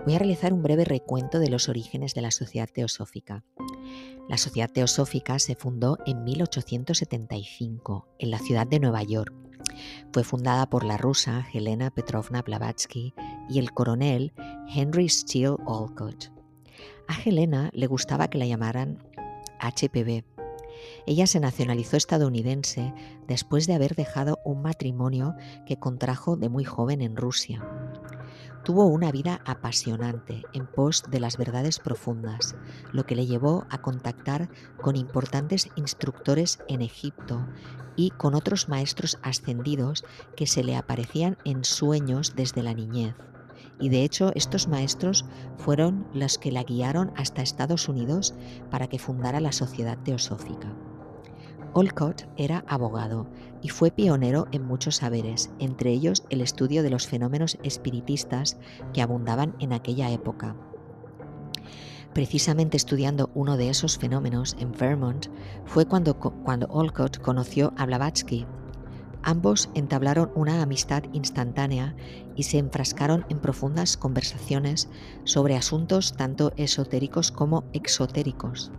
voy 0.04 0.16
a 0.16 0.18
realizar 0.18 0.52
un 0.52 0.64
breve 0.64 0.84
recuento 0.84 1.38
de 1.38 1.48
los 1.48 1.70
orígenes 1.70 2.16
de 2.16 2.22
la 2.22 2.32
Sociedad 2.32 2.68
Teosófica. 2.68 3.44
La 4.28 4.40
Sociedad 4.40 4.72
Teosófica 4.72 5.38
se 5.38 5.54
fundó 5.54 6.00
en 6.08 6.24
1875 6.24 8.08
en 8.18 8.32
la 8.32 8.40
ciudad 8.40 8.66
de 8.66 8.80
Nueva 8.80 9.04
York. 9.04 9.32
Fue 10.12 10.24
fundada 10.24 10.68
por 10.72 10.84
la 10.84 10.98
rusa 10.98 11.46
Helena 11.54 11.92
Petrovna 11.92 12.42
Blavatsky 12.42 13.14
y 13.48 13.60
el 13.60 13.74
coronel 13.74 14.34
Henry 14.74 15.08
Steele 15.08 15.58
Olcott. 15.68 16.32
A 17.08 17.22
Helena 17.24 17.70
le 17.74 17.86
gustaba 17.86 18.28
que 18.28 18.40
la 18.40 18.48
llamaran 18.48 18.98
HPV. 19.60 20.41
Ella 21.06 21.28
se 21.28 21.40
nacionalizó 21.40 21.98
estadounidense 21.98 22.94
después 23.28 23.68
de 23.68 23.74
haber 23.74 23.96
dejado 23.96 24.40
un 24.44 24.62
matrimonio 24.62 25.36
que 25.66 25.78
contrajo 25.78 26.38
de 26.38 26.50
muy 26.50 26.64
joven 26.64 27.02
en 27.02 27.16
Rusia. 27.16 27.62
Tuvo 28.64 28.86
una 28.86 29.12
vida 29.12 29.42
apasionante 29.46 30.44
en 30.54 30.68
pos 30.68 31.04
de 31.10 31.20
las 31.20 31.38
verdades 31.38 31.80
profundas, 31.80 32.56
lo 32.92 33.06
que 33.06 33.16
le 33.16 33.26
llevó 33.26 33.66
a 33.70 33.80
contactar 33.80 34.50
con 34.80 34.96
importantes 34.96 35.70
instructores 35.76 36.60
en 36.68 36.82
Egipto 36.82 37.48
y 37.96 38.12
con 38.12 38.36
otros 38.36 38.70
maestros 38.70 39.18
ascendidos 39.24 40.06
que 40.36 40.48
se 40.48 40.64
le 40.64 40.76
aparecían 40.76 41.38
en 41.44 41.64
sueños 41.64 42.36
desde 42.36 42.62
la 42.64 42.74
niñez. 42.74 43.16
Y 43.82 43.90
de 43.90 44.04
hecho 44.04 44.32
estos 44.36 44.68
maestros 44.68 45.26
fueron 45.58 46.08
los 46.14 46.38
que 46.38 46.52
la 46.52 46.64
guiaron 46.64 47.12
hasta 47.18 47.42
Estados 47.42 47.90
Unidos 47.90 48.36
para 48.70 48.88
que 48.88 49.00
fundara 49.00 49.42
la 49.42 49.52
Sociedad 49.52 49.98
Teosófica. 49.98 50.74
Olcott 51.74 52.28
era 52.38 52.66
abogado 52.68 53.28
y 53.62 53.70
fue 53.70 53.92
pionero 53.92 54.48
en 54.52 54.66
muchos 54.66 54.98
saberes, 54.98 55.52
entre 55.60 55.92
ellos 55.92 56.24
el 56.30 56.42
estudio 56.42 56.84
de 56.84 56.90
los 56.90 57.08
fenómenos 57.08 57.58
espiritistas 57.64 58.58
que 58.94 59.02
abundaban 59.02 59.56
en 59.60 59.72
aquella 59.74 60.12
época. 60.12 60.56
Precisamente 62.14 62.76
estudiando 62.76 63.30
uno 63.36 63.56
de 63.56 63.70
esos 63.70 63.98
fenómenos 63.98 64.58
en 64.60 64.74
Vermont 64.74 65.28
fue 65.66 65.86
cuando, 65.86 66.20
cuando 66.20 66.68
Olcott 66.68 67.20
conoció 67.20 67.74
a 67.78 67.86
Blavatsky. 67.86 68.46
Ambos 69.24 69.70
entablaron 69.76 70.32
una 70.36 70.62
amistad 70.62 71.04
instantánea 71.14 71.96
y 72.36 72.44
se 72.44 72.58
enfrascaron 72.58 73.26
en 73.30 73.40
profundas 73.40 73.98
conversaciones 73.98 74.90
sobre 75.24 75.56
asuntos 75.56 76.14
tanto 76.14 76.54
esotéricos 76.58 77.32
como 77.32 77.64
exotéricos. 77.74 78.72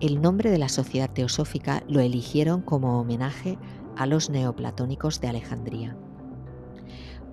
El 0.00 0.22
nombre 0.22 0.50
de 0.50 0.58
la 0.58 0.68
sociedad 0.68 1.10
teosófica 1.10 1.82
lo 1.88 2.00
eligieron 2.00 2.62
como 2.62 3.00
homenaje 3.00 3.58
a 3.96 4.06
los 4.06 4.30
neoplatónicos 4.30 5.20
de 5.20 5.28
Alejandría. 5.28 5.96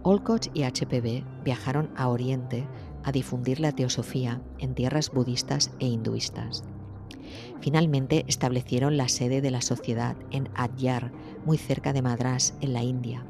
Olcott 0.02 0.48
y 0.54 0.64
HPB 0.64 1.44
viajaron 1.44 1.92
a 1.96 2.10
Oriente 2.10 2.68
a 3.04 3.12
difundir 3.12 3.60
la 3.60 3.72
teosofía 3.72 4.42
en 4.58 4.76
tierras 4.76 5.12
budistas 5.12 5.72
e 5.80 5.88
hinduistas. 5.88 6.64
Finalmente 7.62 8.26
establecieron 8.28 8.98
la 8.98 9.10
sede 9.10 9.42
de 9.42 9.52
la 9.52 9.62
sociedad 9.62 10.16
en 10.32 10.50
Adyar, 10.56 11.12
muy 11.46 11.58
cerca 11.58 11.94
de 11.94 12.02
Madras, 12.02 12.56
en 12.62 12.74
la 12.74 12.84
India. 12.84 13.26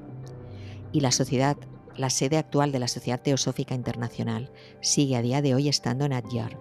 Y 0.91 1.01
la 1.01 1.11
sociedad, 1.11 1.57
la 1.95 2.09
sede 2.09 2.37
actual 2.37 2.71
de 2.71 2.79
la 2.79 2.87
Sociedad 2.87 3.21
Teosófica 3.21 3.75
Internacional, 3.75 4.51
sigue 4.81 5.15
a 5.15 5.21
día 5.21 5.41
de 5.41 5.53
hoy 5.53 5.69
estando 5.69 6.05
en 6.05 6.13
Adyar. 6.13 6.57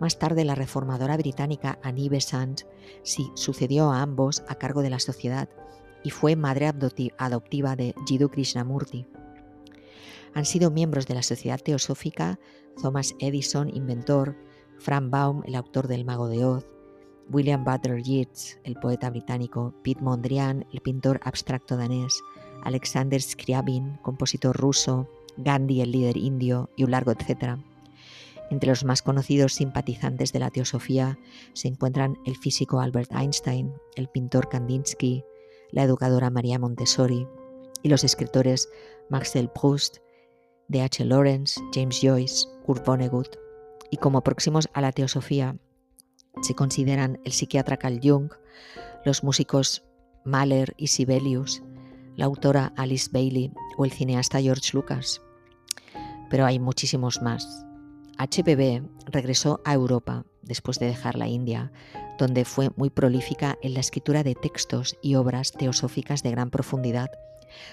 Más 0.00 0.18
tarde, 0.18 0.44
la 0.44 0.54
reformadora 0.54 1.16
británica 1.16 1.78
Annie 1.82 2.08
Besant 2.08 2.62
sucedió 3.34 3.90
a 3.90 4.02
ambos 4.02 4.44
a 4.46 4.54
cargo 4.54 4.82
de 4.82 4.90
la 4.90 5.00
sociedad 5.00 5.48
y 6.04 6.10
fue 6.10 6.36
madre 6.36 6.70
adoptiva 7.18 7.74
de 7.74 7.94
Jiddu 8.06 8.28
Krishnamurti. 8.28 9.06
Han 10.34 10.44
sido 10.44 10.70
miembros 10.70 11.06
de 11.06 11.14
la 11.14 11.22
Sociedad 11.22 11.58
Teosófica 11.58 12.38
Thomas 12.80 13.14
Edison, 13.18 13.74
inventor, 13.74 14.36
Frank 14.78 15.10
Baum, 15.10 15.42
el 15.46 15.56
autor 15.56 15.88
del 15.88 16.04
Mago 16.04 16.28
de 16.28 16.44
Oz, 16.44 16.66
William 17.30 17.64
Butler 17.64 18.02
Yeats, 18.02 18.58
el 18.64 18.76
poeta 18.76 19.10
británico, 19.10 19.74
Pete 19.82 20.00
Mondrian, 20.00 20.66
el 20.72 20.80
pintor 20.80 21.20
abstracto 21.24 21.76
danés, 21.76 22.22
Alexander 22.64 23.20
Scriabin, 23.20 23.98
compositor 24.02 24.56
ruso, 24.56 25.08
Gandhi, 25.36 25.80
el 25.80 25.92
líder 25.92 26.16
indio, 26.16 26.70
y 26.76 26.84
un 26.84 26.90
largo 26.90 27.12
etcétera. 27.12 27.58
Entre 28.50 28.70
los 28.70 28.84
más 28.84 29.02
conocidos 29.02 29.52
simpatizantes 29.52 30.32
de 30.32 30.38
la 30.38 30.50
teosofía 30.50 31.18
se 31.52 31.68
encuentran 31.68 32.18
el 32.24 32.36
físico 32.36 32.80
Albert 32.80 33.12
Einstein, 33.12 33.74
el 33.94 34.08
pintor 34.08 34.48
Kandinsky, 34.48 35.22
la 35.70 35.82
educadora 35.82 36.30
María 36.30 36.58
Montessori 36.58 37.26
y 37.82 37.88
los 37.88 38.04
escritores 38.04 38.70
Marcel 39.10 39.50
Proust, 39.50 39.98
D.H. 40.68 41.04
Lawrence, 41.04 41.60
James 41.74 42.00
Joyce, 42.02 42.46
Kurt 42.64 42.84
Vonnegut. 42.84 43.36
Y 43.90 43.96
como 43.98 44.22
próximos 44.22 44.68
a 44.74 44.80
la 44.80 44.92
teosofía 44.92 45.56
se 46.40 46.54
consideran 46.54 47.20
el 47.24 47.32
psiquiatra 47.32 47.76
Carl 47.76 48.00
Jung, 48.02 48.30
los 49.04 49.24
músicos 49.24 49.84
Mahler 50.24 50.74
y 50.76 50.88
Sibelius, 50.88 51.62
la 52.16 52.26
autora 52.26 52.72
Alice 52.76 53.08
Bailey 53.12 53.52
o 53.76 53.84
el 53.84 53.92
cineasta 53.92 54.40
George 54.40 54.70
Lucas. 54.72 55.22
Pero 56.30 56.44
hay 56.46 56.58
muchísimos 56.58 57.22
más. 57.22 57.64
HPB 58.18 58.82
regresó 59.06 59.60
a 59.64 59.74
Europa 59.74 60.24
después 60.42 60.78
de 60.78 60.86
dejar 60.86 61.16
la 61.16 61.28
India, 61.28 61.72
donde 62.18 62.44
fue 62.44 62.70
muy 62.76 62.90
prolífica 62.90 63.56
en 63.62 63.74
la 63.74 63.80
escritura 63.80 64.24
de 64.24 64.34
textos 64.34 64.96
y 65.02 65.14
obras 65.14 65.52
teosóficas 65.52 66.22
de 66.22 66.32
gran 66.32 66.50
profundidad 66.50 67.08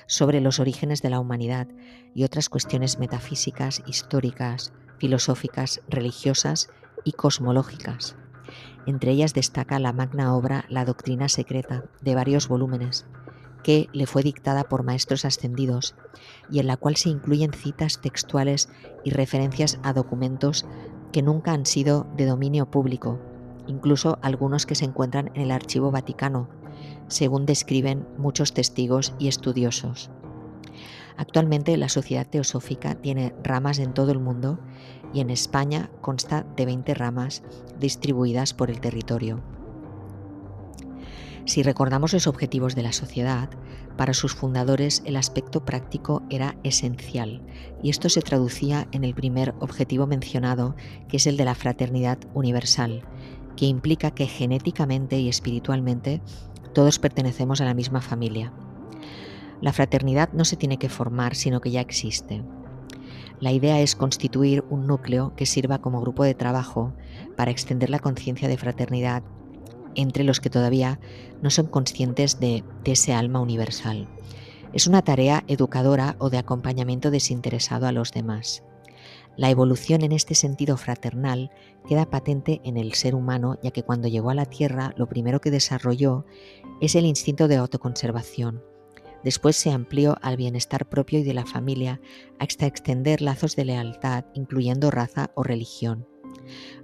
sobre 0.07 0.39
los 0.41 0.59
orígenes 0.59 1.01
de 1.01 1.09
la 1.09 1.19
humanidad 1.19 1.67
y 2.13 2.23
otras 2.23 2.49
cuestiones 2.49 2.99
metafísicas, 2.99 3.83
históricas, 3.87 4.71
filosóficas, 4.99 5.81
religiosas 5.89 6.69
y 7.03 7.11
cosmológicas. 7.13 8.15
Entre 8.85 9.11
ellas 9.11 9.33
destaca 9.33 9.79
la 9.79 9.93
magna 9.93 10.35
obra 10.35 10.65
La 10.69 10.85
Doctrina 10.85 11.29
Secreta, 11.29 11.83
de 12.01 12.15
varios 12.15 12.47
volúmenes, 12.47 13.05
que 13.63 13.89
le 13.93 14.05
fue 14.05 14.21
dictada 14.21 14.65
por 14.65 14.83
maestros 14.83 15.25
ascendidos 15.25 15.95
y 16.51 16.59
en 16.59 16.67
la 16.67 16.77
cual 16.77 16.95
se 16.97 17.09
incluyen 17.09 17.51
citas 17.51 17.99
textuales 17.99 18.69
y 19.03 19.09
referencias 19.09 19.79
a 19.81 19.91
documentos 19.93 20.65
que 21.11 21.23
nunca 21.23 21.53
han 21.53 21.65
sido 21.65 22.05
de 22.15 22.25
dominio 22.25 22.69
público, 22.69 23.19
incluso 23.65 24.19
algunos 24.21 24.65
que 24.65 24.75
se 24.75 24.85
encuentran 24.85 25.31
en 25.33 25.41
el 25.41 25.51
Archivo 25.51 25.89
Vaticano, 25.89 26.47
según 27.07 27.45
describen 27.45 28.07
muchos 28.17 28.53
testigos 28.53 29.13
y 29.17 29.29
estudiosos. 29.29 30.11
Actualmente 31.17 31.77
la 31.77 31.89
Sociedad 31.89 32.27
Teosófica 32.27 32.95
tiene 32.95 33.33
ramas 33.41 33.79
en 33.79 33.93
todo 33.93 34.11
el 34.11 34.19
mundo 34.19 34.59
y 35.13 35.21
en 35.21 35.29
España 35.29 35.89
consta 36.01 36.45
de 36.55 36.65
20 36.65 36.93
ramas 36.93 37.43
distribuidas 37.79 38.53
por 38.53 38.69
el 38.69 38.79
territorio. 38.79 39.41
Si 41.45 41.61
recordamos 41.61 42.13
los 42.13 42.25
objetivos 42.25 42.75
de 42.75 42.81
la 42.81 42.91
sociedad, 42.91 43.49
para 43.97 44.13
sus 44.13 44.33
fundadores 44.33 45.03
el 45.05 45.15
aspecto 45.15 45.63
práctico 45.63 46.23
era 46.29 46.57
esencial 46.63 47.41
y 47.81 47.91
esto 47.91 48.09
se 48.09 48.21
traducía 48.21 48.87
en 48.91 49.03
el 49.03 49.13
primer 49.13 49.53
objetivo 49.59 50.07
mencionado, 50.07 50.75
que 51.07 51.17
es 51.17 51.27
el 51.27 51.37
de 51.37 51.45
la 51.45 51.55
fraternidad 51.55 52.17
universal, 52.33 53.03
que 53.55 53.67
implica 53.67 54.11
que 54.11 54.25
genéticamente 54.25 55.19
y 55.19 55.29
espiritualmente 55.29 56.21
todos 56.73 56.99
pertenecemos 56.99 57.61
a 57.61 57.65
la 57.65 57.73
misma 57.73 58.01
familia. 58.01 58.51
La 59.61 59.71
fraternidad 59.71 60.33
no 60.33 60.45
se 60.45 60.57
tiene 60.57 60.77
que 60.77 60.89
formar, 60.89 61.35
sino 61.35 61.61
que 61.61 61.71
ya 61.71 61.79
existe. 61.79 62.43
La 63.39 63.51
idea 63.51 63.81
es 63.81 63.95
constituir 63.95 64.63
un 64.69 64.87
núcleo 64.87 65.33
que 65.35 65.45
sirva 65.45 65.79
como 65.79 66.01
grupo 66.01 66.23
de 66.23 66.35
trabajo 66.35 66.93
para 67.35 67.51
extender 67.51 67.89
la 67.89 67.99
conciencia 67.99 68.47
de 68.47 68.57
fraternidad 68.57 69.23
entre 69.95 70.23
los 70.23 70.39
que 70.39 70.49
todavía 70.49 70.99
no 71.41 71.49
son 71.49 71.67
conscientes 71.67 72.39
de, 72.39 72.63
ese 72.85 73.13
alma 73.13 73.39
universal. 73.39 74.07
Es 74.73 74.87
una 74.87 75.01
tarea 75.01 75.43
educadora 75.47 76.15
o 76.19 76.29
de 76.29 76.37
acompañamiento 76.37 77.11
desinteresado 77.11 77.87
a 77.87 77.91
los 77.91 78.11
demás. 78.11 78.63
La 79.37 79.49
evolución 79.49 80.01
en 80.01 80.11
este 80.11 80.35
sentido 80.35 80.77
fraternal 80.77 81.51
queda 81.87 82.09
patente 82.09 82.61
en 82.63 82.77
el 82.77 82.93
ser 82.93 83.15
humano, 83.15 83.57
ya 83.61 83.71
que 83.71 83.83
cuando 83.83 84.07
llegó 84.07 84.29
a 84.29 84.35
la 84.35 84.45
Tierra 84.45 84.93
lo 84.97 85.07
primero 85.07 85.41
que 85.41 85.51
desarrolló 85.51 86.25
es 86.81 86.95
el 86.95 87.05
instinto 87.05 87.47
de 87.47 87.57
autoconservación. 87.57 88.63
Después 89.25 89.55
se 89.55 89.71
amplió 89.71 90.17
al 90.21 90.37
bienestar 90.37 90.87
propio 90.87 91.17
y 91.17 91.23
de 91.23 91.33
la 91.33 91.47
familia 91.47 91.99
hasta 92.37 92.67
extender 92.67 93.23
lazos 93.23 93.55
de 93.55 93.65
lealtad, 93.65 94.25
incluyendo 94.35 94.91
raza 94.91 95.31
o 95.33 95.41
religión. 95.41 96.07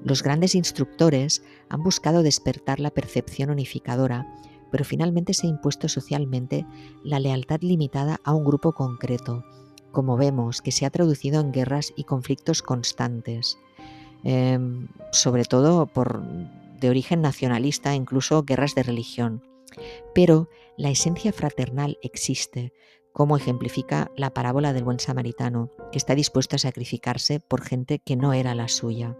Los 0.03 0.23
grandes 0.23 0.55
instructores 0.55 1.43
han 1.69 1.83
buscado 1.83 2.23
despertar 2.23 2.79
la 2.79 2.89
percepción 2.89 3.51
unificadora, 3.51 4.25
pero 4.71 4.83
finalmente 4.83 5.35
se 5.35 5.45
ha 5.45 5.51
impuesto 5.51 5.87
socialmente 5.87 6.65
la 7.03 7.19
lealtad 7.19 7.61
limitada 7.61 8.19
a 8.23 8.33
un 8.33 8.43
grupo 8.43 8.73
concreto, 8.73 9.45
como 9.91 10.17
vemos 10.17 10.63
que 10.63 10.71
se 10.71 10.87
ha 10.87 10.89
traducido 10.89 11.41
en 11.41 11.51
guerras 11.51 11.93
y 11.95 12.05
conflictos 12.05 12.63
constantes, 12.63 13.59
em, 14.23 14.87
sobre 15.11 15.45
todo 15.45 15.85
por, 15.85 16.23
de 16.79 16.89
origen 16.89 17.21
nacionalista, 17.21 17.93
incluso 17.93 18.41
guerras 18.41 18.73
de 18.73 18.81
religión. 18.81 19.43
Pero 20.15 20.49
la 20.77 20.89
esencia 20.89 21.31
fraternal 21.33 21.97
existe, 22.01 22.73
como 23.13 23.37
ejemplifica 23.37 24.11
la 24.15 24.33
parábola 24.33 24.73
del 24.73 24.83
buen 24.83 24.99
samaritano, 24.99 25.69
que 25.91 25.97
está 25.97 26.15
dispuesto 26.15 26.55
a 26.55 26.59
sacrificarse 26.59 27.39
por 27.39 27.61
gente 27.61 27.99
que 27.99 28.15
no 28.15 28.33
era 28.33 28.55
la 28.55 28.67
suya. 28.67 29.17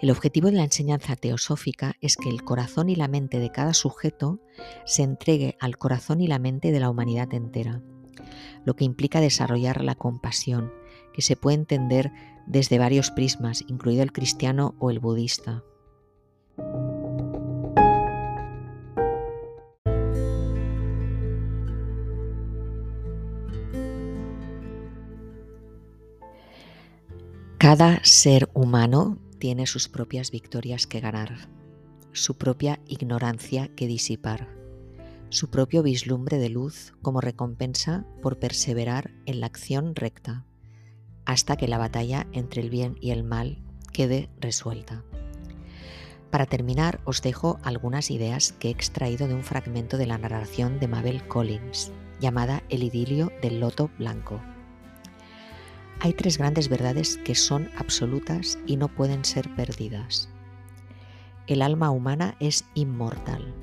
El 0.00 0.10
objetivo 0.10 0.48
de 0.48 0.56
la 0.56 0.64
enseñanza 0.64 1.14
teosófica 1.16 1.94
es 2.00 2.16
que 2.16 2.30
el 2.30 2.42
corazón 2.42 2.88
y 2.88 2.96
la 2.96 3.08
mente 3.08 3.38
de 3.38 3.50
cada 3.50 3.74
sujeto 3.74 4.40
se 4.86 5.02
entregue 5.02 5.56
al 5.60 5.76
corazón 5.76 6.22
y 6.22 6.26
la 6.26 6.38
mente 6.38 6.72
de 6.72 6.80
la 6.80 6.88
humanidad 6.88 7.34
entera, 7.34 7.82
lo 8.64 8.74
que 8.74 8.84
implica 8.84 9.20
desarrollar 9.20 9.82
la 9.84 9.94
compasión, 9.94 10.72
que 11.12 11.20
se 11.20 11.36
puede 11.36 11.56
entender 11.56 12.12
desde 12.46 12.78
varios 12.78 13.10
prismas, 13.10 13.62
incluido 13.68 14.02
el 14.02 14.12
cristiano 14.12 14.74
o 14.78 14.90
el 14.90 15.00
budista. 15.00 15.64
Cada 27.60 28.02
ser 28.04 28.48
humano 28.54 29.18
tiene 29.38 29.66
sus 29.66 29.90
propias 29.90 30.30
victorias 30.30 30.86
que 30.86 30.98
ganar, 30.98 31.50
su 32.10 32.38
propia 32.38 32.80
ignorancia 32.86 33.68
que 33.76 33.86
disipar, 33.86 34.48
su 35.28 35.50
propio 35.50 35.82
vislumbre 35.82 36.38
de 36.38 36.48
luz 36.48 36.94
como 37.02 37.20
recompensa 37.20 38.06
por 38.22 38.38
perseverar 38.38 39.10
en 39.26 39.40
la 39.40 39.46
acción 39.46 39.94
recta, 39.94 40.46
hasta 41.26 41.58
que 41.58 41.68
la 41.68 41.76
batalla 41.76 42.26
entre 42.32 42.62
el 42.62 42.70
bien 42.70 42.96
y 42.98 43.10
el 43.10 43.24
mal 43.24 43.62
quede 43.92 44.30
resuelta. 44.38 45.04
Para 46.30 46.46
terminar, 46.46 47.02
os 47.04 47.20
dejo 47.20 47.58
algunas 47.62 48.10
ideas 48.10 48.52
que 48.52 48.68
he 48.68 48.70
extraído 48.70 49.28
de 49.28 49.34
un 49.34 49.44
fragmento 49.44 49.98
de 49.98 50.06
la 50.06 50.16
narración 50.16 50.80
de 50.80 50.88
Mabel 50.88 51.28
Collins, 51.28 51.92
llamada 52.20 52.62
El 52.70 52.84
idilio 52.84 53.30
del 53.42 53.60
loto 53.60 53.90
blanco 53.98 54.40
hay 56.00 56.14
tres 56.14 56.38
grandes 56.38 56.68
verdades 56.68 57.18
que 57.18 57.34
son 57.34 57.68
absolutas 57.76 58.58
y 58.66 58.76
no 58.76 58.88
pueden 58.88 59.24
ser 59.24 59.54
perdidas. 59.54 60.30
El 61.46 61.60
alma 61.60 61.90
humana 61.90 62.36
es 62.40 62.64
inmortal. 62.74 63.54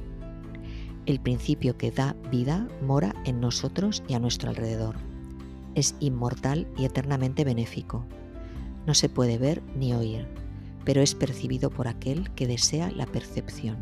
El 1.07 1.19
principio 1.19 1.77
que 1.77 1.89
da 1.89 2.15
vida 2.29 2.67
mora 2.81 3.15
en 3.25 3.39
nosotros 3.39 4.03
y 4.07 4.13
a 4.13 4.19
nuestro 4.19 4.49
alrededor. 4.49 4.95
Es 5.73 5.95
inmortal 5.99 6.67
y 6.77 6.85
eternamente 6.85 7.43
benéfico. 7.43 8.05
No 8.85 8.93
se 8.93 9.09
puede 9.09 9.39
ver 9.39 9.63
ni 9.75 9.93
oír, 9.93 10.27
pero 10.85 11.01
es 11.01 11.15
percibido 11.15 11.71
por 11.71 11.87
aquel 11.87 12.29
que 12.35 12.45
desea 12.45 12.91
la 12.91 13.07
percepción. 13.07 13.77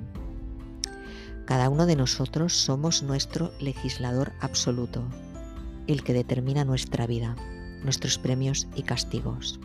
Cada 1.45 1.70
uno 1.70 1.86
de 1.86 1.95
nosotros 1.97 2.53
somos 2.53 3.03
nuestro 3.03 3.51
legislador 3.60 4.32
absoluto, 4.39 5.03
el 5.88 6.03
que 6.03 6.14
determina 6.14 6.64
nuestra 6.64 7.06
vida 7.06 7.36
nuestros 7.86 8.17
premios 8.17 8.67
y 8.75 8.83
castigos. 8.83 9.59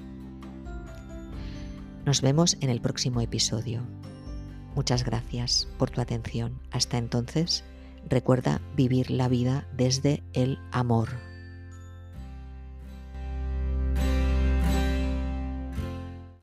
Nos 2.06 2.22
vemos 2.22 2.56
en 2.60 2.70
el 2.70 2.80
próximo 2.80 3.20
episodio. 3.20 3.82
Muchas 4.74 5.04
gracias 5.04 5.68
por 5.78 5.90
tu 5.90 6.00
atención. 6.00 6.60
Hasta 6.70 6.98
entonces, 6.98 7.64
recuerda 8.08 8.60
vivir 8.76 9.10
la 9.10 9.28
vida 9.28 9.66
desde 9.76 10.22
el 10.32 10.58
amor. 10.70 11.29